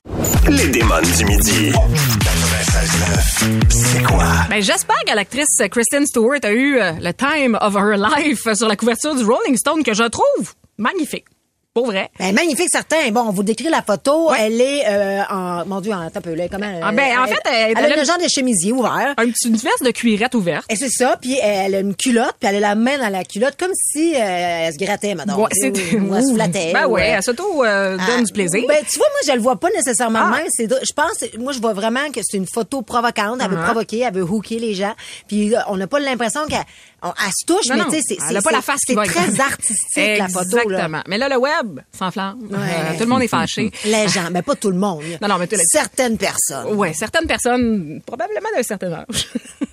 Les 0.48 0.68
démons 0.68 1.02
du 1.02 1.26
midi. 1.26 1.72
96.9. 1.72 3.72
C'est 3.72 4.04
quoi? 4.04 4.26
Ben, 4.50 4.62
j'espère 4.62 5.00
que 5.08 5.16
l'actrice 5.16 5.62
Kristen 5.72 6.06
Stewart 6.06 6.40
a 6.44 6.52
eu 6.52 6.78
euh, 6.80 6.92
le 7.02 7.12
time 7.14 7.58
of 7.62 7.76
her 7.76 7.96
life 7.98 8.48
sur 8.54 8.68
la 8.68 8.76
couverture 8.76 9.16
du 9.16 9.24
Rolling 9.24 9.58
Stone 9.58 9.84
que 9.84 9.94
je 9.94 10.04
trouve 10.04 10.54
magnifique. 10.78 11.26
Pour 11.76 11.88
vrai. 11.88 12.10
Ben, 12.18 12.34
magnifique, 12.34 12.70
certain. 12.72 13.12
Bon, 13.12 13.20
on 13.28 13.32
vous 13.32 13.44
décrit 13.44 13.68
la 13.68 13.82
photo. 13.82 14.32
Elle 14.34 14.62
est 14.62 14.84
euh, 14.88 15.24
en... 15.30 15.66
Mon 15.66 15.82
Dieu, 15.82 15.92
en 15.92 16.00
un 16.04 16.10
peu, 16.10 16.34
là, 16.34 16.46
comment... 16.50 16.72
Ah, 16.82 16.94
ben, 16.94 17.20
en 17.20 17.28
fait, 17.28 17.38
elle- 17.52 17.74
elle, 17.78 17.92
elle 17.92 18.00
a 18.00 18.02
un 18.02 18.06
genre 18.06 18.18
de 18.18 18.30
chemisier 18.30 18.72
ouvert. 18.72 19.14
Un 19.18 19.26
petit, 19.30 19.50
une 19.50 19.58
veste 19.58 19.84
de 19.84 19.92
cuirette 19.92 20.34
ouverte. 20.36 20.64
Et 20.70 20.78
c'est 20.78 20.88
ça, 20.90 21.18
puis 21.22 21.38
elle 21.44 21.76
a 21.76 21.80
une 21.82 21.94
culotte, 21.94 22.36
puis 22.40 22.48
elle 22.48 22.56
a 22.56 22.60
la 22.62 22.76
main 22.76 22.98
dans 22.98 23.10
la 23.10 23.26
culotte, 23.26 23.58
comme 23.60 23.74
si 23.74 24.16
euh, 24.16 24.20
elle 24.22 24.72
se 24.74 24.78
grattait, 24.78 25.16
madame. 25.16 25.38
Ouais, 25.38 25.50
c'est- 25.52 25.98
Ou, 26.00 26.16
elle 26.16 26.24
se 26.24 26.34
flattait. 26.34 26.72
Ben 26.72 26.86
ou, 26.86 26.92
ouais, 26.94 27.12
euh, 27.12 27.16
elle 27.18 27.24
s'auto 27.24 27.66
euh, 27.66 27.98
donne 27.98 28.06
Ah, 28.20 28.24
du 28.24 28.32
plaisir. 28.32 28.64
Ben, 28.70 28.78
tu 28.90 28.98
vois, 28.98 29.08
moi, 29.10 29.20
je 29.28 29.32
le 29.34 29.42
vois 29.42 29.60
pas 29.60 29.70
nécessairement 29.76 30.20
Ah. 30.22 30.32
même. 30.38 30.48
C'est, 30.52 30.70
je 30.70 30.94
pense, 30.94 31.26
moi, 31.38 31.52
je 31.52 31.60
vois 31.60 31.74
vraiment 31.74 32.10
que 32.10 32.22
c'est 32.24 32.38
une 32.38 32.48
photo 32.48 32.84
provocante. 32.84 33.42
Elle 33.44 33.50
veut 33.52 33.58
Ah. 33.60 33.66
provoquer, 33.66 34.00
elle 34.00 34.14
veut 34.14 34.24
hooker 34.24 34.60
les 34.60 34.76
gens. 34.76 34.94
Puis, 35.28 35.54
euh, 35.54 35.60
on 35.68 35.76
n'a 35.76 35.88
pas 35.88 36.00
l'impression 36.00 36.40
qu'elle 36.48 36.64
on- 37.06 37.14
elle 37.26 37.32
se 37.32 37.46
touche, 37.46 37.68
Non, 37.70 37.76
mais 37.78 37.84
tu 37.98 38.02
sais, 38.02 38.18
c'est, 38.20 38.44
pas 38.44 38.52
la 38.52 38.62
face 38.62 38.82
qui 38.82 38.94
va 38.96 39.06
très 39.06 39.40
artistique, 39.40 40.18
la 40.18 40.28
photo, 40.28 40.58
là. 40.58 40.64
Exactement. 40.64 41.04
Mais 41.08 41.18
là, 41.18 41.30
le 41.30 41.38
web 41.38 41.80
s'enflamme. 41.98 42.48
Ouais. 42.50 42.58
Euh, 42.58 42.94
tout 42.98 43.04
le 43.04 43.10
monde 43.10 43.22
est 43.24 43.28
fâché. 43.28 43.72
Les 43.86 44.08
gens, 44.08 44.30
mais 44.32 44.42
pas 44.42 44.56
tout 44.56 44.70
le 44.72 44.78
monde. 44.78 45.04
Non, 45.22 45.28
non, 45.28 45.38
mais 45.38 45.48
Certaines 45.72 46.18
personnes. 46.18 46.74
Ouais, 46.74 46.94
certaines 46.94 47.28
personnes, 47.28 48.02
probablement 48.06 48.50
d'un 48.56 48.64
certain 48.64 48.92
âge. 48.92 49.28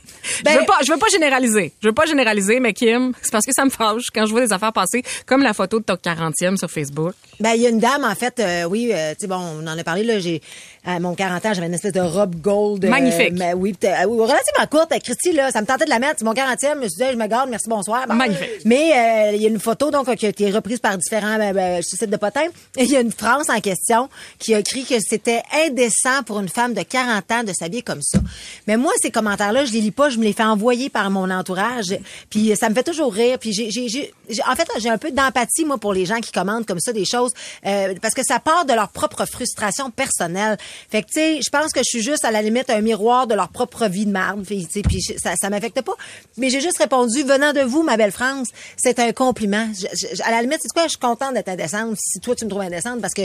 Ben- 0.45 0.53
je 0.55 0.59
veux 0.61 0.67
pas, 0.67 0.79
je 0.87 0.93
veux 0.93 0.99
pas 0.99 1.09
généraliser. 1.09 1.73
Je 1.83 1.89
veux 1.89 1.95
pas 1.95 2.07
généraliser, 2.07 2.61
mais 2.61 2.73
Kim, 2.73 3.13
c'est 3.23 3.33
parce 3.33 3.45
que 3.45 3.53
ça 3.53 3.65
me 3.65 3.71
fâche 3.71 4.05
quand 4.15 4.25
je 4.25 4.31
vois 4.31 4.41
des 4.41 4.53
affaires 4.53 4.73
passer, 4.73 5.03
comme 5.27 5.43
la 5.43 5.53
photo 5.53 5.81
de 5.81 5.85
ton 5.85 5.97
40e 5.97 6.57
sur 6.57 6.71
Facebook. 6.71 7.15
Ben, 7.41 7.53
il 7.57 7.63
y 7.63 7.67
a 7.67 7.71
une 7.71 7.81
dame, 7.81 8.05
en 8.05 8.15
fait, 8.15 8.39
euh, 8.39 8.65
oui, 8.65 8.91
euh, 8.93 9.13
tu 9.15 9.23
sais, 9.23 9.27
bon, 9.27 9.37
on 9.37 9.67
en 9.67 9.77
a 9.77 9.83
parlé, 9.85 10.05
là, 10.05 10.21
j'ai, 10.21 10.41
à 10.85 10.99
mon 10.99 11.15
40 11.15 11.47
ans, 11.47 11.55
j'avais 11.55 11.69
une 11.69 11.75
espèce 11.75 11.93
de 11.93 12.01
robe 12.01 12.35
gold. 12.41 12.85
euh, 12.85 12.89
Magnifique. 12.89 13.35
mais 13.35 13.55
oui, 13.55 13.75
euh, 13.85 13.89
relativement 14.05 14.67
courte. 14.69 14.91
Euh, 14.93 14.99
Christy, 14.99 15.33
là, 15.33 15.51
ça 15.53 15.61
me 15.61 15.67
tentait 15.67 15.85
de 15.85 15.91
la 15.91 16.01
mettre. 16.01 16.17
C'est 16.19 16.25
mon 16.25 16.35
40e. 16.35 16.75
Je 16.75 16.79
me 16.81 16.89
suis 16.89 16.99
dit, 17.05 17.11
je 17.13 17.17
me 17.17 17.27
garde, 17.29 17.49
merci, 17.51 17.69
bonsoir. 17.69 18.07
Bon. 18.09 18.15
Magnifique. 18.15 18.49
Mais, 18.65 18.93
euh, 19.31 19.37
il 19.37 19.43
y 19.43 19.47
a 19.47 19.49
une 19.49 19.61
photo, 19.61 19.91
donc, 19.93 20.13
qui 20.17 20.27
a 20.27 20.31
été 20.31 20.51
reprise 20.51 20.81
par 20.81 20.99
différents, 20.99 21.37
ben, 21.39 21.55
ben, 21.55 21.83
sites 21.83 22.11
de 22.11 22.17
potins. 22.17 22.47
Il 22.77 22.91
y 22.91 22.97
a 22.97 23.01
une 23.01 23.13
France 23.13 23.49
en 23.49 23.61
question 23.61 24.09
qui 24.41 24.55
a 24.55 24.59
écrit 24.59 24.85
que 24.85 24.97
c'était 25.01 25.43
indécent 25.67 26.23
pour 26.27 26.41
une 26.41 26.49
femme 26.49 26.75
de 26.75 26.83
40 26.83 27.31
ans 27.31 27.45
de 27.45 27.53
s'habiller 27.53 27.83
comme 27.83 28.03
ça. 28.03 28.19
Mais 28.67 28.77
moi, 28.77 28.91
ces 29.01 29.13
commentaires-là, 29.13 29.65
je 29.65 29.73
les 29.73 29.81
lis 29.81 29.91
pas, 29.93 30.09
je 30.11 30.19
me 30.19 30.25
les 30.25 30.33
fait 30.33 30.43
envoyer 30.43 30.91
par 30.91 31.11
mon 31.11 31.31
entourage. 31.31 31.97
Puis 32.29 32.57
ça 32.57 32.69
me 32.69 32.75
fait 32.75 32.83
toujours 32.83 33.13
rire. 33.13 33.39
Puis 33.39 33.53
j'ai, 33.53 33.71
j'ai, 33.71 34.13
en 34.49 34.57
fait, 34.57 34.67
j'ai 34.81 34.89
un 34.91 34.99
peu 34.99 35.13
d'empathie, 35.13 35.65
moi, 35.65 35.79
pour 35.79 35.93
les 35.95 36.07
gens 36.07 36.19
qui 36.21 36.33
commandent 36.33 36.67
comme 36.67 36.81
ça 36.81 36.93
des 36.93 37.05
choses. 37.05 37.31
euh, 37.67 37.95
parce 38.03 38.15
que 38.15 38.25
ça 38.25 38.41
part 38.41 38.65
de 38.65 38.73
leur 38.73 38.89
propre 38.89 39.25
frustration 39.27 39.91
personnelle. 39.91 40.59
Fait 40.91 41.03
que, 41.03 41.07
tu 41.09 41.15
sais, 41.15 41.41
je 41.45 41.51
pense 41.51 41.73
que 41.73 41.81
je 41.81 41.89
suis 41.89 42.03
juste, 42.03 42.25
à 42.25 42.31
la 42.31 42.43
limite, 42.43 42.71
un 42.71 42.81
miroir 42.81 43.27
de 43.27 43.35
leur 43.35 43.49
propre 43.49 43.87
vie 43.87 44.07
de 44.07 44.11
marde. 44.13 44.45
Puis, 44.45 44.67
puis 44.83 45.03
ça, 45.03 45.35
ça 45.41 45.51
m'affecte 45.51 45.81
pas. 45.83 45.95
Mais 46.37 46.51
j'ai 46.51 46.61
juste 46.61 46.79
répondu, 46.79 47.23
venant 47.23 47.53
de 47.53 47.61
vous, 47.61 47.83
ma 47.83 47.97
belle 47.97 48.13
France, 48.13 48.49
c'est 48.77 48.99
un 48.99 49.13
compliment. 49.13 49.69
Je- 49.75 50.23
à 50.23 50.31
la 50.31 50.43
limite, 50.43 50.59
c'est 50.63 50.73
quoi, 50.73 50.85
je 50.85 50.91
suis 50.91 50.99
contente 50.99 51.35
d'être 51.35 51.49
indécente 51.49 51.97
si 51.99 52.21
toi, 52.21 52.35
tu 52.35 52.45
me 52.45 52.51
trouves 52.51 52.63
indécente 52.63 53.01
parce 53.01 53.15
que, 53.15 53.23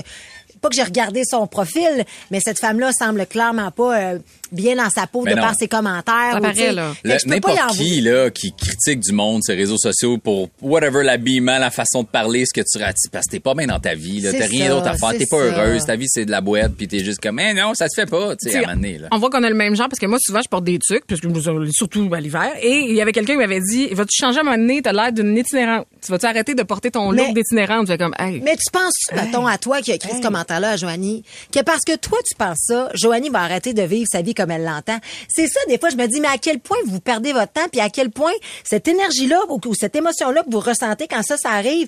pas 0.61 0.69
que 0.69 0.75
j'ai 0.75 0.83
regardé 0.83 1.23
son 1.25 1.45
profil, 1.47 2.05
mais 2.31 2.39
cette 2.39 2.59
femme-là 2.59 2.91
semble 2.91 3.25
clairement 3.27 3.71
pas 3.71 3.97
euh, 3.99 4.19
bien 4.51 4.75
dans 4.75 4.89
sa 4.89 5.07
peau 5.07 5.23
Ben 5.23 5.31
de 5.31 5.39
non. 5.39 5.45
par 5.45 5.55
ses 5.55 5.67
commentaires. 5.67 6.39
N'importe 7.25 7.71
qui 7.71 8.01
là, 8.01 8.29
qui 8.29 8.53
critique 8.53 8.99
du 8.99 9.13
monde, 9.13 9.41
ses 9.43 9.53
réseaux 9.55 9.77
sociaux 9.77 10.17
pour 10.17 10.49
whatever 10.61 11.03
l'habillement, 11.03 11.57
la 11.57 11.71
façon 11.71 12.03
de 12.03 12.07
parler, 12.07 12.45
ce 12.45 12.53
que 12.53 12.65
tu 12.65 12.81
rates, 12.81 12.95
parce 13.11 13.25
que 13.25 13.31
t'es 13.31 13.39
pas 13.39 13.53
bien 13.53 13.67
dans 13.67 13.79
ta 13.79 13.95
vie. 13.95 14.21
T'as 14.21 14.45
rien 14.45 14.69
d'autre 14.69 14.87
à 14.87 14.97
faire. 14.97 15.11
T'es 15.17 15.25
pas 15.25 15.37
ça. 15.39 15.43
heureuse. 15.43 15.85
Ta 15.85 15.95
vie, 15.95 16.07
c'est 16.07 16.25
de 16.25 16.31
la 16.31 16.41
boîte. 16.41 16.73
Puis 16.77 16.87
t'es 16.87 17.03
juste 17.03 17.19
comme, 17.21 17.35
mais 17.35 17.53
non, 17.53 17.73
ça 17.73 17.87
se 17.87 17.99
fait 17.99 18.09
pas. 18.09 18.35
Tu 18.35 18.49
sais, 18.49 18.55
à 18.55 18.59
un 18.59 18.61
T'sais, 18.61 18.67
moment 18.67 18.81
donné, 18.81 18.97
là. 18.97 19.07
On 19.11 19.17
voit 19.19 19.29
qu'on 19.29 19.43
a 19.43 19.49
le 19.49 19.55
même 19.55 19.75
genre 19.75 19.89
parce 19.89 19.99
que 19.99 20.05
moi 20.05 20.17
souvent 20.19 20.41
je 20.43 20.49
porte 20.49 20.63
des 20.63 20.79
trucs 20.79 21.05
parce 21.05 21.21
que 21.21 21.27
surtout 21.71 22.09
à 22.13 22.19
l'hiver 22.19 22.51
et 22.61 22.85
il 22.89 22.95
y 22.95 23.01
avait 23.01 23.11
quelqu'un 23.11 23.33
qui 23.33 23.39
m'avait 23.39 23.61
dit 23.61 23.87
vas-tu 23.93 24.15
changer 24.15 24.39
à 24.39 24.41
un 24.41 24.43
moment 24.43 24.57
donné? 24.57 24.81
T'as 24.81 24.93
l'air 24.93 25.11
d'une 25.11 25.37
itinérante 25.37 25.85
tu 26.01 26.11
vas-tu 26.11 26.25
arrêter 26.25 26.55
de 26.55 26.63
porter 26.63 26.91
ton 26.91 27.11
look 27.11 27.33
d'itinérante 27.33 27.85
tu 27.85 27.91
fais 27.91 27.97
comme 27.97 28.13
hey 28.19 28.41
Mais 28.41 28.55
tu 28.55 28.71
penses, 28.71 28.93
mettons, 29.13 29.45
à 29.47 29.57
toi 29.57 29.81
qui 29.81 29.91
a 29.91 29.95
écrit 29.95 30.15
ce 30.15 30.21
commentaire-là 30.21 30.71
à 30.71 30.77
Joanie, 30.77 31.23
que 31.51 31.61
parce 31.61 31.83
que 31.85 31.95
toi, 31.97 32.17
tu 32.25 32.35
penses 32.35 32.59
ça, 32.61 32.89
Joanie 32.93 33.29
va 33.29 33.41
arrêter 33.41 33.73
de 33.73 33.81
vivre 33.81 34.07
sa 34.11 34.21
vie 34.21 34.33
comme 34.37 34.51
elle 34.51 34.63
l'entend. 34.63 34.97
C'est 35.27 35.47
ça, 35.47 35.59
des 35.67 35.77
fois, 35.79 35.89
je 35.89 35.95
me 35.97 36.05
dis, 36.07 36.19
mais 36.21 36.27
à 36.27 36.37
quel 36.37 36.59
point 36.59 36.77
vous 36.85 36.99
perdez 36.99 37.33
votre 37.33 37.51
temps, 37.51 37.67
puis 37.71 37.81
à 37.81 37.89
quel 37.89 38.11
point 38.11 38.31
cette 38.63 38.87
énergie-là 38.87 39.39
ou, 39.49 39.59
ou 39.65 39.73
cette 39.73 39.95
émotion-là 39.95 40.43
que 40.43 40.49
vous 40.51 40.59
ressentez 40.59 41.07
quand 41.07 41.23
ça, 41.23 41.35
ça 41.37 41.49
arrive, 41.49 41.87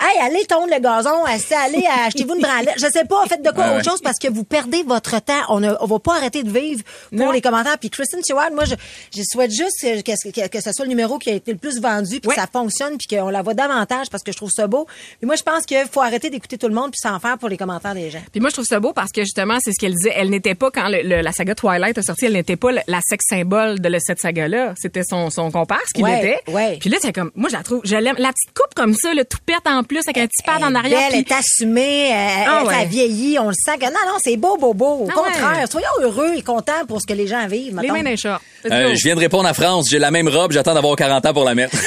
hey, 0.00 0.18
allez 0.22 0.44
tondre 0.46 0.68
le 0.72 0.80
gazon, 0.80 1.24
allez, 1.24 1.86
achetez-vous 2.06 2.34
une 2.36 2.40
branlette, 2.42 2.74
je 2.76 2.86
sais 2.92 3.04
pas, 3.04 3.24
faites 3.26 3.42
de 3.42 3.50
quoi 3.50 3.66
autre 3.66 3.76
ouais. 3.78 3.84
chose 3.84 4.00
parce 4.02 4.18
que 4.18 4.28
vous 4.28 4.44
perdez 4.44 4.82
votre 4.84 5.20
temps. 5.22 5.42
On 5.48 5.60
ne 5.60 5.72
on 5.80 5.86
va 5.86 5.98
pas 5.98 6.16
arrêter 6.16 6.42
de 6.42 6.50
vivre 6.50 6.82
pour 7.10 7.18
Non. 7.18 7.32
les 7.32 7.40
commentaires. 7.40 7.78
Puis 7.78 7.90
Kristen 7.90 8.20
Stewart, 8.22 8.50
moi, 8.52 8.64
je, 8.64 8.74
je 9.16 9.22
souhaite 9.30 9.50
juste 9.50 9.80
que, 9.82 10.00
que, 10.02 10.30
que, 10.30 10.48
que 10.48 10.60
ce 10.62 10.72
soit 10.72 10.84
le 10.84 10.90
numéro 10.90 11.18
qui 11.18 11.30
a 11.30 11.34
été 11.34 11.52
le 11.52 11.58
plus 11.58 11.80
vendu, 11.80 12.20
puis 12.20 12.28
que 12.30 12.34
ça 12.34 12.46
fonctionne, 12.52 12.96
puis 12.98 13.06
qu'on 13.16 13.28
la 13.30 13.42
voit 13.42 13.54
davantage 13.54 14.08
parce 14.10 14.22
que 14.22 14.32
je 14.32 14.36
trouve 14.36 14.50
ça 14.50 14.66
beau. 14.66 14.86
Mais 15.20 15.26
moi, 15.26 15.36
je 15.36 15.42
pense 15.42 15.64
qu'il 15.66 15.84
faut 15.90 16.00
arrêter 16.00 16.30
d'écouter 16.30 16.58
tout 16.58 16.68
le 16.68 16.74
monde 16.74 16.90
puis 16.92 17.00
s'en 17.02 17.18
faire 17.18 17.38
pour 17.38 17.48
les 17.48 17.56
commentaires 17.56 17.94
des 17.94 18.10
gens. 18.10 18.20
Puis 18.30 18.40
moi, 18.40 18.50
je 18.50 18.54
trouve 18.54 18.66
ça 18.66 18.78
beau 18.80 18.92
parce 18.92 19.10
que 19.12 19.22
justement, 19.22 19.58
c'est 19.62 19.72
ce 19.72 19.78
qu'elle 19.80 19.94
disait. 19.94 20.12
Elle 20.14 20.30
n'était 20.30 20.54
pas, 20.54 20.70
quand 20.70 20.88
le- 20.88 21.02
le- 21.02 21.20
la 21.22 21.32
saga 21.32 21.54
Twilight 21.54 21.87
a 21.96 22.02
sorti, 22.02 22.26
elle 22.26 22.34
n'était 22.34 22.56
pas 22.56 22.70
la 22.72 23.00
sexe 23.08 23.24
symbole 23.28 23.80
de 23.80 23.88
le- 23.88 23.98
cette 24.00 24.18
saga-là. 24.18 24.74
C'était 24.76 25.02
son, 25.08 25.30
son 25.30 25.50
comparse 25.50 25.90
qui 25.94 26.02
Ouais, 26.02 26.16
l'était. 26.16 26.40
ouais. 26.50 26.76
Puis 26.80 26.90
là, 26.90 26.98
c'est 27.00 27.12
comme, 27.12 27.30
moi, 27.34 27.48
je 27.50 27.56
la 27.56 27.62
trouve, 27.62 27.80
je 27.84 27.96
l'aime. 27.96 28.16
La 28.18 28.28
petite 28.32 28.54
coupe 28.54 28.74
comme 28.74 28.94
ça, 28.94 29.14
le 29.14 29.24
tout 29.24 29.38
pète 29.46 29.66
en 29.66 29.82
plus 29.84 30.00
avec 30.06 30.18
un 30.18 30.26
petit 30.26 30.42
pad 30.44 30.62
en 30.62 30.74
arrière. 30.74 31.00
Elle 31.12 31.22
puis- 31.24 31.32
est 31.32 31.38
assumée, 31.38 32.08
elle, 32.10 32.46
Ah 32.48 32.58
elle- 32.62 32.66
ouais. 32.68 32.74
ça 32.74 32.84
vieillit, 32.84 33.38
on 33.38 33.48
le 33.48 33.54
sent 33.54 33.78
que 33.78 33.84
non, 33.86 33.90
non, 34.06 34.18
c'est 34.22 34.36
beau, 34.36 34.56
beau, 34.58 34.74
beau. 34.74 35.04
Au 35.04 35.08
Ah 35.08 35.12
contraire, 35.14 35.58
ouais. 35.62 35.66
soyons 35.70 35.86
heureux 36.02 36.32
et 36.36 36.42
contents 36.42 36.84
pour 36.86 37.00
ce 37.00 37.06
que 37.06 37.14
les 37.14 37.26
gens 37.26 37.46
vivent. 37.46 37.78
les 37.80 37.88
mains 37.90 38.02
dans 38.02 38.10
les 38.10 38.26
Euh, 38.72 38.94
je 38.94 39.04
viens 39.04 39.14
de 39.14 39.20
répondre 39.20 39.48
à 39.48 39.54
France. 39.54 39.86
J'ai 39.90 39.98
la 39.98 40.10
même 40.10 40.28
robe. 40.28 40.52
J'attends 40.52 40.74
d'avoir 40.74 40.96
40 40.96 41.24
ans 41.24 41.32
pour 41.32 41.44
la 41.44 41.54
mettre. 41.54 41.76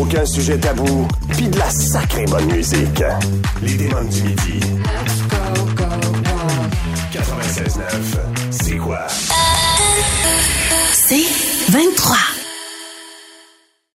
Aucun 0.00 0.24
sujet 0.24 0.56
tabou, 0.58 1.06
puis 1.36 1.48
de 1.48 1.58
la 1.58 1.70
sacrée 1.70 2.24
bonne 2.26 2.46
musique. 2.52 3.02
Les 3.62 3.74
démons 3.74 4.04
du 4.04 4.22
midi. 4.22 4.60
96.9, 7.62 8.50
c'est 8.50 8.76
quoi? 8.76 9.06
C'est 10.92 11.24
23. 11.70 12.31